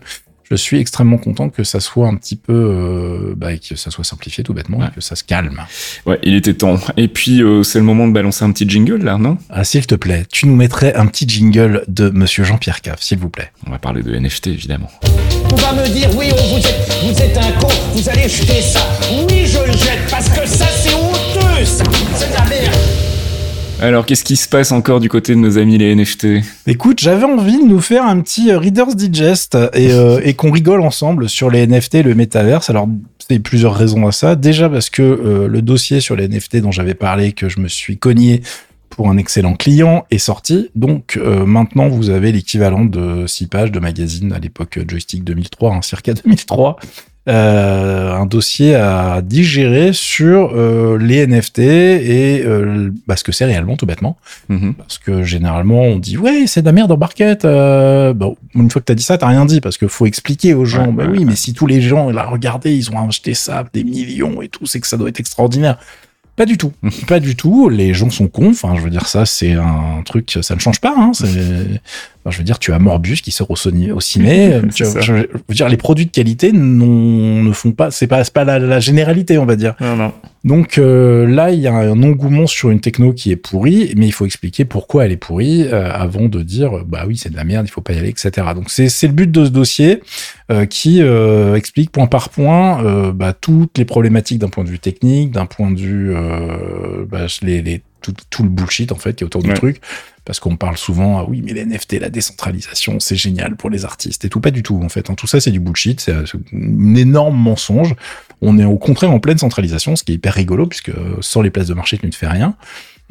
Je 0.51 0.57
suis 0.57 0.79
extrêmement 0.79 1.19
content 1.19 1.49
que 1.49 1.65
ça 1.65 1.81
soit 1.81 2.09
un 2.09 2.15
petit 2.15 2.37
peu, 2.37 2.53
euh, 2.53 3.35
bah, 3.37 3.57
que 3.57 3.77
ça 3.77 3.91
soit 3.91 4.05
simplifié 4.05 4.43
tout 4.45 4.55
bêtement, 4.55 4.79
Ouais. 4.79 4.87
et 4.87 4.95
que 4.95 5.01
ça 5.01 5.15
se 5.17 5.25
calme. 5.25 5.61
Ouais, 6.07 6.19
il 6.23 6.35
était 6.35 6.55
temps. 6.55 6.79
Et 6.97 7.09
puis, 7.09 7.43
euh, 7.43 7.63
c'est 7.63 7.79
le 7.79 7.85
moment 7.85 8.09
de 8.09 8.13
balancer 8.13 8.45
un 8.45 8.53
petit 8.53 8.69
jingle, 8.69 9.03
là, 9.05 9.19
non? 9.19 9.39
Ah, 9.51 9.65
s'il 9.65 9.87
te 9.87 9.95
plaît, 9.95 10.25
tu 10.31 10.47
nous 10.47 10.57
mettrais 10.57 10.95
un 10.95 11.07
petit 11.07 11.29
jingle 11.29 11.85
de 11.89 12.11
Monsieur 12.11 12.45
Jean-Pierre 12.45 12.81
Cave, 12.81 12.99
s'il 13.01 13.19
vous 13.19 13.29
plaît. 13.31 13.51
On 13.67 13.71
va 13.71 13.79
parler 13.79 14.03
de 14.03 14.15
NFT, 14.15 14.49
évidemment. 14.49 14.91
On 15.53 15.57
va 15.57 15.73
me 15.73 15.89
dire, 15.89 16.09
oui, 16.17 16.27
oh, 16.33 16.37
vous, 16.51 16.59
êtes, 16.59 16.93
vous 17.03 17.21
êtes 17.23 17.37
un 17.37 17.53
con, 17.61 17.69
vous 17.95 18.09
allez 18.09 18.29
jeter 18.29 18.61
ça. 18.63 18.81
Oui, 19.13 19.47
je 19.47 19.59
le 19.59 19.73
jette, 19.73 20.11
parce 20.11 20.29
que 20.29 20.47
ça, 20.47 20.67
c'est 20.67 20.95
honteux, 20.95 21.65
ça. 21.65 21.85
C'est 22.17 22.29
de 22.31 22.35
la 22.35 22.45
merde. 22.49 23.08
Alors, 23.81 24.07
qu'est-ce 24.07 24.25
qui 24.25 24.35
se 24.35 24.49
passe 24.49 24.73
encore 24.73 24.99
du 24.99 25.09
côté 25.09 25.37
de 25.37 25.39
nos 25.39 25.57
amis 25.57 25.79
les 25.79 25.95
NFT 25.95 26.27
Écoute, 26.67 26.99
j'avais 26.99 27.25
envie 27.25 27.59
de 27.59 27.65
nous 27.65 27.81
faire 27.81 28.05
un 28.05 28.21
petit 28.21 28.51
euh, 28.51 28.59
Reader's 28.59 28.97
Digest 28.97 29.57
et, 29.73 29.93
euh, 29.93 30.21
et 30.25 30.35
qu'on 30.35 30.51
rigole 30.51 30.81
ensemble 30.81 31.29
sur 31.29 31.49
les 31.49 31.65
NFT 31.65 32.03
le 32.03 32.17
métaverse. 32.17 32.71
Alors, 32.71 32.89
c'est 33.21 33.39
plusieurs 33.39 33.77
raisons 33.77 34.05
à 34.09 34.11
ça. 34.11 34.35
Déjà 34.35 34.69
parce 34.69 34.91
que 34.91 35.03
euh, 35.03 35.47
le 35.47 35.63
dossier 35.63 36.01
sur 36.01 36.17
les 36.17 36.27
NFT 36.27 36.57
dont 36.57 36.73
j'avais 36.73 36.95
parlé, 36.95 37.31
que 37.31 37.49
je 37.49 37.61
me 37.61 37.69
suis 37.69 37.99
cogné 37.99 38.43
pour 38.91 39.11
un 39.11 39.17
excellent 39.17 39.55
client, 39.55 40.07
est 40.11 40.19
sorti. 40.19 40.71
Donc 40.75 41.17
maintenant, 41.17 41.89
vous 41.89 42.11
avez 42.11 42.33
l'équivalent 42.33 42.85
de 42.85 43.29
six 43.29 43.47
pages 43.47 43.71
de 43.71 43.79
magazine 43.79 44.33
à 44.33 44.41
l'époque 44.41 44.81
Joystick 44.89 45.23
2003, 45.23 45.75
hein, 45.75 45.83
circa 45.83 46.15
2003. 46.15 46.79
Euh, 47.29 48.15
un 48.15 48.25
dossier 48.25 48.75
à 48.75 49.21
digérer 49.23 49.93
sur 49.93 50.53
euh, 50.55 50.97
les 50.97 51.27
NFT 51.27 51.59
et 51.59 52.43
euh, 52.47 52.91
bah, 53.07 53.17
ce 53.17 53.25
que 53.25 53.33
c'est 53.33 53.45
réellement 53.45 53.77
tout 53.77 53.85
bêtement. 53.85 54.17
Mhm. 54.49 54.73
Parce 54.75 54.97
que 54.97 55.23
généralement, 55.25 55.83
on 55.83 55.99
dit 55.99 56.17
ouais, 56.17 56.45
c'est 56.47 56.63
de 56.63 56.67
la 56.67 56.73
merde 56.73 56.91
en 56.91 56.97
barquette. 56.97 57.45
Euh, 57.45 58.15
bon, 58.15 58.37
une 58.55 58.71
fois 58.71 58.81
que 58.81 58.87
t'as 58.87 58.95
dit 58.95 59.03
ça, 59.03 59.19
t'as 59.19 59.27
rien 59.27 59.45
dit 59.45 59.61
parce 59.61 59.77
qu'il 59.77 59.89
faut 59.89 60.07
expliquer 60.07 60.55
aux 60.55 60.65
gens. 60.65 60.87
Ouais, 60.87 60.93
bah 60.93 61.05
ouais, 61.05 61.11
oui, 61.11 61.19
ouais. 61.19 61.25
mais 61.27 61.37
si 61.37 61.53
tous 61.53 61.67
les 61.67 61.83
gens, 61.83 62.11
là, 62.11 62.25
regardez, 62.25 62.75
ils 62.75 62.91
ont 62.91 63.07
acheté 63.07 63.35
ça, 63.35 63.65
des 63.75 63.85
millions 63.85 64.41
et 64.41 64.49
tout, 64.49 64.65
c'est 64.65 64.81
que 64.81 64.87
ça 64.87 64.97
doit 64.97 65.11
être 65.11 65.21
extraordinaire. 65.21 65.79
Pas 66.39 66.47
du 66.47 66.57
tout, 66.57 66.73
pas 67.09 67.19
du 67.19 67.35
tout. 67.35 67.69
Les 67.69 67.93
gens 67.93 68.11
sont 68.11 68.29
cons. 68.29 68.51
Enfin, 68.51 68.77
je 68.77 68.81
veux 68.81 68.91
dire, 68.91 69.09
ça, 69.09 69.27
c'est 69.27 69.55
un 69.55 70.03
truc, 70.05 70.39
ça 70.41 70.55
ne 70.55 70.61
change 70.61 70.81
pas. 70.81 70.95
Hein. 70.97 71.11
Enfin, 71.11 71.27
je 72.31 72.39
veux 72.39 72.45
dire, 72.45 72.61
tu 72.61 72.73
as 72.73 72.79
Morbus 72.79 73.17
qui 73.17 73.33
sort 73.33 73.51
au, 73.51 73.57
Sony, 73.57 73.91
au 73.91 74.01
ciné. 74.01 74.61
Tu 74.75 74.85
vois, 74.85 74.93
ça. 74.93 75.01
je, 75.01 75.13
veux 75.13 75.27
dire, 75.51 75.69
les 75.69 75.77
produits 75.77 76.07
de 76.07 76.13
qualité 76.13 76.53
non, 76.53 77.43
ne 77.43 77.53
font 77.53 77.73
pas. 77.73 77.91
C'est 77.91 78.07
pas, 78.07 78.23
c'est 78.23 78.33
pas 78.33 78.45
la, 78.45 78.61
la 78.61 78.79
généralité, 78.79 79.37
on 79.37 79.47
va 79.47 79.57
dire. 79.57 79.75
Non, 79.81 79.97
non. 79.97 80.13
Donc 80.45 80.79
euh, 80.79 81.27
là, 81.27 81.51
il 81.51 81.61
y 81.61 81.67
a 81.67 81.75
un 81.75 82.03
engouement 82.03 82.47
sur 82.47 82.71
une 82.71 82.81
techno 82.81 83.13
qui 83.13 83.33
est 83.33 83.37
pourrie, 83.37 83.93
mais 83.97 84.07
il 84.07 84.13
faut 84.13 84.25
expliquer 84.25 84.65
pourquoi 84.65 85.05
elle 85.05 85.13
est 85.13 85.17
pourrie 85.17 85.65
euh, 85.65 85.91
avant 85.93 86.27
de 86.27 86.43
dire 86.43 86.79
euh, 86.79 86.85
bah 86.87 87.05
oui 87.07 87.17
c'est 87.17 87.31
de 87.31 87.37
la 87.37 87.45
merde, 87.45 87.67
il 87.67 87.71
faut 87.71 87.81
pas 87.81 87.93
y 87.93 87.99
aller, 87.99 88.09
etc. 88.09 88.31
Donc 88.55 88.71
c'est 88.71 88.89
c'est 88.89 89.09
le 89.09 89.13
but 89.13 89.31
de 89.31 89.45
ce 89.45 89.51
dossier 89.51 90.01
qui 90.71 91.03
explique 91.55 91.91
point 91.91 92.07
par 92.07 92.31
point 92.31 93.13
bah, 93.13 93.35
toutes 93.35 93.77
les 93.77 93.85
problématiques 93.85 94.39
d'un 94.39 94.49
point 94.49 94.65
de 94.65 94.71
vue 94.71 94.79
technique, 94.79 95.31
d'un 95.31 95.45
point 95.45 95.71
de 95.71 95.79
vue 95.79 96.15
bah, 97.11 97.27
les, 97.43 97.61
les 97.61 97.83
tout, 98.01 98.15
tout 98.31 98.43
le 98.43 98.49
bullshit 98.49 98.93
en 98.93 98.97
fait 98.97 99.15
qui 99.15 99.25
est 99.25 99.27
autour 99.27 99.43
du 99.43 99.51
truc. 99.55 99.81
Parce 100.25 100.41
qu'on 100.41 100.57
parle 100.57 100.77
souvent, 100.77 101.19
ah 101.19 101.25
oui, 101.27 101.41
mais 101.43 101.55
les 101.55 101.65
NFT, 101.65 101.95
la 102.01 102.11
décentralisation, 102.11 103.01
c'est 103.01 103.17
génial 103.17 103.57
pour 103.57 103.71
les 103.71 103.87
artistes 103.87 104.27
et 104.27 104.29
tout. 104.29 104.41
Pas 104.41 104.51
du 104.51 104.63
tout, 104.63 104.79
en 104.85 104.91
fait. 104.91 105.09
hein. 105.09 105.15
Tout 105.15 105.27
ça, 105.27 105.41
c'est 105.41 105.51
du 105.51 105.59
bullshit. 105.59 106.03
C'est 106.03 106.13
c'est 106.27 106.37
un 106.55 106.95
énorme 106.97 107.35
mensonge. 107.37 107.95
On 108.43 108.59
est 108.59 108.65
au 108.67 108.77
contraire 108.77 109.11
en 109.11 109.21
pleine 109.21 109.39
centralisation, 109.39 109.97
ce 109.97 110.05
qui 110.05 110.13
est 110.13 110.17
hyper 110.17 110.35
rigolo, 110.35 110.67
puisque 110.67 110.91
euh, 110.91 111.17
sans 111.23 111.41
les 111.41 111.49
places 111.51 111.69
de 111.69 111.75
marché, 111.75 111.97
tu 111.97 112.07
ne 112.07 112.13
fais 112.13 112.29
rien. 112.29 112.55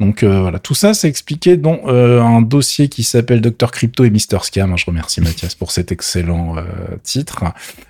Donc 0.00 0.22
euh, 0.22 0.42
voilà, 0.42 0.60
tout 0.60 0.74
ça, 0.74 0.94
c'est 0.94 1.08
expliqué 1.08 1.56
dans 1.56 1.80
euh, 1.86 2.20
un 2.20 2.40
dossier 2.40 2.88
qui 2.88 3.02
s'appelle 3.02 3.40
Dr 3.40 3.72
Crypto 3.72 4.04
et 4.04 4.10
Mr 4.10 4.38
Scam. 4.42 4.78
Je 4.78 4.86
remercie 4.86 5.20
Mathias 5.20 5.56
pour 5.56 5.72
cet 5.72 5.90
excellent 5.90 6.56
euh, 6.56 6.62
titre. 7.02 7.44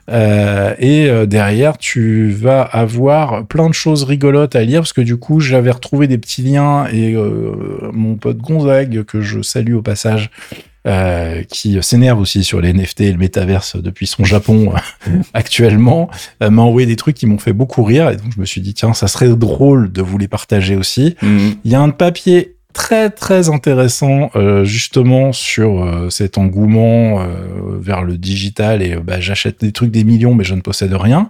Euh, 0.09 0.75
et 0.79 1.27
derrière, 1.27 1.77
tu 1.77 2.31
vas 2.31 2.63
avoir 2.63 3.47
plein 3.47 3.69
de 3.69 3.75
choses 3.75 4.05
rigolotes 4.05 4.57
à 4.57 4.65
lire, 4.65 4.81
parce 4.81 4.95
que 4.95 5.03
du 5.03 5.19
coup, 5.19 5.41
j'avais 5.41 5.71
retrouvé 5.71 6.07
des 6.07 6.17
petits 6.17 6.43
liens 6.43 6.87
et 6.87 7.15
mon 7.93 8.17
pote 8.17 8.39
Gonzague, 8.39 9.03
que 9.03 9.21
je 9.21 9.43
salue 9.43 9.75
au 9.75 9.83
passage, 9.83 10.31
euh, 10.89 11.43
qui 11.45 11.79
s'énerve 11.83 12.21
aussi 12.21 12.45
sur 12.45 12.61
les 12.61 12.73
NFT 12.73 13.03
et 13.03 13.13
le 13.13 13.19
métaverse 13.19 13.77
depuis 13.77 14.07
son 14.07 14.25
Japon 14.25 14.73
euh, 14.75 15.11
actuellement, 15.35 16.11
euh, 16.43 16.51
m'a 16.51 16.63
envoyé 16.63 16.87
des 16.87 16.97
trucs 16.97 17.17
qui 17.17 17.27
m'ont 17.27 17.39
fait 17.39 17.53
beaucoup 17.53 17.85
rire. 17.85 18.11
Et 18.11 18.17
donc, 18.17 18.33
je 18.35 18.41
me 18.41 18.47
suis 18.47 18.61
dit, 18.61 18.75
tiens, 18.75 18.95
ça 18.95 19.07
serait 19.07 19.29
drôle 19.29 19.93
de 19.93 20.03
vous 20.03 20.19
les 20.19 20.29
partager 20.29 20.77
aussi. 20.77 21.17
Mhm. 21.23 21.55
Il 21.65 21.71
y 21.71 21.75
a 21.75 21.81
un 21.81 21.91
papier 21.91 22.59
très 22.79 23.11
très 23.11 23.49
intéressant 23.49 24.31
euh, 24.37 24.65
justement 24.65 25.33
sur 25.33 25.83
euh, 25.83 26.11
cet 26.11 26.39
engouement 26.39 27.21
euh, 27.21 27.27
vers 27.81 28.03
le 28.03 28.17
digital 28.17 28.83
et 28.83 28.95
bah, 28.97 29.21
j'achète 29.21 29.61
des 29.61 29.73
trucs 29.73 29.91
des 29.91 30.05
millions 30.05 30.35
mais 30.35 30.45
je 30.45 30.55
ne 30.55 30.61
possède 30.61 30.95
rien. 30.95 31.29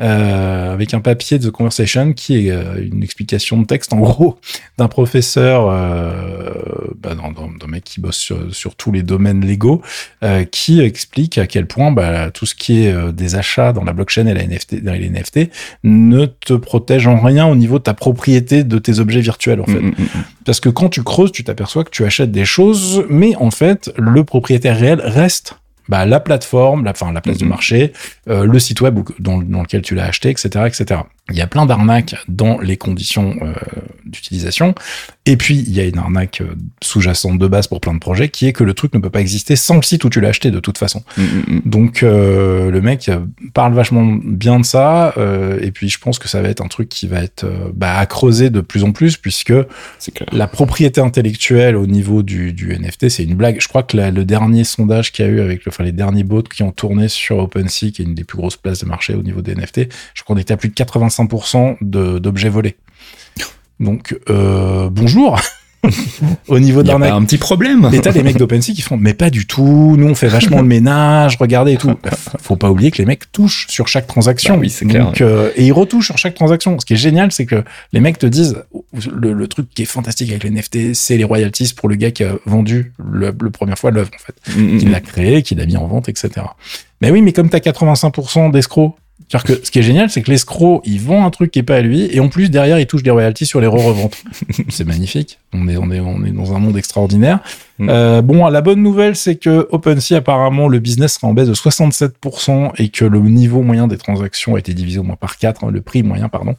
Euh, 0.00 0.72
avec 0.72 0.92
un 0.92 0.98
papier 0.98 1.38
de 1.38 1.48
The 1.48 1.52
Conversation 1.52 2.14
qui 2.14 2.48
est 2.48 2.50
euh, 2.50 2.84
une 2.84 3.04
explication 3.04 3.60
de 3.60 3.64
texte 3.64 3.92
en 3.92 4.00
gros 4.00 4.38
d'un 4.78 4.88
professeur, 4.88 5.68
euh, 5.70 6.52
bah, 7.00 7.14
d'un, 7.14 7.66
mec 7.68 7.84
qui 7.84 8.00
bosse 8.00 8.16
sur, 8.16 8.52
sur 8.52 8.74
tous 8.74 8.90
les 8.90 9.04
domaines 9.04 9.44
légaux, 9.44 9.82
euh, 10.24 10.44
qui 10.44 10.80
explique 10.80 11.38
à 11.38 11.46
quel 11.46 11.66
point 11.66 11.92
bah, 11.92 12.32
tout 12.32 12.44
ce 12.44 12.56
qui 12.56 12.84
est 12.84 13.12
des 13.12 13.36
achats 13.36 13.72
dans 13.72 13.84
la 13.84 13.92
blockchain 13.92 14.26
et 14.26 14.34
la 14.34 14.44
NFT, 14.44 14.82
dans 14.82 14.94
les 14.94 15.08
NFT 15.08 15.50
ne 15.84 16.26
te 16.26 16.54
protège 16.54 17.06
en 17.06 17.20
rien 17.20 17.46
au 17.46 17.54
niveau 17.54 17.78
de 17.78 17.84
ta 17.84 17.94
propriété 17.94 18.64
de 18.64 18.78
tes 18.78 18.98
objets 18.98 19.20
virtuels 19.20 19.60
en 19.60 19.66
fait. 19.66 19.80
Mhm, 19.80 19.94
mhm. 19.96 20.24
Parce 20.44 20.58
que 20.58 20.68
quand 20.68 20.88
tu 20.88 21.04
creuses, 21.04 21.30
tu 21.30 21.44
t'aperçois 21.44 21.84
que 21.84 21.90
tu 21.90 22.04
achètes 22.04 22.32
des 22.32 22.44
choses, 22.44 23.04
mais 23.08 23.36
en 23.36 23.50
fait, 23.50 23.92
le 23.96 24.24
propriétaire 24.24 24.76
réel 24.76 25.00
reste 25.00 25.56
bah, 25.88 26.06
la 26.06 26.20
plateforme, 26.20 26.84
la, 26.84 26.92
enfin, 26.92 27.12
la 27.12 27.20
place 27.20 27.38
de 27.38 27.44
Mhm. 27.44 27.50
marché, 27.50 27.92
euh, 28.28 28.44
le 28.46 28.58
site 28.58 28.80
web 28.80 28.98
où- 28.98 29.04
dans, 29.18 29.38
dans 29.38 29.62
lequel 29.62 29.82
tu 29.82 29.94
l'as 29.94 30.06
acheté, 30.06 30.30
etc., 30.30 30.48
etc. 30.66 31.00
Il 31.30 31.36
y 31.36 31.40
a 31.40 31.46
plein 31.46 31.64
d'arnaques 31.64 32.16
dans 32.28 32.58
les 32.60 32.76
conditions 32.76 33.34
euh, 33.40 33.54
d'utilisation. 34.04 34.74
Et 35.24 35.38
puis, 35.38 35.56
il 35.56 35.72
y 35.72 35.80
a 35.80 35.84
une 35.84 35.96
arnaque 35.96 36.42
euh, 36.42 36.54
sous-jacente 36.82 37.38
de 37.38 37.46
base 37.46 37.66
pour 37.66 37.80
plein 37.80 37.94
de 37.94 37.98
projets 37.98 38.28
qui 38.28 38.46
est 38.46 38.52
que 38.52 38.62
le 38.62 38.74
truc 38.74 38.92
ne 38.92 38.98
peut 38.98 39.08
pas 39.08 39.22
exister 39.22 39.56
sans 39.56 39.76
le 39.76 39.82
site 39.82 40.04
où 40.04 40.10
tu 40.10 40.20
l'as 40.20 40.28
acheté 40.28 40.50
de 40.50 40.60
toute 40.60 40.76
façon. 40.76 41.02
Mhm, 41.16 41.24
mhm. 41.48 41.62
Donc 41.64 42.02
euh, 42.02 42.70
le 42.70 42.82
mec 42.82 43.10
parle 43.54 43.72
vachement 43.72 44.04
bien 44.22 44.60
de 44.60 44.66
ça 44.66 45.14
euh, 45.16 45.58
et 45.62 45.70
puis 45.70 45.88
je 45.88 45.98
pense 45.98 46.18
que 46.18 46.28
ça 46.28 46.42
va 46.42 46.50
être 46.50 46.60
un 46.60 46.68
truc 46.68 46.90
qui 46.90 47.06
va 47.06 47.22
être 47.22 47.46
bah, 47.74 47.96
à 47.96 48.04
creuser 48.04 48.50
de 48.50 48.60
plus 48.60 48.84
en 48.84 48.92
plus 48.92 49.16
puisque 49.16 49.52
la 50.32 50.46
propriété 50.46 51.00
intellectuelle 51.00 51.76
au 51.76 51.86
niveau 51.86 52.22
du, 52.22 52.52
du 52.52 52.76
NFT 52.78 53.08
c'est 53.08 53.24
une 53.24 53.34
blague. 53.34 53.60
Je 53.62 53.68
crois 53.68 53.82
que 53.82 53.96
la- 53.96 54.10
le 54.10 54.26
dernier 54.26 54.64
sondage 54.64 55.10
qu'il 55.10 55.24
y 55.24 55.28
a 55.28 55.30
eu 55.30 55.40
avec 55.40 55.64
le, 55.64 55.70
enfin, 55.70 55.84
les 55.84 55.92
derniers 55.92 56.24
bots 56.24 56.42
qui 56.42 56.62
ont 56.62 56.72
tourné 56.72 57.08
sur 57.08 57.38
OpenSea 57.38 57.90
qui 57.94 58.02
est 58.02 58.04
une 58.04 58.14
des 58.14 58.24
plus 58.24 58.36
grosses 58.36 58.56
places 58.58 58.80
de 58.80 58.86
marché 58.86 59.14
au 59.14 59.22
niveau 59.22 59.40
des 59.40 59.54
NFT, 59.54 59.88
je 60.12 60.22
crois 60.22 60.34
qu'on 60.36 60.40
était 60.40 60.52
à 60.52 60.56
plus 60.58 60.68
de 60.68 60.74
85% 60.74 61.13
de- 61.80 62.18
d'objets 62.18 62.48
volés. 62.48 62.76
Donc 63.80 64.16
euh, 64.30 64.88
bonjour 64.90 65.38
au 66.48 66.58
niveau 66.58 66.82
d'arnaque. 66.82 67.10
pas 67.10 67.14
un 67.16 67.24
petit 67.24 67.36
problème. 67.36 67.90
Et 67.92 68.00
t'as 68.00 68.12
les 68.12 68.22
mecs 68.22 68.38
d'OpenSea 68.38 68.72
qui 68.72 68.80
font, 68.80 68.96
mais 68.96 69.12
pas 69.12 69.28
du 69.28 69.46
tout, 69.46 69.96
nous 69.98 70.06
on 70.06 70.14
fait 70.14 70.28
vachement 70.28 70.62
le 70.62 70.66
ménage, 70.66 71.36
regardez 71.38 71.72
et 71.72 71.76
tout. 71.76 71.92
Faut 72.40 72.56
pas 72.56 72.70
oublier 72.70 72.90
que 72.90 72.98
les 72.98 73.04
mecs 73.04 73.30
touchent 73.32 73.66
sur 73.68 73.86
chaque 73.88 74.06
transaction. 74.06 74.54
Bah 74.54 74.60
oui, 74.60 74.70
c'est 74.70 74.86
clair, 74.86 75.04
Donc, 75.06 75.20
euh, 75.20 75.50
et 75.56 75.66
ils 75.66 75.72
retouchent 75.72 76.06
sur 76.06 76.16
chaque 76.16 76.34
transaction. 76.34 76.78
Ce 76.78 76.86
qui 76.86 76.94
est 76.94 76.98
génial, 76.98 77.32
c'est 77.32 77.44
que 77.46 77.64
les 77.92 78.00
mecs 78.00 78.18
te 78.18 78.26
disent, 78.26 78.56
le, 79.14 79.32
le 79.32 79.48
truc 79.48 79.68
qui 79.74 79.82
est 79.82 79.86
fantastique 79.86 80.30
avec 80.30 80.44
les 80.44 80.50
NFT, 80.50 80.94
c'est 80.94 81.16
les 81.18 81.24
royalties 81.24 81.74
pour 81.74 81.88
le 81.90 81.96
gars 81.96 82.10
qui 82.12 82.24
a 82.24 82.32
vendu 82.46 82.92
le, 83.04 83.34
le 83.38 83.50
première 83.50 83.78
fois 83.78 83.90
l'œuvre, 83.90 84.10
en 84.14 84.24
fait. 84.24 84.58
Mhm, 84.58 84.78
Qui 84.78 84.86
mhm. 84.86 84.92
l'a 84.92 85.00
créé, 85.00 85.42
qui 85.42 85.54
l'a 85.54 85.66
mis 85.66 85.76
en 85.76 85.86
vente, 85.86 86.08
etc. 86.08 86.30
Mais 87.02 87.10
oui, 87.10 87.20
mais 87.20 87.32
comme 87.32 87.50
t'as 87.50 87.58
85% 87.58 88.50
d'escrocs, 88.52 88.94
c'est-à-dire 89.28 89.56
que 89.56 89.64
ce 89.64 89.70
qui 89.70 89.78
est 89.78 89.82
génial, 89.82 90.10
c'est 90.10 90.22
que 90.22 90.30
l'escroc, 90.30 90.82
il 90.84 91.00
vend 91.00 91.24
un 91.24 91.30
truc 91.30 91.50
qui 91.50 91.58
est 91.58 91.64
pas 91.64 91.76
à 91.76 91.80
lui, 91.80 92.08
et 92.12 92.20
en 92.20 92.28
plus, 92.28 92.50
derrière, 92.50 92.78
il 92.78 92.86
touche 92.86 93.02
des 93.02 93.10
royalties 93.10 93.46
sur 93.46 93.60
les 93.60 93.66
re-reventes. 93.66 94.16
c'est 94.68 94.84
magnifique. 94.84 95.38
On 95.52 95.66
est, 95.68 95.76
on 95.76 95.90
est, 95.90 96.00
on 96.00 96.24
est 96.24 96.30
dans 96.30 96.54
un 96.54 96.58
monde 96.58 96.76
extraordinaire. 96.76 97.40
Mm. 97.78 97.88
Euh, 97.90 98.22
bon, 98.22 98.46
la 98.46 98.60
bonne 98.60 98.82
nouvelle, 98.82 99.16
c'est 99.16 99.36
que 99.36 99.66
OpenSea, 99.70 100.16
apparemment, 100.16 100.68
le 100.68 100.78
business 100.78 101.14
sera 101.14 101.28
en 101.28 101.32
baisse 101.32 101.48
de 101.48 101.54
67% 101.54 102.72
et 102.76 102.88
que 102.90 103.04
le 103.04 103.20
niveau 103.20 103.62
moyen 103.62 103.88
des 103.88 103.98
transactions 103.98 104.56
a 104.56 104.58
été 104.58 104.74
divisé 104.74 104.98
au 104.98 105.04
moins 105.04 105.16
par 105.16 105.38
4, 105.38 105.70
le 105.70 105.80
prix 105.80 106.02
moyen, 106.02 106.28
pardon. 106.28 106.56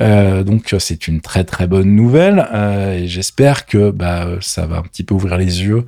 Euh, 0.00 0.42
donc, 0.42 0.74
c'est 0.78 1.06
une 1.06 1.20
très, 1.20 1.44
très 1.44 1.66
bonne 1.66 1.94
nouvelle. 1.94 2.48
Euh, 2.52 2.98
et 2.98 3.08
j'espère 3.08 3.66
que, 3.66 3.90
bah, 3.90 4.26
ça 4.40 4.66
va 4.66 4.78
un 4.78 4.82
petit 4.82 5.04
peu 5.04 5.14
ouvrir 5.14 5.38
les 5.38 5.62
yeux 5.62 5.84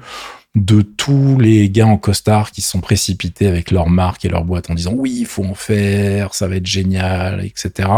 de 0.55 0.83
tous 0.83 1.38
les 1.38 1.71
gars 1.71 1.87
en 1.87 1.97
costard 1.97 2.51
qui 2.51 2.61
se 2.61 2.71
sont 2.71 2.81
précipités 2.81 3.47
avec 3.47 3.71
leur 3.71 3.88
marque 3.88 4.25
et 4.25 4.29
leur 4.29 4.45
boîte 4.45 4.69
en 4.71 4.75
disant 4.75 4.93
oui, 4.95 5.17
il 5.21 5.27
faut 5.27 5.45
en 5.45 5.55
faire, 5.55 6.35
ça 6.35 6.47
va 6.47 6.57
être 6.57 6.67
génial, 6.67 7.45
etc. 7.45 7.88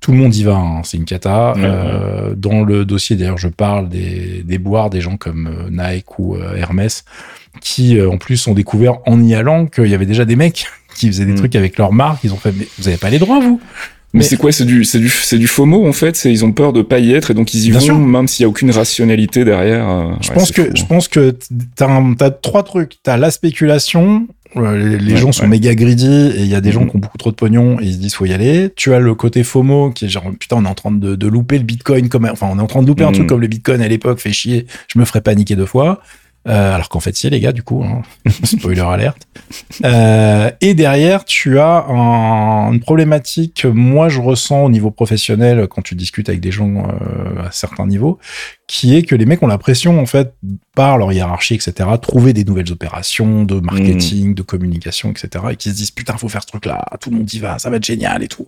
Tout 0.00 0.12
le 0.12 0.18
monde 0.18 0.34
y 0.34 0.42
va, 0.42 0.56
hein, 0.56 0.80
c'est 0.82 0.96
une 0.96 1.04
cata. 1.04 1.52
Euh, 1.58 2.34
Dans 2.34 2.62
le 2.64 2.84
dossier, 2.86 3.16
d'ailleurs, 3.16 3.38
je 3.38 3.48
parle 3.48 3.88
des, 3.88 4.42
des 4.44 4.58
boires, 4.58 4.88
des 4.90 5.00
gens 5.02 5.16
comme 5.18 5.46
euh, 5.46 5.68
Nike 5.70 6.18
ou 6.18 6.36
euh, 6.36 6.56
Hermès, 6.56 7.04
qui 7.60 8.00
en 8.00 8.16
plus 8.16 8.46
ont 8.46 8.54
découvert 8.54 8.98
en 9.06 9.22
y 9.22 9.34
allant 9.34 9.66
qu'il 9.66 9.86
y 9.86 9.94
avait 9.94 10.06
déjà 10.06 10.24
des 10.24 10.36
mecs 10.36 10.66
qui 10.96 11.06
faisaient 11.06 11.26
des 11.26 11.32
Mm. 11.32 11.36
trucs 11.36 11.54
avec 11.54 11.76
leur 11.78 11.92
marque. 11.92 12.24
Ils 12.24 12.32
ont 12.32 12.38
fait, 12.38 12.52
mais 12.52 12.66
vous 12.78 12.88
avez 12.88 12.96
pas 12.96 13.10
les 13.10 13.18
droits, 13.18 13.40
vous? 13.40 13.60
Mais 14.12 14.18
Mais- 14.18 14.24
c'est 14.24 14.36
quoi 14.36 14.50
C'est 14.50 14.64
du, 14.64 14.84
c'est 14.84 14.98
du, 14.98 15.08
c'est 15.08 15.38
du 15.38 15.46
FOMO 15.46 15.86
en 15.86 15.92
fait. 15.92 16.16
C'est 16.16 16.32
ils 16.32 16.44
ont 16.44 16.52
peur 16.52 16.72
de 16.72 16.82
pas 16.82 16.98
y 16.98 17.12
être 17.12 17.30
et 17.30 17.34
donc 17.34 17.54
ils 17.54 17.66
y 17.66 17.70
vont 17.70 17.78
sûr. 17.80 17.96
même 17.98 18.26
s'il 18.26 18.42
y 18.42 18.46
a 18.46 18.48
aucune 18.48 18.70
rationalité 18.72 19.44
derrière. 19.44 19.88
euh, 19.88 20.12
Je 20.20 20.28
ouais, 20.30 20.34
pense 20.34 20.50
que 20.50 20.62
je 20.74 20.82
hein. 20.82 20.86
pense 20.88 21.06
que 21.08 21.34
t'as 21.76 22.30
trois 22.30 22.62
trucs. 22.64 22.98
T'as 23.02 23.16
la 23.16 23.30
spéculation, 23.30 24.26
Euh, 24.56 24.76
Les, 24.76 24.98
les 24.98 25.12
Ouais, 25.12 25.18
gens 25.20 25.30
sont 25.30 25.46
méga 25.46 25.76
greedy 25.76 26.32
et 26.36 26.40
il 26.40 26.46
y 26.48 26.56
a 26.56 26.60
des 26.60 26.72
gens 26.72 26.80
Mhm. 26.80 26.90
qui 26.90 26.96
ont 26.96 26.98
beaucoup 26.98 27.18
trop 27.18 27.30
de 27.30 27.36
pognon 27.36 27.78
et 27.80 27.84
ils 27.84 27.92
se 27.92 27.98
disent 27.98 28.14
faut 28.14 28.26
y 28.26 28.32
aller. 28.32 28.70
Tu 28.74 28.92
as 28.92 28.98
le 28.98 29.14
côté 29.14 29.44
FOMO 29.44 29.90
qui 29.92 30.06
est 30.06 30.08
genre 30.08 30.24
putain 30.40 30.56
on 30.56 30.64
est 30.64 30.68
en 30.68 30.74
train 30.74 30.90
de, 30.90 31.14
de 31.14 31.26
louper 31.28 31.56
le 31.56 31.62
Bitcoin 31.62 32.08
comme 32.08 32.24
enfin 32.24 32.48
on 32.50 32.58
est 32.58 32.62
en 32.62 32.66
train 32.66 32.82
de 32.82 32.88
louper 32.88 33.04
un 33.04 33.10
Mhm. 33.10 33.14
truc 33.14 33.26
comme 33.28 33.40
le 33.40 33.46
Bitcoin 33.46 33.80
à 33.80 33.86
l'époque 33.86 34.18
fait 34.18 34.32
chier. 34.32 34.66
Je 34.92 34.98
me 34.98 35.04
ferais 35.04 35.20
paniquer 35.20 35.54
deux 35.54 35.66
fois. 35.66 36.00
Euh, 36.48 36.74
alors 36.74 36.88
qu'en 36.88 37.00
fait 37.00 37.14
si 37.14 37.28
les 37.28 37.38
gars 37.38 37.52
du 37.52 37.62
coup 37.62 37.84
hein. 37.84 38.00
spoiler 38.44 38.80
alerte. 38.80 39.28
Euh, 39.84 40.50
et 40.62 40.72
derrière 40.72 41.26
tu 41.26 41.58
as 41.58 41.84
un- 41.86 42.72
une 42.72 42.80
problématique 42.80 43.60
que 43.62 43.68
moi 43.68 44.08
je 44.08 44.20
ressens 44.20 44.62
au 44.64 44.70
niveau 44.70 44.90
professionnel 44.90 45.66
quand 45.68 45.82
tu 45.82 45.94
discutes 45.94 46.30
avec 46.30 46.40
des 46.40 46.50
gens 46.50 46.88
euh, 46.88 47.42
à 47.46 47.52
certains 47.52 47.86
niveaux 47.86 48.18
qui 48.66 48.96
est 48.96 49.02
que 49.02 49.14
les 49.14 49.26
mecs 49.26 49.42
ont 49.42 49.48
la 49.48 49.58
pression 49.58 50.00
en 50.00 50.06
fait 50.06 50.32
par 50.74 50.96
leur 50.96 51.12
hiérarchie 51.12 51.56
etc 51.56 51.88
trouver 52.00 52.32
des 52.32 52.44
nouvelles 52.44 52.72
opérations 52.72 53.44
de 53.44 53.60
marketing 53.60 54.34
de 54.34 54.40
communication 54.42 55.10
etc 55.10 55.44
et 55.50 55.56
qui 55.56 55.68
se 55.68 55.74
disent 55.74 55.90
putain 55.90 56.16
faut 56.16 56.28
faire 56.30 56.42
ce 56.42 56.46
truc 56.46 56.64
là 56.64 56.82
tout 57.02 57.10
le 57.10 57.16
monde 57.18 57.30
y 57.34 57.38
va 57.38 57.58
ça 57.58 57.68
va 57.68 57.76
être 57.76 57.84
génial 57.84 58.22
et 58.22 58.28
tout 58.28 58.46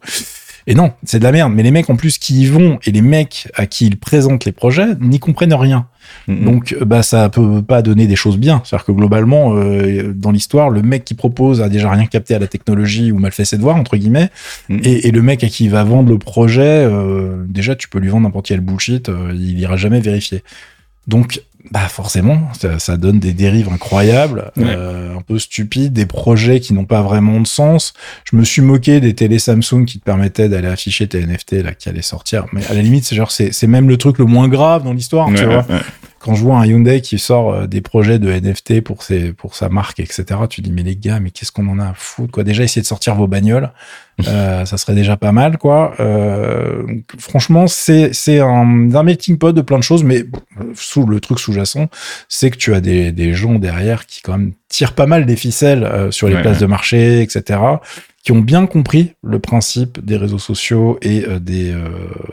et 0.66 0.74
non 0.74 0.92
c'est 1.04 1.18
de 1.18 1.24
la 1.24 1.32
merde. 1.32 1.52
Mais 1.54 1.62
les 1.62 1.70
mecs 1.70 1.90
en 1.90 1.96
plus 1.96 2.18
qui 2.18 2.42
y 2.42 2.46
vont 2.46 2.78
et 2.84 2.90
les 2.90 3.02
mecs 3.02 3.48
à 3.54 3.66
qui 3.66 3.86
ils 3.86 3.98
présentent 3.98 4.44
les 4.44 4.52
projets 4.52 4.94
n'y 5.00 5.18
comprennent 5.18 5.54
rien. 5.54 5.86
Donc 6.28 6.72
euh, 6.72 6.84
bah 6.84 7.02
ça 7.02 7.28
peut 7.28 7.62
pas 7.62 7.80
donner 7.80 8.06
des 8.06 8.16
choses 8.16 8.36
bien. 8.36 8.60
C'est 8.64 8.74
à 8.74 8.78
dire 8.78 8.86
que 8.86 8.92
globalement 8.92 9.54
euh, 9.56 10.12
dans 10.14 10.30
l'histoire 10.30 10.70
le 10.70 10.82
mec 10.82 11.04
qui 11.04 11.14
propose 11.14 11.62
a 11.62 11.68
déjà 11.68 11.90
rien 11.90 12.06
capté 12.06 12.34
à 12.34 12.38
la 12.38 12.46
technologie 12.46 13.12
ou 13.12 13.18
mal 13.18 13.32
fait 13.32 13.44
ses 13.44 13.56
devoirs 13.56 13.76
entre 13.76 13.96
guillemets. 13.96 14.30
Et, 14.68 15.08
et 15.08 15.10
le 15.10 15.22
mec 15.22 15.44
à 15.44 15.48
qui 15.48 15.64
il 15.64 15.70
va 15.70 15.84
vendre 15.84 16.10
le 16.10 16.18
projet 16.18 16.84
euh, 16.84 17.44
déjà 17.48 17.76
tu 17.76 17.88
peux 17.88 17.98
lui 17.98 18.08
vendre 18.08 18.24
n'importe 18.24 18.46
quel 18.46 18.60
bullshit 18.60 19.08
euh, 19.08 19.32
il 19.34 19.58
ira 19.58 19.76
jamais 19.76 20.00
vérifier. 20.00 20.42
Donc 21.06 21.42
bah 21.70 21.86
forcément 21.88 22.48
ça, 22.58 22.78
ça 22.78 22.96
donne 22.96 23.18
des 23.20 23.32
dérives 23.32 23.68
incroyables 23.72 24.50
Ouais. 24.56 24.64
euh, 24.66 25.16
un 25.16 25.20
peu 25.20 25.38
stupides 25.38 25.92
des 25.92 26.06
projets 26.06 26.58
qui 26.60 26.74
n'ont 26.74 26.84
pas 26.84 27.02
vraiment 27.02 27.40
de 27.40 27.46
sens 27.46 27.92
je 28.30 28.36
me 28.36 28.42
suis 28.44 28.62
moqué 28.62 29.00
des 29.00 29.14
télé 29.14 29.38
Samsung 29.38 29.84
qui 29.86 29.98
te 30.00 30.04
permettaient 30.04 30.48
d'aller 30.48 30.68
afficher 30.68 31.06
tes 31.06 31.24
NFT 31.24 31.52
là 31.62 31.72
qui 31.74 31.88
allaient 31.88 32.02
sortir 32.02 32.46
mais 32.52 32.66
à 32.66 32.74
la 32.74 32.82
limite 32.82 33.04
c'est 33.04 33.14
genre 33.14 33.30
c'est 33.30 33.52
c'est 33.52 33.68
même 33.68 33.88
le 33.88 33.96
truc 33.96 34.18
le 34.18 34.24
moins 34.24 34.48
grave 34.48 34.82
dans 34.84 34.92
l'histoire 34.92 35.28
tu 35.28 35.34
Ouais, 35.34 35.44
vois. 35.46 35.66
Quand 36.22 36.34
je 36.36 36.42
vois 36.44 36.56
un 36.58 36.66
Hyundai 36.66 37.00
qui 37.00 37.18
sort 37.18 37.52
euh, 37.52 37.66
des 37.66 37.80
projets 37.80 38.18
de 38.18 38.30
NFT 38.30 38.80
pour 38.80 39.02
ses, 39.02 39.32
pour 39.32 39.56
sa 39.56 39.68
marque, 39.68 39.98
etc., 39.98 40.24
tu 40.48 40.60
dis, 40.60 40.70
mais 40.72 40.82
les 40.84 40.96
gars, 40.96 41.18
mais 41.20 41.30
qu'est-ce 41.30 41.50
qu'on 41.50 41.66
en 41.68 41.78
a 41.80 41.88
à 41.88 41.94
foutre, 41.94 42.30
quoi. 42.32 42.44
Déjà, 42.44 42.62
essayez 42.62 42.82
de 42.82 42.86
sortir 42.86 43.14
vos 43.16 43.26
bagnoles. 43.26 43.70
Euh, 44.28 44.64
ça 44.66 44.76
serait 44.76 44.94
déjà 44.94 45.16
pas 45.16 45.32
mal, 45.32 45.58
quoi. 45.58 45.94
Euh, 45.98 46.84
franchement, 47.18 47.66
c'est, 47.66 48.12
c'est 48.12 48.38
un, 48.40 48.94
un 48.94 49.02
melting 49.02 49.36
pot 49.38 49.52
de 49.52 49.62
plein 49.62 49.78
de 49.78 49.82
choses, 49.82 50.04
mais 50.04 50.18
euh, 50.60 50.64
sous 50.74 51.06
le 51.06 51.18
truc 51.18 51.40
sous-jacent, 51.40 51.88
c'est 52.28 52.50
que 52.50 52.56
tu 52.56 52.72
as 52.74 52.80
des, 52.80 53.10
des 53.10 53.32
gens 53.32 53.54
derrière 53.56 54.06
qui, 54.06 54.20
quand 54.22 54.38
même, 54.38 54.52
tirent 54.68 54.94
pas 54.94 55.06
mal 55.06 55.26
des 55.26 55.36
ficelles 55.36 55.82
euh, 55.84 56.10
sur 56.10 56.28
les 56.28 56.34
Ouais, 56.36 56.42
places 56.42 56.56
ouais. 56.56 56.62
de 56.62 56.66
marché, 56.66 57.20
etc., 57.22 57.58
qui 58.22 58.30
ont 58.30 58.40
bien 58.40 58.66
compris 58.66 59.14
le 59.24 59.40
principe 59.40 60.04
des 60.04 60.16
réseaux 60.16 60.38
sociaux 60.38 60.96
et 61.02 61.24
euh, 61.26 61.40
des, 61.40 61.72
euh, 61.72 61.88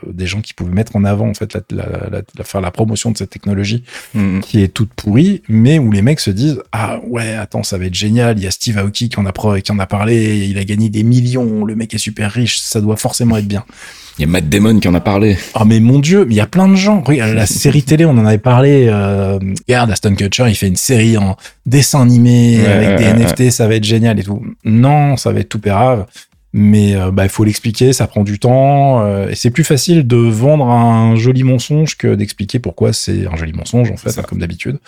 des 0.06 0.28
gens 0.28 0.40
qui 0.40 0.54
pouvaient 0.54 0.72
mettre 0.74 0.96
en 0.96 1.04
avant, 1.04 1.28
en 1.28 1.34
fait, 1.34 1.52
la, 1.54 1.62
la, 1.72 1.86
la, 2.12 2.22
la- 2.38 2.44
faire 2.44 2.62
la 2.62 2.70
promotion 2.70 3.10
de 3.12 3.18
cette 3.18 3.32
technologie 3.32 3.84
Mhm. 4.14 4.42
qui 4.42 4.62
est 4.62 4.68
toute 4.68 4.94
pourrie, 4.94 5.42
mais 5.50 5.80
où 5.80 5.92
les 5.92 6.02
mecs 6.04 6.20
se 6.20 6.30
disent 6.30 6.62
ah 6.72 7.00
ouais 7.08 7.34
attends 7.34 7.64
ça 7.64 7.78
va 7.80 7.86
être 7.86 7.96
génial, 7.96 8.38
il 8.38 8.44
y 8.44 8.48
a 8.48 8.52
Steve 8.52 8.78
Aoki 8.78 9.10
qui 9.10 9.20
en 9.20 9.26
a 9.26 9.32
pro- 9.32 9.56
qui 9.60 9.72
en 9.72 9.80
a 9.80 9.88
parlé, 9.88 10.48
il 10.48 10.58
a 10.60 10.64
gagné 10.64 10.90
des 10.90 11.04
millions, 11.04 11.66
le 11.66 11.76
mec 11.76 11.92
est 11.94 11.98
super 11.98 12.32
riche, 12.32 12.60
ça 12.60 12.82
doit 12.82 12.98
forcément 12.98 13.38
être 13.38 13.48
bien. 13.48 13.66
Il 14.20 14.24
y 14.24 14.26
a 14.26 14.28
Matt 14.28 14.50
Damon 14.50 14.80
qui 14.82 14.88
en 14.90 14.94
a 14.96 15.00
parlé. 15.00 15.38
Ah 15.54 15.64
mais 15.64 15.80
mon 15.80 15.98
dieu, 15.98 16.26
mais 16.26 16.34
il 16.34 16.38
y 16.38 16.42
a 16.42 16.46
plein 16.46 16.68
de 16.68 16.76
gens. 16.76 17.02
Regarde 17.02 17.32
la 17.36 17.46
série 17.46 17.84
télé, 17.84 18.04
on 18.04 18.10
en 18.10 18.26
avait 18.26 18.38
parlé. 18.38 18.88
Euh, 18.90 19.40
regarde 19.66 19.92
Aston 19.92 20.14
Kutcher, 20.14 20.44
il 20.50 20.56
fait 20.56 20.68
une 20.68 20.76
série 20.76 21.18
en 21.18 21.38
dessin 21.66 22.02
animé 22.02 22.60
Ouais, 22.60 22.68
avec 22.68 22.98
des 22.98 23.06
ouais, 23.06 23.14
NFT, 23.14 23.50
ça 23.50 23.70
va 23.70 23.76
être 23.76 23.86
génial 23.86 24.20
et 24.20 24.24
tout. 24.24 24.44
Non, 24.66 25.16
ça 25.16 25.32
va 25.32 25.40
être 25.40 25.48
tout 25.48 25.60
pérave. 25.60 26.06
Mais 26.52 26.98
euh, 26.98 27.12
bah 27.12 27.24
il 27.24 27.30
faut 27.30 27.46
l'expliquer, 27.46 27.94
ça 27.94 28.08
prend 28.08 28.24
du 28.24 28.40
temps 28.40 29.06
euh, 29.06 29.30
et 29.30 29.36
c'est 29.36 29.52
plus 29.52 29.64
facile 29.64 30.06
de 30.06 30.18
vendre 30.18 30.66
un 30.66 31.16
joli 31.16 31.44
mensonge 31.44 31.96
que 31.96 32.16
d'expliquer 32.16 32.60
pourquoi 32.60 32.92
c'est 32.92 33.26
un 33.26 33.38
joli 33.38 33.54
mensonge 33.54 33.90
en 33.90 33.98
fait, 33.98 34.20
hein, 34.20 34.24
comme 34.28 34.40
d'habitude. 34.40 34.80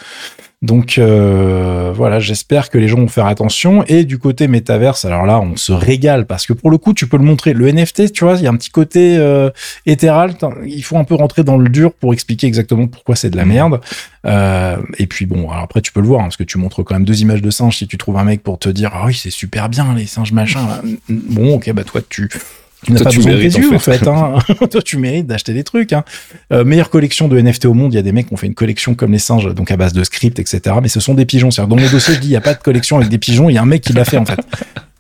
Donc 0.64 1.00
euh, 1.00 1.92
voilà, 1.96 2.20
j'espère 2.20 2.70
que 2.70 2.78
les 2.78 2.88
gens 2.88 2.98
vont 2.98 3.08
faire 3.08 3.26
attention. 3.26 3.84
Et 3.88 4.04
du 4.04 4.20
côté 4.20 4.48
métaverse, 4.48 5.06
alors 5.06 5.26
là, 5.26 5.40
on 5.40 5.56
se 5.56 5.72
régale 5.72 6.28
parce 6.28 6.46
que 6.46 6.54
pour 6.54 6.70
le 6.70 6.78
coup, 6.78 6.94
tu 6.94 7.08
peux 7.08 7.18
le 7.18 7.24
montrer. 7.24 7.54
Le 7.54 7.68
NFT, 7.72 8.12
tu 8.12 8.24
vois, 8.26 8.36
il 8.36 8.44
y 8.44 8.48
a 8.48 8.52
un 8.52 8.56
petit 8.58 8.70
côté 8.70 9.18
euh, 9.18 9.50
éthéral. 9.88 10.36
Il 10.68 10.84
faut 10.84 10.98
un 10.98 11.04
peu 11.04 11.16
rentrer 11.16 11.44
dans 11.44 11.58
le 11.58 11.68
dur 11.68 11.92
pour 11.94 12.14
expliquer 12.14 12.46
exactement 12.46 12.86
pourquoi 12.86 13.16
c'est 13.16 13.32
de 13.32 13.38
la 13.38 13.44
Mhm. 13.46 13.50
merde. 13.54 13.82
Euh, 14.28 14.78
et 15.00 15.08
puis 15.08 15.26
bon, 15.26 15.50
alors 15.50 15.64
après, 15.64 15.82
tu 15.82 15.92
peux 15.92 16.00
le 16.02 16.06
voir 16.08 16.20
hein, 16.22 16.26
parce 16.26 16.38
que 16.38 16.44
tu 16.44 16.60
montres 16.60 16.84
quand 16.84 16.94
même 16.94 17.06
deux 17.06 17.22
images 17.24 17.42
de 17.42 17.50
singes. 17.50 17.78
Si 17.78 17.88
tu 17.88 17.98
trouves 17.98 18.18
un 18.18 18.24
mec 18.24 18.44
pour 18.44 18.60
te 18.60 18.70
dire, 18.70 18.92
ah 18.94 19.06
oui, 19.08 19.16
c'est 19.16 19.32
super 19.32 19.68
bien 19.68 19.96
les 19.96 20.06
singes 20.06 20.32
machin. 20.32 20.68
là. 20.68 20.82
Bon, 21.10 21.56
ok, 21.56 21.72
bah 21.74 21.84
toi, 21.84 22.02
tu 22.08 22.30
tu 22.86 22.94
n'as 22.94 23.00
pas 23.04 23.10
tu 23.10 23.18
besoin 23.18 23.34
de 23.34 23.38
tes 23.38 23.44
yeux, 23.60 23.72
en 23.72 23.76
en 23.76 23.80
fait. 23.80 24.08
hein. 24.08 24.34
Toi, 24.72 24.82
tu 24.82 24.98
mérites 24.98 25.28
d'acheter 25.28 25.54
des 25.54 25.64
trucs. 25.64 25.94
Hein. 25.94 26.04
Euh, 26.52 26.64
meilleure 26.64 26.90
collection 26.90 27.28
de 27.28 27.40
NFT 27.40 27.66
au 27.66 27.74
monde, 27.74 27.94
il 27.94 27.96
y 27.96 28.00
a 28.00 28.02
des 28.02 28.12
mecs 28.12 28.28
qui 28.28 28.34
ont 28.34 28.38
fait 28.38 28.48
une 28.48 28.56
collection 28.56 28.96
comme 28.96 29.12
les 29.12 29.20
singes, 29.20 29.54
donc 29.54 29.70
à 29.72 29.78
base 29.78 29.94
de 29.94 30.04
script, 30.04 30.40
etc. 30.40 30.76
Mais 30.82 30.88
ce 30.88 31.00
sont 31.00 31.14
des 31.14 31.26
pigeons. 31.26 31.52
C'est-à-dire, 31.52 31.76
dans 31.76 31.82
mon 31.82 31.90
dossier, 31.90 32.16
je 32.16 32.20
dis, 32.20 32.28
il 32.28 32.32
n'y 32.32 32.36
a 32.38 32.42
pas 32.42 32.54
de 32.54 32.62
collection 32.62 32.98
avec 32.98 33.10
des 33.10 33.18
pigeons. 33.18 33.50
Il 33.50 33.54
y 33.54 33.58
a 33.58 33.62
un 33.62 33.66
mec 33.66 33.82
qui 33.82 33.94
l'a 33.94 34.06
fait, 34.06 34.18
en 34.18 34.26
fait. 34.26 34.40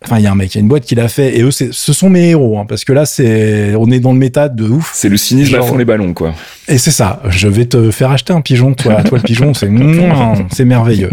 Enfin, 0.03 0.17
il 0.17 0.23
y 0.23 0.27
a 0.27 0.31
un 0.31 0.35
mec, 0.35 0.53
il 0.53 0.57
y 0.57 0.59
a 0.59 0.61
une 0.61 0.67
boîte 0.67 0.83
qui 0.83 0.95
l'a 0.95 1.07
fait. 1.07 1.37
Et 1.37 1.43
eux, 1.43 1.51
ce 1.51 1.71
sont 1.93 2.09
mes 2.09 2.29
héros, 2.29 2.57
hein, 2.57 2.65
parce 2.67 2.83
que 2.85 2.91
là, 2.91 3.05
c'est, 3.05 3.75
on 3.75 3.89
est 3.91 3.99
dans 3.99 4.13
le 4.13 4.17
méta 4.19 4.49
de 4.49 4.63
ouf. 4.63 4.91
C'est 4.95 5.09
le 5.09 5.17
cynisme 5.17 5.55
à 5.55 5.61
fond 5.61 5.77
les 5.77 5.85
ballons, 5.85 6.13
quoi. 6.13 6.33
Et 6.67 6.79
c'est 6.79 6.89
ça. 6.91 7.21
Je 7.29 7.47
vais 7.47 7.65
te 7.65 7.91
faire 7.91 8.09
acheter 8.11 8.33
un 8.33 8.41
pigeon, 8.41 8.73
toi. 8.73 9.03
Toi, 9.03 9.19
le 9.19 9.23
pigeon, 9.23 9.53
c'est 9.53 9.69
merveilleux. 10.65 11.11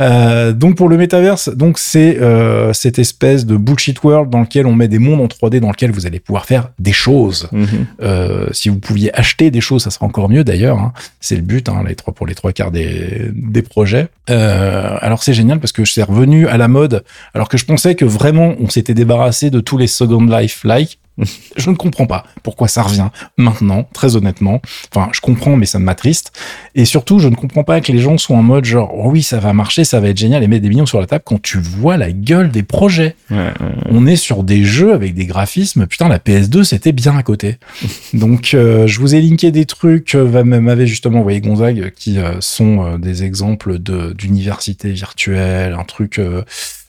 Euh, 0.00 0.52
donc 0.52 0.76
pour 0.76 0.88
le 0.88 0.96
métaverse, 0.96 1.48
donc 1.48 1.78
c'est 1.78 2.18
euh, 2.20 2.72
cette 2.72 2.98
espèce 3.00 3.46
de 3.46 3.56
bullshit 3.56 4.00
world 4.04 4.30
dans 4.30 4.40
lequel 4.40 4.66
on 4.66 4.74
met 4.74 4.86
des 4.86 5.00
mondes 5.00 5.20
en 5.20 5.26
3D 5.26 5.58
dans 5.58 5.70
lequel 5.70 5.90
vous 5.90 6.06
allez 6.06 6.20
pouvoir 6.20 6.46
faire 6.46 6.70
des 6.78 6.92
choses. 6.92 7.48
Mhm. 7.50 7.66
Euh, 8.02 8.46
si 8.52 8.68
vous 8.68 8.78
pouviez 8.78 9.12
acheter 9.18 9.50
des 9.50 9.60
choses, 9.60 9.82
ça 9.82 9.90
serait 9.90 10.06
encore 10.06 10.28
mieux 10.28 10.44
d'ailleurs. 10.44 10.78
hein. 10.78 10.92
C'est 11.20 11.34
le 11.36 11.42
but, 11.42 11.68
hein, 11.68 11.82
les 11.86 11.96
trois 11.96 12.14
pour 12.14 12.26
les 12.26 12.34
trois 12.34 12.52
quarts 12.52 12.70
des, 12.70 13.30
des 13.34 13.62
projets. 13.62 14.08
Euh, 14.30 14.96
alors 15.00 15.22
c'est 15.22 15.34
génial 15.34 15.58
parce 15.58 15.72
que 15.72 15.84
c'est 15.84 16.02
revenu 16.04 16.46
à 16.46 16.56
la 16.58 16.68
mode, 16.68 17.02
alors 17.34 17.48
que 17.48 17.58
je 17.58 17.64
pensais 17.64 17.94
que 17.94 18.04
vraiment 18.04 18.54
on 18.60 18.68
s'était 18.68 18.94
débarrassé 18.94 19.50
de 19.50 19.58
tous 19.60 19.78
les 19.78 19.86
Second 19.88 20.26
Life 20.26 20.62
like. 20.64 20.98
Je 21.56 21.70
ne 21.70 21.74
comprends 21.76 22.06
pas 22.06 22.24
pourquoi 22.42 22.68
ça 22.68 22.82
revient 22.82 23.08
maintenant, 23.36 23.88
très 23.92 24.16
honnêtement. 24.16 24.60
Enfin, 24.94 25.08
je 25.12 25.20
comprends, 25.20 25.56
mais 25.56 25.66
ça 25.66 25.78
m'attriste. 25.78 26.32
Et 26.74 26.84
surtout, 26.84 27.18
je 27.18 27.28
ne 27.28 27.34
comprends 27.34 27.64
pas 27.64 27.80
que 27.80 27.90
les 27.92 27.98
gens 27.98 28.16
soient 28.18 28.36
en 28.36 28.42
mode 28.42 28.64
genre, 28.64 28.90
oh 28.94 29.10
oui, 29.10 29.22
ça 29.22 29.38
va 29.40 29.52
marcher, 29.52 29.84
ça 29.84 30.00
va 30.00 30.08
être 30.08 30.16
génial 30.18 30.42
et 30.42 30.46
mettre 30.46 30.62
des 30.62 30.68
millions 30.68 30.86
sur 30.86 31.00
la 31.00 31.06
table 31.06 31.24
quand 31.26 31.42
tu 31.42 31.58
vois 31.58 31.96
la 31.96 32.12
gueule 32.12 32.50
des 32.50 32.62
projets. 32.62 33.16
Ouais, 33.30 33.36
ouais. 33.38 33.52
On 33.90 34.06
est 34.06 34.16
sur 34.16 34.44
des 34.44 34.62
jeux 34.64 34.92
avec 34.92 35.14
des 35.14 35.26
graphismes. 35.26 35.86
Putain, 35.86 36.08
la 36.08 36.18
PS2, 36.18 36.62
c'était 36.64 36.92
bien 36.92 37.16
à 37.16 37.22
côté. 37.22 37.58
Donc, 38.14 38.52
euh, 38.54 38.86
je 38.86 39.00
vous 39.00 39.14
ai 39.14 39.20
linké 39.20 39.50
des 39.50 39.64
trucs. 39.66 40.14
euh, 40.14 40.22
va- 40.24 40.44
m'avait 40.44 40.86
justement 40.86 41.20
envoyé 41.20 41.40
Gonzague 41.40 41.92
qui 41.96 42.18
euh, 42.18 42.40
sont 42.40 42.84
euh, 42.84 42.98
des 42.98 43.24
exemples 43.24 43.78
de 43.78 44.12
d'université 44.12 44.90
virtuelle, 44.92 45.74
un 45.78 45.84
truc. 45.84 46.20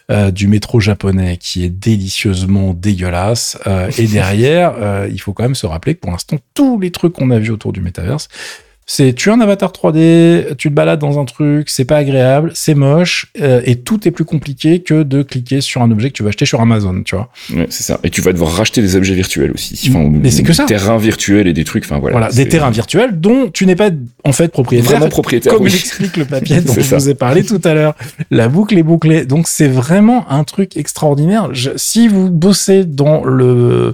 Euh, 0.09 0.31
du 0.31 0.47
métro 0.47 0.79
japonais 0.79 1.37
qui 1.37 1.63
est 1.63 1.69
délicieusement 1.69 2.73
dégueulasse 2.73 3.57
Euh, 3.67 3.91
et 3.97 4.07
derrière 4.19 4.73
euh, 4.79 5.07
il 5.11 5.19
faut 5.19 5.33
quand 5.33 5.43
même 5.43 5.55
se 5.55 5.65
rappeler 5.65 5.95
que 5.95 5.99
pour 5.99 6.11
l'instant 6.11 6.37
tous 6.53 6.79
les 6.79 6.91
trucs 6.91 7.13
qu'on 7.13 7.31
a 7.31 7.39
vus 7.39 7.51
autour 7.51 7.73
du 7.73 7.81
métaverse 7.81 8.27
c'est 8.91 9.13
tu 9.13 9.29
as 9.29 9.33
un 9.35 9.39
avatar 9.39 9.71
3D, 9.71 10.55
tu 10.55 10.69
te 10.69 10.73
balades 10.73 10.97
dans 10.99 11.19
un 11.19 11.25
truc, 11.25 11.69
c'est 11.69 11.85
pas 11.85 11.97
agréable, 11.97 12.49
c'est 12.55 12.73
moche, 12.73 13.27
euh, 13.39 13.61
et 13.63 13.75
tout 13.75 14.07
est 14.07 14.11
plus 14.11 14.25
compliqué 14.25 14.79
que 14.81 15.03
de 15.03 15.21
cliquer 15.21 15.61
sur 15.61 15.83
un 15.83 15.91
objet 15.91 16.09
que 16.09 16.15
tu 16.15 16.23
vas 16.23 16.29
acheter 16.29 16.47
sur 16.47 16.59
Amazon, 16.59 17.03
tu 17.03 17.15
vois. 17.15 17.29
Ouais, 17.53 17.67
c'est 17.69 17.83
ça. 17.83 17.99
Et 18.03 18.09
tu 18.09 18.21
vas 18.21 18.33
devoir 18.33 18.51
racheter 18.51 18.81
des 18.81 18.95
objets 18.95 19.13
virtuels 19.13 19.51
aussi. 19.51 19.79
Enfin, 19.91 20.09
Mais 20.11 20.31
c'est 20.31 20.41
que 20.41 20.53
ça. 20.53 20.63
Des 20.63 20.73
terrains 20.73 20.97
virtuels 20.97 21.47
et 21.47 21.53
des 21.53 21.65
trucs. 21.65 21.83
Enfin, 21.85 21.99
voilà. 21.99 22.17
Voilà, 22.17 22.31
des 22.33 22.47
terrains 22.47 22.71
virtuels 22.71 23.19
dont 23.19 23.51
tu 23.53 23.67
n'es 23.67 23.75
pas 23.75 23.91
en 24.23 24.31
fait 24.31 24.47
propriétaire. 24.51 24.89
Vraiment 24.89 25.09
propriétaire. 25.09 25.53
comme 25.53 25.63
oui. 25.65 25.69
l'explique 25.71 26.17
le 26.17 26.25
papier 26.25 26.59
dont 26.61 26.73
je 26.73 26.81
ça. 26.81 26.97
vous 26.97 27.09
ai 27.09 27.13
parlé 27.15 27.43
tout 27.43 27.61
à 27.63 27.75
l'heure. 27.75 27.93
La 28.31 28.47
boucle 28.47 28.75
est 28.75 28.83
bouclée. 28.83 29.23
Donc 29.23 29.47
c'est 29.47 29.67
vraiment 29.67 30.27
un 30.31 30.43
truc 30.43 30.75
extraordinaire. 30.77 31.49
Je- 31.53 31.69
si 31.75 32.07
vous 32.07 32.31
bossez 32.31 32.85
dans 32.85 33.23
le 33.23 33.93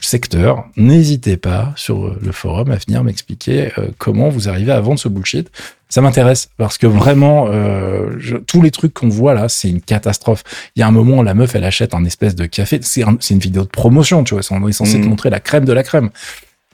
secteur, 0.00 0.64
n'hésitez 0.76 1.36
pas 1.36 1.72
sur 1.76 2.14
le 2.20 2.32
forum 2.32 2.70
à 2.70 2.76
venir 2.76 3.02
m'expliquer 3.04 3.70
euh, 3.78 3.88
comment 3.98 4.28
vous 4.28 4.48
arrivez 4.48 4.72
à 4.72 4.80
vendre 4.80 4.98
ce 4.98 5.08
bullshit. 5.08 5.50
Ça 5.88 6.00
m'intéresse 6.00 6.48
parce 6.56 6.76
que 6.78 6.86
vraiment, 6.86 7.46
euh, 7.48 8.10
je- 8.18 8.36
tous 8.36 8.60
les 8.60 8.70
trucs 8.70 8.92
qu'on 8.92 9.08
voit 9.08 9.32
là, 9.34 9.48
c'est 9.48 9.70
une 9.70 9.80
catastrophe. 9.80 10.42
Il 10.76 10.80
y 10.80 10.82
a 10.82 10.88
un 10.88 10.90
moment, 10.90 11.22
la 11.22 11.34
meuf, 11.34 11.54
elle 11.54 11.64
achète 11.64 11.94
un 11.94 12.04
espèce 12.04 12.34
de 12.34 12.46
café. 12.46 12.80
C'est 12.82 13.04
un- 13.04 13.16
c'est 13.20 13.34
une 13.34 13.40
vidéo 13.40 13.62
de 13.62 13.68
promotion, 13.68 14.24
tu 14.24 14.34
vois. 14.34 14.42
On 14.50 14.66
est 14.68 14.72
censé 14.72 15.00
te 15.00 15.06
montrer 15.06 15.30
la 15.30 15.40
crème 15.40 15.64
de 15.64 15.72
la 15.72 15.82
crème. 15.84 16.10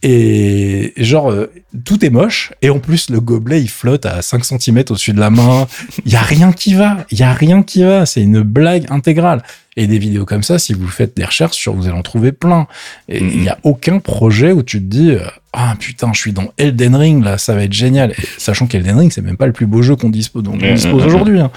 Et 0.02 0.92
genre, 0.96 1.30
euh, 1.30 1.52
tout 1.84 2.04
est 2.04 2.10
moche. 2.10 2.52
Et 2.62 2.70
en 2.70 2.78
plus, 2.78 3.10
le 3.10 3.20
gobelet, 3.20 3.60
il 3.60 3.68
flotte 3.68 4.06
à 4.06 4.22
5 4.22 4.44
cm 4.44 4.78
au-dessus 4.90 5.12
de 5.12 5.20
la 5.20 5.30
main. 5.30 5.66
Il 6.06 6.12
y 6.12 6.16
a 6.16 6.22
rien 6.22 6.52
qui 6.52 6.74
va. 6.74 7.04
Il 7.10 7.18
y 7.18 7.22
a 7.22 7.32
rien 7.32 7.62
qui 7.62 7.82
va. 7.82 8.06
C'est 8.06 8.22
une 8.22 8.40
blague 8.40 8.86
intégrale. 8.90 9.42
Et 9.76 9.86
des 9.86 9.98
vidéos 9.98 10.24
comme 10.24 10.42
ça, 10.42 10.58
si 10.58 10.74
vous 10.74 10.88
faites 10.88 11.16
des 11.16 11.24
recherches 11.24 11.56
sur, 11.56 11.74
vous 11.74 11.86
allez 11.86 11.96
en 11.96 12.02
trouver 12.02 12.32
plein. 12.32 12.66
Et 13.08 13.18
il 13.18 13.44
y 13.44 13.48
a 13.48 13.58
aucun 13.62 13.98
projet 14.00 14.52
où 14.52 14.62
tu 14.62 14.78
te 14.78 14.84
dis, 14.84 15.10
euh, 15.12 15.20
ah 15.52 15.74
putain, 15.78 16.10
je 16.12 16.18
suis 16.18 16.32
dans 16.32 16.52
Elden 16.58 16.96
Ring, 16.96 17.22
là, 17.24 17.38
ça 17.38 17.54
va 17.54 17.62
être 17.62 17.72
génial. 17.72 18.10
Et 18.12 18.22
sachant 18.36 18.66
qu'Elden 18.66 18.98
Ring, 18.98 19.12
c'est 19.12 19.22
même 19.22 19.36
pas 19.36 19.46
le 19.46 19.52
plus 19.52 19.66
beau 19.66 19.80
jeu 19.80 19.94
qu'on 19.96 20.10
dispose, 20.10 20.42
dont 20.42 20.52
on 20.54 20.56
Mhm. 20.56 20.74
dispose 20.74 21.04
aujourd'hui. 21.04 21.38
hein. 21.40 21.50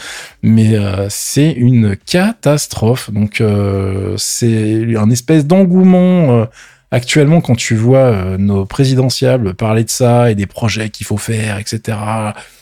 Mais 0.43 0.76
euh, 0.76 1.07
c'est 1.09 1.51
une 1.51 1.95
catastrophe. 2.05 3.09
Donc, 3.11 3.41
euh, 3.41 4.13
c'est 4.18 4.95
un 4.95 5.09
espèce 5.09 5.45
d'engouement. 5.47 6.45
Actuellement, 6.94 7.41
quand 7.41 7.56
tu 7.56 7.74
vois 7.74 8.06
euh, 8.06 8.38
nos 8.38 8.68
présidentiables 8.68 9.56
parler 9.56 9.84
de 9.84 9.89
ça 9.89 10.30
et 10.30 10.36
des 10.36 10.46
projets 10.46 10.91
qu'il 10.91 11.08
faut 11.08 11.18
faire, 11.18 11.58
etc. 11.58 11.98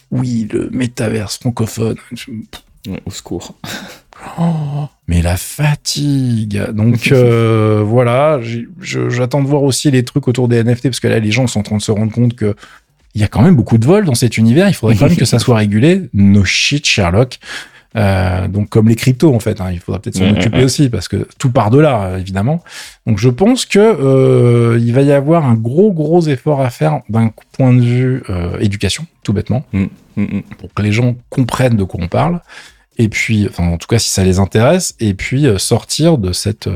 Oui, 0.10 0.48
le 0.54 0.70
métaverse 0.72 1.38
francophone. 1.38 1.98
Au 3.06 3.12
secours. 3.12 3.56
Oh, 4.40 4.88
mais 5.10 5.22
la 5.22 5.36
fatigue. 5.36 6.64
Donc 6.72 7.12
euh, 7.12 7.84
voilà, 7.86 8.40
j'attends 8.80 9.44
de 9.44 9.50
voir 9.50 9.64
aussi 9.64 9.92
les 9.92 10.06
trucs 10.06 10.30
autour 10.30 10.48
des 10.48 10.64
NFT 10.64 10.84
parce 10.84 11.02
que 11.02 11.10
là, 11.10 11.20
les 11.20 11.32
gens 11.32 11.46
sont 11.48 11.60
en 11.60 11.64
train 11.64 11.78
de 11.78 11.82
se 11.82 11.92
rendre 11.92 12.14
compte 12.14 12.34
que 12.34 12.56
il 13.14 13.20
y 13.20 13.26
a 13.26 13.28
quand 13.28 13.42
même 13.42 13.58
beaucoup 13.58 13.78
de 13.78 13.86
vols 13.86 14.06
dans 14.06 14.16
cet 14.16 14.38
univers. 14.38 14.70
Il 14.70 14.74
faudrait 14.74 14.96
quand 14.96 15.10
même 15.10 15.18
que 15.18 15.26
ça 15.26 15.40
soit 15.40 15.58
régulé. 15.58 16.04
No 16.14 16.46
shit, 16.46 16.88
Sherlock. 16.88 17.38
Euh, 17.98 18.48
donc 18.48 18.70
comme 18.70 18.88
les 18.88 18.96
cryptos 18.96 19.34
en 19.34 19.40
fait, 19.40 19.60
hein, 19.60 19.70
il 19.72 19.80
faudra 19.80 20.00
peut-être 20.00 20.16
s'en 20.16 20.30
occuper 20.30 20.64
aussi 20.64 20.90
parce 20.90 21.10
que 21.10 21.28
tout 21.38 21.52
part 21.52 21.70
de 21.70 21.80
là 21.80 22.04
euh, 22.04 22.18
évidemment. 22.18 22.64
Donc 23.06 23.18
je 23.18 23.30
pense 23.30 23.66
que 23.66 23.80
euh, 23.80 24.80
il 24.80 24.94
va 24.94 25.02
y 25.02 25.12
avoir 25.12 25.46
un 25.46 25.56
gros 25.56 25.92
gros 25.92 26.22
effort 26.22 26.62
à 26.62 26.70
faire 26.70 27.02
d'un 27.10 27.32
point 27.52 27.74
de 27.74 27.82
vue 27.82 28.24
éducation, 28.60 29.06
tout 29.24 29.34
bêtement 29.34 29.66
Mm, 29.74 29.88
mm. 30.16 30.42
pour 30.58 30.74
que 30.74 30.82
les 30.82 30.92
gens 30.92 31.16
comprennent 31.30 31.78
de 31.78 31.84
quoi 31.84 32.00
on 32.04 32.08
parle. 32.08 32.42
Et 32.98 33.08
puis, 33.08 33.48
enfin, 33.50 33.68
en 33.68 33.78
tout 33.78 33.88
cas, 33.88 34.00
si 34.00 34.10
ça 34.10 34.24
les 34.24 34.40
intéresse, 34.40 34.96
et 35.00 35.14
puis 35.14 35.48
sortir 35.58 36.18
de 36.18 36.34
cette, 36.34 36.70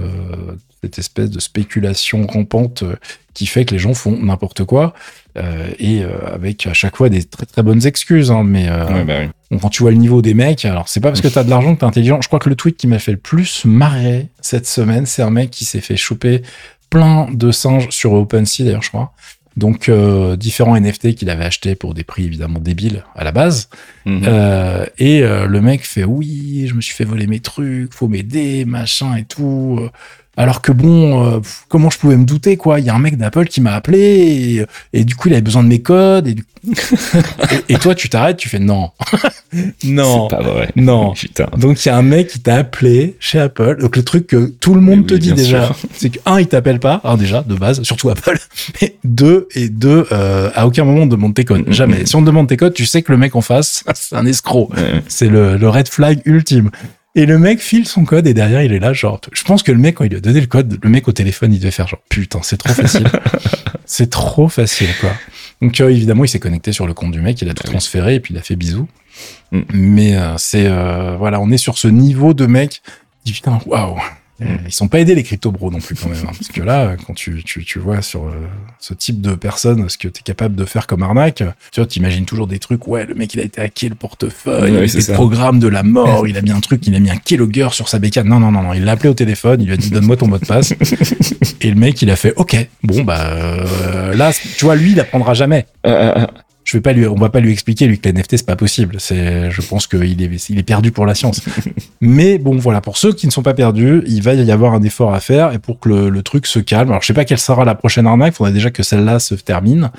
cette 0.85 0.99
espèce 0.99 1.29
de 1.29 1.39
spéculation 1.39 2.27
rampante 2.27 2.83
euh, 2.83 2.95
qui 3.33 3.45
fait 3.47 3.65
que 3.65 3.71
les 3.73 3.79
gens 3.79 3.93
font 3.93 4.17
n'importe 4.17 4.63
quoi, 4.63 4.93
euh, 5.37 5.67
et 5.77 6.03
euh, 6.03 6.09
avec 6.33 6.65
à 6.67 6.73
chaque 6.73 6.95
fois 6.95 7.09
des 7.09 7.23
très 7.23 7.45
très 7.45 7.63
bonnes 7.63 7.85
excuses. 7.85 8.31
Hein, 8.31 8.43
mais 8.43 8.69
euh, 8.69 8.87
Ouais, 8.87 9.03
bah 9.03 9.13
oui. 9.51 9.59
quand 9.59 9.69
tu 9.69 9.83
vois 9.83 9.91
le 9.91 9.97
niveau 9.97 10.21
des 10.21 10.33
mecs, 10.33 10.63
alors 10.63 10.87
c'est 10.87 11.01
pas 11.01 11.09
parce 11.09 11.21
que 11.21 11.27
t'as 11.27 11.43
de 11.43 11.49
l'argent 11.49 11.75
que 11.75 11.81
t'es 11.81 11.85
intelligent. 11.85 12.21
Je 12.21 12.27
crois 12.27 12.39
que 12.39 12.49
le 12.49 12.55
tweet 12.55 12.77
qui 12.77 12.87
m'a 12.87 12.99
fait 12.99 13.11
le 13.11 13.17
plus 13.17 13.65
marrer 13.65 14.29
cette 14.41 14.67
semaine, 14.67 15.05
c'est 15.05 15.21
un 15.21 15.31
mec 15.31 15.51
qui 15.51 15.65
s'est 15.65 15.81
fait 15.81 15.97
choper 15.97 16.41
plein 16.89 17.27
de 17.31 17.51
singes 17.51 17.89
sur 17.89 18.13
OpenSea 18.13 18.63
d'ailleurs, 18.63 18.83
je 18.83 18.89
crois. 18.89 19.11
Donc 19.57 19.87
euh, 19.87 20.35
différents 20.35 20.77
NFT 20.77 21.15
qu'il 21.15 21.29
avait 21.29 21.45
achetés 21.45 21.75
pour 21.75 21.93
des 21.93 22.03
prix 22.03 22.25
évidemment 22.25 22.59
débiles 22.59 23.03
à 23.15 23.23
la 23.23 23.31
base. 23.31 23.69
Mhm. 24.05 24.23
Euh, 24.27 24.85
et 24.97 25.23
euh, 25.23 25.47
le 25.47 25.61
mec 25.61 25.85
fait 25.85 26.03
oui, 26.03 26.67
je 26.67 26.73
me 26.73 26.81
suis 26.81 26.93
fait 26.93 27.05
voler 27.05 27.25
mes 27.25 27.39
trucs, 27.39 27.93
faut 27.93 28.09
m'aider, 28.09 28.65
machin 28.65 29.15
et 29.15 29.23
tout. 29.23 29.79
Alors 30.37 30.61
que 30.61 30.71
bon, 30.71 31.35
euh, 31.35 31.39
comment 31.69 31.89
je 31.89 31.97
pouvais 31.97 32.17
me 32.17 32.25
douter 32.25 32.57
quoi? 32.57 32.79
Il 32.79 32.85
y 32.85 32.89
a 32.89 32.95
un 32.95 32.99
mec 32.99 33.17
d'Apple 33.17 33.45
qui 33.45 33.61
m'a 33.61 33.73
appelé 33.73 34.65
et, 34.93 34.99
et 34.99 35.03
du 35.05 35.15
coup 35.15 35.29
il 35.29 35.33
avait 35.33 35.41
besoin 35.41 35.63
de 35.63 35.69
mes 35.69 35.81
codes 35.81 36.27
et, 36.27 36.33
du- 36.33 36.43
et, 37.69 37.73
et 37.73 37.77
toi 37.77 37.95
tu 37.95 38.09
t'arrêtes, 38.09 38.37
tu 38.37 38.49
fais 38.49 38.59
non, 38.59 38.89
non, 39.83 40.27
pas 40.27 40.41
vrai. 40.41 40.71
non. 40.75 41.13
Putain. 41.15 41.47
Donc 41.57 41.83
il 41.85 41.87
y 41.87 41.91
a 41.91 41.97
un 41.97 42.01
mec 42.01 42.27
qui 42.27 42.39
t'a 42.41 42.55
appelé 42.57 43.15
chez 43.19 43.39
Apple. 43.39 43.77
Donc 43.79 43.95
le 43.95 44.03
truc 44.03 44.27
que 44.27 44.47
tout 44.59 44.73
le 44.73 44.81
monde 44.81 45.07
te 45.07 45.13
dit 45.13 45.33
déjà, 45.33 45.73
c'est 45.93 46.09
que 46.09 46.19
un 46.25 46.39
il 46.39 46.47
t'appelle 46.47 46.79
pas, 46.79 47.01
un 47.03 47.17
déjà 47.17 47.41
de 47.41 47.55
base, 47.55 47.81
surtout 47.83 48.09
Apple. 48.09 48.37
Mais 48.81 48.95
deux 49.03 49.47
et 49.55 49.69
deux, 49.69 50.05
euh, 50.11 50.49
à 50.55 50.67
aucun 50.67 50.83
moment 50.83 51.03
on 51.03 51.07
demande 51.07 51.33
tes 51.33 51.45
codes, 51.45 51.65
jamais. 51.71 52.05
Si 52.05 52.15
on 52.15 52.21
te 52.21 52.25
demande 52.25 52.47
tes 52.49 52.57
codes, 52.57 52.73
tu 52.73 52.85
sais 52.85 53.01
que 53.01 53.11
le 53.11 53.17
mec 53.17 53.35
en 53.35 53.41
face 53.41 53.83
c'est 53.93 54.15
un 54.15 54.25
escroc. 54.25 54.69
Ouais. 54.75 55.01
C'est 55.07 55.29
le, 55.29 55.57
le 55.57 55.69
red 55.69 55.87
flag 55.87 56.19
ultime. 56.25 56.71
Et 57.17 57.25
le 57.25 57.39
mec 57.39 57.61
file 57.61 57.87
son 57.87 58.03
code 58.03 58.27
et 58.27 58.33
derrière 58.33 58.61
il 58.61 58.73
est 58.73 58.79
là 58.79 58.91
genre, 58.91 59.21
je 59.31 59.43
pense 59.43 59.63
que 59.63 59.71
le 59.71 59.77
mec 59.77 59.95
quand 59.95 60.03
il 60.03 60.09
lui 60.09 60.17
a 60.17 60.21
donné 60.21 60.41
le 60.41 60.47
code, 60.47 60.77
le 60.83 60.89
mec 60.89 61.07
au 61.07 61.13
téléphone 61.13 61.53
il 61.53 61.59
devait 61.59 61.71
faire 61.71 61.87
genre 61.87 62.01
putain 62.09 62.41
c'est 62.43 62.57
trop 62.57 62.73
facile, 62.73 63.07
c'est 63.85 64.09
trop 64.09 64.49
facile 64.49 64.89
quoi. 64.99 65.11
Donc 65.61 65.79
euh, 65.79 65.89
évidemment 65.89 66.25
il 66.25 66.27
s'est 66.27 66.39
connecté 66.39 66.73
sur 66.73 66.85
le 66.85 66.93
compte 66.93 67.11
du 67.11 67.21
mec, 67.21 67.41
il 67.41 67.49
a 67.49 67.53
tout 67.53 67.63
Ah 67.67 67.71
transféré 67.71 68.15
et 68.15 68.19
puis 68.19 68.33
il 68.33 68.37
a 68.37 68.41
fait 68.41 68.57
bisous. 68.57 68.89
Mm. 69.51 69.61
Mais 69.73 70.17
euh, 70.17 70.37
c'est 70.37 70.67
euh, 70.67 71.15
voilà, 71.17 71.39
on 71.39 71.49
est 71.51 71.57
sur 71.57 71.77
ce 71.77 71.87
niveau 71.87 72.33
de 72.33 72.45
mec. 72.47 72.81
Dis 73.23 73.31
putain 73.31 73.59
waouh. 73.65 73.97
Euh, 74.41 74.45
Ils 74.65 74.71
sont 74.73 74.89
pas 74.89 74.99
aidés 74.99 75.15
les 75.15 75.23
crypto 75.23 75.49
bros 75.49 75.71
non 75.71 75.79
plus 75.79 75.95
quand 75.95 76.09
même, 76.09 76.17
hein, 76.23 76.31
parce 76.37 76.49
que 76.49 76.61
là, 76.61 76.95
quand 77.07 77.13
tu, 77.13 77.41
tu, 77.45 77.63
tu 77.63 77.79
vois 77.79 78.01
sur 78.01 78.25
euh, 78.25 78.31
ce 78.79 78.93
type 78.93 79.21
de 79.21 79.33
personnes 79.33 79.87
ce 79.87 79.97
que 79.97 80.09
tu 80.09 80.19
es 80.19 80.23
capable 80.23 80.55
de 80.55 80.65
faire 80.65 80.87
comme 80.87 81.03
arnaque, 81.03 81.41
tu 81.71 81.79
vois, 81.79 81.85
t'imagines 81.87 82.25
toujours 82.25 82.45
des 82.47 82.59
trucs, 82.59 82.85
ouais, 82.87 83.05
le 83.05 83.15
mec 83.15 83.33
il 83.33 83.39
a 83.39 83.43
été 83.43 83.61
hacké 83.61 83.87
le 83.87 83.95
portefeuille, 83.95 84.71
Ouais, 84.71 84.77
avec 84.79 84.89
c'est 84.89 84.97
des 84.97 85.03
ça. 85.05 85.13
programmes 85.13 85.59
de 85.59 85.69
la 85.69 85.83
mort, 85.83 86.27
il 86.27 86.37
a 86.37 86.41
mis 86.41 86.51
un 86.51 86.59
truc, 86.59 86.85
il 86.85 86.93
a 86.95 86.99
mis 86.99 87.09
un 87.09 87.15
keylogger 87.15 87.69
sur 87.71 87.87
sa 87.87 87.97
bécane. 87.97 88.27
Non, 88.27 88.41
non, 88.41 88.51
non, 88.51 88.61
non, 88.61 88.73
il 88.73 88.83
l'a 88.83 88.91
appelé 88.91 89.07
au 89.07 89.13
téléphone, 89.13 89.61
il 89.61 89.67
lui 89.67 89.73
a 89.73 89.77
dit 89.77 89.89
donne-moi 89.89 90.17
ton 90.17 90.27
mot 90.27 90.37
de 90.37 90.45
passe. 90.45 90.73
Et 91.61 91.69
le 91.69 91.75
mec 91.75 92.01
il 92.01 92.11
a 92.11 92.15
fait 92.17 92.33
ok, 92.35 92.57
bon 92.83 93.03
bah 93.03 93.27
euh, 93.31 94.13
là, 94.15 94.31
tu 94.57 94.65
vois, 94.65 94.75
lui 94.75 94.91
il 94.91 94.99
apprendra 94.99 95.33
jamais 95.33 95.65
Euh, 95.87 96.13
euh, 96.17 96.25
je 96.65 96.75
vais 96.75 96.81
pas 96.81 96.91
lui, 96.93 97.07
on 97.07 97.15
va 97.15 97.29
pas 97.29 97.39
lui 97.39 97.51
expliquer 97.53 97.87
lui 97.87 97.97
que 97.99 98.09
les 98.09 98.13
NFT 98.13 98.37
c'est 98.37 98.45
pas 98.45 98.55
possible. 98.57 98.95
C'est, 98.99 99.49
je 99.51 99.61
pense 99.61 99.87
qu'il 99.87 100.03
est, 100.21 100.49
il 100.49 100.59
est 100.59 100.63
perdu 100.63 100.91
pour 100.91 101.05
la 101.05 101.15
science. 101.15 101.39
Mais 102.01 102.37
bon, 102.39 102.57
voilà, 102.57 102.81
pour 102.81 102.97
ceux 102.97 103.13
qui 103.13 103.27
ne 103.27 103.31
sont 103.31 103.43
pas 103.43 103.53
perdus, 103.53 104.01
il 104.07 104.21
va 104.21 104.33
y 104.33 104.51
avoir 104.51 104.73
un 104.73 104.81
effort 104.81 105.13
à 105.13 105.19
faire 105.21 105.53
et 105.53 105.59
pour 105.59 105.79
que 105.79 105.87
le, 105.89 106.09
le 106.09 106.21
truc 106.23 106.47
se 106.47 106.59
calme. 106.59 106.89
Alors 106.89 107.01
je 107.01 107.07
sais 107.07 107.13
pas 107.13 107.23
quelle 107.23 107.37
sera 107.39 107.63
la 107.65 107.75
prochaine 107.75 108.07
arnaque. 108.07 108.33
Il 108.33 108.37
faudrait 108.37 108.51
déjà 108.53 108.71
que 108.71 108.83
celle-là 108.83 109.19
se 109.19 109.35
termine. 109.35 109.91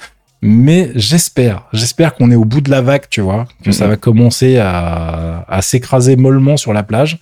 Mais 0.43 0.91
j'espère, 0.95 1.63
j'espère 1.73 2.15
qu'on 2.15 2.31
est 2.31 2.35
au 2.37 2.45
bout 2.45 2.61
de 2.61 2.71
la 2.71 2.83
vague, 2.83 3.05
tu 3.09 3.23
vois, 3.23 3.47
que 3.65 3.73
ça 3.73 3.85
Mhm. 3.85 3.91
va 3.91 3.97
commencer 3.97 4.59
à, 4.59 5.45
à 5.49 5.63
s'écraser 5.63 6.17
mollement 6.17 6.57
sur 6.59 6.73
la 6.75 6.83
plage. 6.83 7.19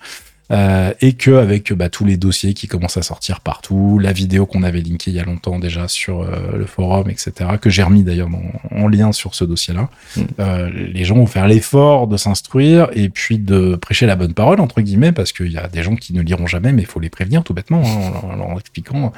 Euh, 0.51 0.93
et 1.01 1.13
que 1.13 1.31
avec 1.31 1.73
bah, 1.73 1.89
tous 1.89 2.05
les 2.05 2.17
dossiers 2.17 2.53
qui 2.53 2.67
commencent 2.67 2.97
à 2.97 3.01
sortir 3.01 3.39
partout, 3.39 3.97
la 3.97 4.11
vidéo 4.11 4.45
qu'on 4.45 4.61
avait 4.61 4.81
linkée 4.81 5.09
il 5.09 5.17
y 5.17 5.19
a 5.19 5.23
longtemps 5.23 5.57
déjà 5.57 5.87
sur 5.87 6.21
euh, 6.21 6.55
le 6.55 6.65
forum, 6.67 7.09
etc., 7.09 7.31
que 7.59 7.71
j'ai 7.71 7.81
remis 7.81 8.03
d'ailleurs 8.03 8.29
en 8.69 8.87
lien 8.87 9.11
sur 9.11 9.33
ce 9.33 9.43
dossier-là, 9.43 9.89
Mm. 10.15 10.21
euh, 10.39 10.69
les 10.69 11.03
gens 11.03 11.15
vont 11.15 11.25
faire 11.25 11.47
l'effort 11.47 12.07
de 12.07 12.17
s'instruire 12.17 12.89
et 12.93 13.09
puis 13.09 13.37
de 13.39 13.75
prêcher 13.75 14.05
la 14.05 14.15
bonne 14.15 14.33
parole 14.33 14.59
entre 14.59 14.81
guillemets, 14.81 15.11
parce 15.11 15.31
qu'il 15.31 15.51
y 15.51 15.57
a 15.57 15.67
des 15.67 15.83
gens 15.83 15.95
qui 15.95 16.13
ne 16.13 16.21
liront 16.21 16.47
jamais, 16.47 16.71
mais 16.71 16.83
il 16.83 16.87
faut 16.87 16.99
les 16.99 17.09
prévenir 17.09 17.43
tout 17.43 17.53
bêtement 17.53 17.81
hein, 17.83 18.19
en, 18.23 18.27
leur, 18.27 18.41
en 18.41 18.49
leur 18.49 18.59
expliquant. 18.59 19.11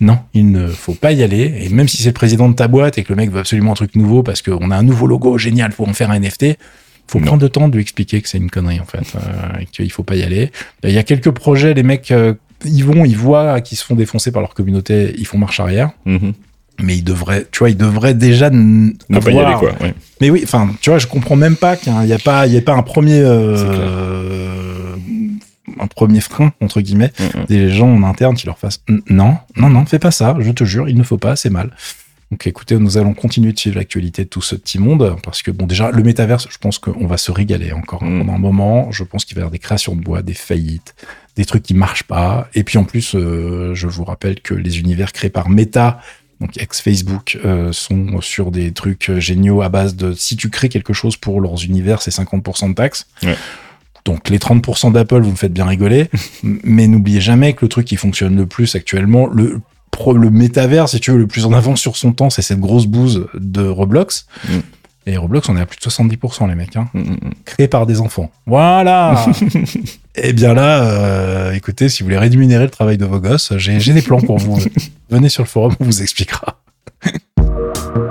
Non, 0.00 0.18
il 0.32 0.50
ne 0.50 0.66
faut 0.66 0.94
pas 0.94 1.12
y 1.12 1.22
aller. 1.22 1.60
Et 1.62 1.68
même 1.68 1.86
si 1.88 1.98
c'est 1.98 2.08
le 2.08 2.14
président 2.14 2.48
de 2.48 2.54
ta 2.54 2.68
boîte 2.68 2.96
et 2.96 3.04
que 3.04 3.12
le 3.12 3.16
mec 3.16 3.30
veut 3.30 3.40
absolument 3.40 3.72
un 3.72 3.74
truc 3.74 3.94
nouveau 3.94 4.22
parce 4.22 4.40
qu'on 4.40 4.70
a 4.70 4.76
un 4.76 4.82
nouveau 4.82 5.06
logo 5.06 5.36
génial, 5.36 5.72
faut 5.72 5.86
en 5.86 5.92
faire 5.92 6.10
un 6.10 6.18
NFT, 6.18 6.56
faut 7.10 7.18
Non. 7.18 7.26
prendre 7.26 7.42
le 7.42 7.48
temps 7.48 7.68
de 7.68 7.74
lui 7.74 7.82
expliquer 7.82 8.22
que 8.22 8.28
c'est 8.28 8.38
une 8.38 8.50
connerie 8.50 8.78
en 8.78 8.84
fait, 8.84 9.16
euh, 9.16 9.60
et 9.60 9.66
qu'il 9.66 9.90
faut 9.90 10.04
pas 10.04 10.14
y 10.14 10.22
aller. 10.22 10.52
Il 10.84 10.92
y 10.92 10.98
a 10.98 11.02
quelques 11.02 11.32
projets, 11.32 11.74
les 11.74 11.82
mecs, 11.82 12.12
euh, 12.12 12.34
ils 12.64 12.84
vont, 12.84 13.04
ils 13.04 13.16
voient 13.16 13.60
qu'ils 13.60 13.78
se 13.78 13.84
font 13.84 13.96
défoncer 13.96 14.30
par 14.30 14.42
leur 14.42 14.54
communauté, 14.54 15.12
ils 15.18 15.26
font 15.26 15.36
marche 15.36 15.58
arrière, 15.58 15.90
mhm. 16.04 16.34
mais 16.80 16.96
ils 16.96 17.02
devraient, 17.02 17.46
tu 17.50 17.58
vois, 17.58 17.70
ils 17.70 17.76
devraient 17.76 18.14
déjà 18.14 18.48
Ne 18.50 18.92
pas 19.08 19.30
y 19.32 19.38
aller, 19.40 19.56
quoi. 19.58 19.72
Mais 20.20 20.30
oui, 20.30 20.42
enfin, 20.44 20.70
tu 20.80 20.90
vois, 20.90 21.00
je 21.00 21.08
comprends 21.08 21.36
même 21.36 21.56
pas 21.56 21.76
qu'il 21.76 21.92
n'y 21.92 22.12
a 22.12 22.18
pas, 22.18 22.46
il 22.46 22.52
y 22.52 22.58
a 22.58 22.62
pas 22.62 22.74
un 22.74 22.82
premier, 22.82 23.18
euh, 23.18 24.94
un 25.80 25.86
premier 25.88 26.20
frein 26.20 26.52
entre 26.60 26.80
guillemets 26.80 27.12
des 27.48 27.70
gens 27.70 27.92
en 27.92 28.04
interne 28.04 28.36
qui 28.36 28.46
leur 28.46 28.58
fassent 28.58 28.82
non, 29.08 29.36
non, 29.56 29.68
non, 29.68 29.84
fais 29.84 29.98
pas 29.98 30.12
ça, 30.12 30.36
je 30.38 30.50
te 30.52 30.62
jure, 30.62 30.88
il 30.88 30.96
ne 30.96 31.02
faut 31.02 31.18
pas, 31.18 31.34
c'est 31.34 31.50
mal. 31.50 31.70
Donc 32.30 32.46
écoutez, 32.46 32.78
nous 32.78 32.96
allons 32.96 33.12
continuer 33.12 33.52
de 33.52 33.58
suivre 33.58 33.76
l'actualité 33.76 34.22
de 34.24 34.28
tout 34.28 34.42
ce 34.42 34.54
petit 34.54 34.78
monde, 34.78 35.16
parce 35.24 35.42
que 35.42 35.50
bon, 35.50 35.66
déjà, 35.66 35.90
le 35.90 36.02
métaverse, 36.02 36.46
je 36.48 36.58
pense 36.58 36.78
qu'on 36.78 37.06
va 37.06 37.16
se 37.16 37.32
régaler 37.32 37.72
encore 37.72 38.04
hein, 38.04 38.10
Mm. 38.10 38.18
pendant 38.20 38.34
un 38.34 38.38
moment. 38.38 38.92
Je 38.92 39.02
pense 39.02 39.24
qu'il 39.24 39.34
va 39.34 39.40
y 39.40 39.42
avoir 39.42 39.50
des 39.50 39.58
créations 39.58 39.96
de 39.96 40.00
bois, 40.00 40.22
des 40.22 40.34
faillites, 40.34 40.94
des 41.36 41.44
trucs 41.44 41.64
qui 41.64 41.74
marchent 41.74 42.04
pas. 42.04 42.48
Et 42.54 42.62
puis 42.62 42.78
en 42.78 42.84
plus, 42.84 43.14
euh, 43.14 43.74
je 43.74 43.88
vous 43.88 44.04
rappelle 44.04 44.40
que 44.40 44.54
les 44.54 44.78
univers 44.78 45.12
créés 45.12 45.30
par 45.30 45.48
Meta, 45.48 46.00
donc 46.40 46.56
ex-Facebook, 46.56 47.38
euh, 47.44 47.72
sont 47.72 48.20
sur 48.20 48.52
des 48.52 48.72
trucs 48.72 49.10
euh, 49.10 49.20
géniaux 49.20 49.60
à 49.62 49.68
base 49.68 49.96
de 49.96 50.12
si 50.12 50.36
tu 50.36 50.50
crées 50.50 50.68
quelque 50.68 50.92
chose 50.92 51.16
pour 51.16 51.40
leurs 51.40 51.64
univers, 51.64 52.00
c'est 52.00 52.12
50% 52.12 52.70
de 52.70 52.74
taxes. 52.74 53.06
Ouais. 53.24 53.36
Donc 54.04 54.30
les 54.30 54.38
30% 54.38 54.92
d'Apple, 54.92 55.20
vous 55.20 55.32
me 55.32 55.36
faites 55.36 55.52
bien 55.52 55.66
rigoler, 55.66 56.08
mais 56.42 56.86
n'oubliez 56.86 57.20
jamais 57.20 57.54
que 57.54 57.64
le 57.64 57.68
truc 57.68 57.86
qui 57.86 57.96
fonctionne 57.96 58.36
le 58.36 58.46
plus 58.46 58.74
actuellement, 58.76 59.26
le 59.26 59.60
le 60.14 60.30
métavers, 60.30 60.88
si 60.88 61.00
tu 61.00 61.10
veux, 61.10 61.18
le 61.18 61.26
plus 61.26 61.44
en 61.44 61.52
avance 61.52 61.80
sur 61.80 61.96
son 61.96 62.12
temps, 62.12 62.30
c'est 62.30 62.42
cette 62.42 62.60
grosse 62.60 62.86
bouse 62.86 63.26
de 63.34 63.66
Roblox. 63.66 64.26
Mm. 64.48 64.58
Et 65.06 65.16
Roblox, 65.16 65.48
on 65.48 65.56
est 65.56 65.60
à 65.60 65.66
plus 65.66 65.78
de 65.78 65.82
70%, 65.82 66.48
les 66.48 66.54
mecs, 66.54 66.76
hein, 66.76 66.88
Mhm, 66.94 67.02
mhm. 67.02 67.18
créé 67.44 67.68
par 67.68 67.86
des 67.86 68.00
enfants. 68.00 68.30
Voilà 68.46 69.26
Et 70.14 70.32
bien 70.32 70.54
là, 70.54 70.82
euh, 70.84 71.52
écoutez, 71.52 71.88
si 71.88 72.02
vous 72.02 72.06
voulez 72.06 72.18
rémunérer 72.18 72.64
le 72.64 72.70
travail 72.70 72.98
de 72.98 73.06
vos 73.06 73.18
gosses, 73.18 73.52
j'ai 73.56 73.92
des 73.92 74.02
plans 74.02 74.20
pour 74.20 74.38
vous. 74.38 74.58
Venez 75.10 75.28
sur 75.28 75.42
le 75.42 75.48
forum, 75.48 75.74
on 75.80 75.84
vous 75.84 76.02
expliquera. 76.02 76.60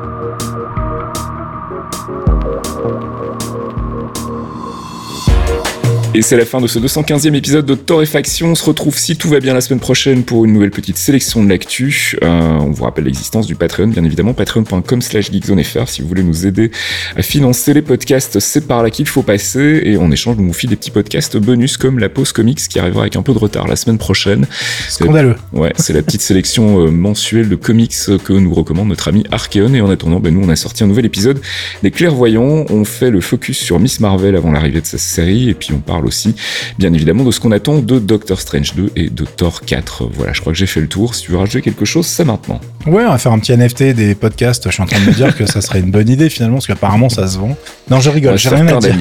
Et 6.16 6.24
c'est 6.24 6.38
la 6.38 6.46
fin 6.46 6.60
de 6.60 6.66
ce 6.66 6.80
215e 6.80 7.36
épisode 7.36 7.68
de 7.68 7.76
Torréfaction. 7.76 8.48
On 8.48 8.56
se 8.56 8.66
retrouve 8.66 8.98
si 8.98 9.16
tout 9.16 9.30
va 9.30 9.40
bien 9.40 9.54
la 9.54 9.62
semaine 9.62 9.80
prochaine 9.80 10.24
pour 10.24 10.44
une 10.44 10.54
nouvelle 10.54 10.72
petite 10.72 10.98
sélection 10.98 11.44
de 11.44 11.50
l'actu. 11.50 12.18
Euh, 12.24 12.28
on 12.60 12.72
vous 12.72 12.84
rappelle 12.84 13.04
l'existence 13.04 13.46
du 13.46 13.54
Patreon, 13.54 13.90
bien 13.90 14.04
évidemment, 14.04 14.34
patreon.com 14.34 15.04
slash 15.04 15.32
geekzonefr 15.32 15.88
si 15.88 16.02
vous 16.02 16.08
voulez 16.08 16.24
nous 16.24 16.48
aider 16.48 16.72
à 17.16 17.22
financer 17.22 17.76
les 17.76 17.84
podcasts. 17.84 18.40
C'est 18.40 18.68
par 18.68 18.82
là 18.82 18.90
qu'il 18.90 19.08
faut 19.08 19.22
passer. 19.22 19.82
Et 19.86 19.98
en 19.98 20.10
échange, 20.10 20.38
on 20.40 20.48
vous 20.48 20.54
file 20.54 20.72
des 20.72 20.78
petits 20.78 20.90
podcasts 20.90 21.38
bonus 21.38 21.78
comme 21.78 22.00
la 22.00 22.10
pause 22.10 22.32
comics 22.32 22.58
qui 22.58 22.80
arrivera 22.80 23.02
avec 23.02 23.16
un 23.16 23.22
peu 23.22 23.34
de 23.34 23.40
retard 23.40 23.68
la 23.68 23.76
semaine 23.76 24.00
prochaine. 24.00 24.48
Scandaleux. 24.88 25.36
Ouais, 25.54 25.74
c'est 25.78 25.94
la 25.94 26.02
petite 26.02 26.22
sélection 26.22 26.88
euh, 26.88 26.90
mensuelle 26.90 27.50
de 27.50 27.56
comics 27.56 27.94
que 28.24 28.34
nous 28.34 28.54
recommande 28.56 28.88
notre 28.88 29.10
ami 29.10 29.26
Archeon. 29.30 29.76
Et 29.76 29.82
en 29.82 29.92
attendant, 29.92 30.20
ben, 30.20 30.34
nous, 30.34 30.44
on 30.44 30.50
a 30.50 30.56
sorti 30.56 30.84
un 30.84 30.88
nouvel 30.88 31.06
épisode 31.06 31.40
des 31.84 31.92
Clairvoyants. 31.92 32.66
On 32.70 32.84
fait 32.84 33.12
le 33.12 33.22
focus 33.22 33.60
sur 33.60 33.80
Miss 33.80 34.00
Marvel 34.00 34.36
avant 34.36 34.52
l'arrivée 34.52 34.82
de 34.82 34.88
sa 34.88 34.98
série. 34.98 35.50
Et 35.50 35.54
puis, 35.54 35.70
on 35.72 35.80
parle 35.80 36.00
aussi, 36.10 36.36
bien 36.78 36.92
évidemment, 36.94 37.24
de 37.24 37.32
ce 37.32 37.40
qu'on 37.40 37.52
attend 37.52 37.80
de 37.80 38.00
Doctor 38.00 38.42
Strange 38.42 38.76
2 38.76 38.92
et 38.98 39.10
de 39.10 39.24
Thor 39.24 39.62
4. 39.62 40.10
Voilà, 40.14 40.34
je 40.34 40.42
crois 40.42 40.52
que 40.52 40.60
j'ai 40.60 40.66
fait 40.68 40.82
le 40.82 40.88
tour. 40.90 41.16
Si 41.16 41.24
tu 41.24 41.32
veux 41.32 41.38
rajouter 41.38 41.62
quelque 41.62 41.86
chose, 41.86 42.06
c'est 42.06 42.26
maintenant. 42.26 42.60
Ouais, 42.86 43.04
on 43.06 43.12
va 43.12 43.18
faire 43.18 43.32
un 43.32 43.40
petit 43.40 43.56
NFT 43.56 43.94
des 43.96 44.16
podcasts. 44.16 44.66
Je 44.68 44.74
suis 44.74 44.84
en 44.84 44.86
train 44.86 45.00
de 45.00 45.06
me 45.06 45.14
dire 45.14 45.36
que 45.36 45.46
ça 45.46 45.62
serait 45.62 45.80
une 45.80 45.92
bonne 45.92 46.10
idée 46.10 46.30
finalement, 46.30 46.58
parce 46.58 46.68
qu'apparemment 46.68 47.08
ça 47.10 47.28
se 47.28 47.38
vend. 47.38 47.56
Non, 47.90 48.00
je 48.02 48.10
rigole, 48.10 48.38
j'ai 48.38 48.50
rien 48.50 48.68
à 48.68 48.80
dire. 48.80 48.96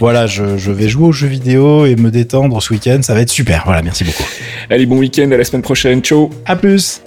Voilà, 0.00 0.26
je, 0.26 0.56
je 0.56 0.70
vais 0.72 0.88
jouer 0.88 1.08
aux 1.08 1.12
jeux 1.12 1.28
vidéo 1.28 1.84
et 1.86 1.96
me 1.96 2.10
détendre 2.10 2.62
ce 2.62 2.72
week-end. 2.72 3.00
Ça 3.02 3.14
va 3.14 3.20
être 3.20 3.30
super. 3.30 3.62
Voilà, 3.66 3.82
merci 3.82 4.04
beaucoup. 4.04 4.24
Allez, 4.70 4.86
bon 4.86 4.98
week-end, 4.98 5.30
à 5.30 5.36
la 5.36 5.44
semaine 5.44 5.62
prochaine. 5.62 6.00
Ciao 6.00 6.30
À 6.46 6.56
plus. 6.56 7.00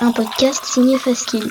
un 0.00 0.12
podcast 0.12 0.64
signé 0.64 0.98
Faskill. 0.98 1.50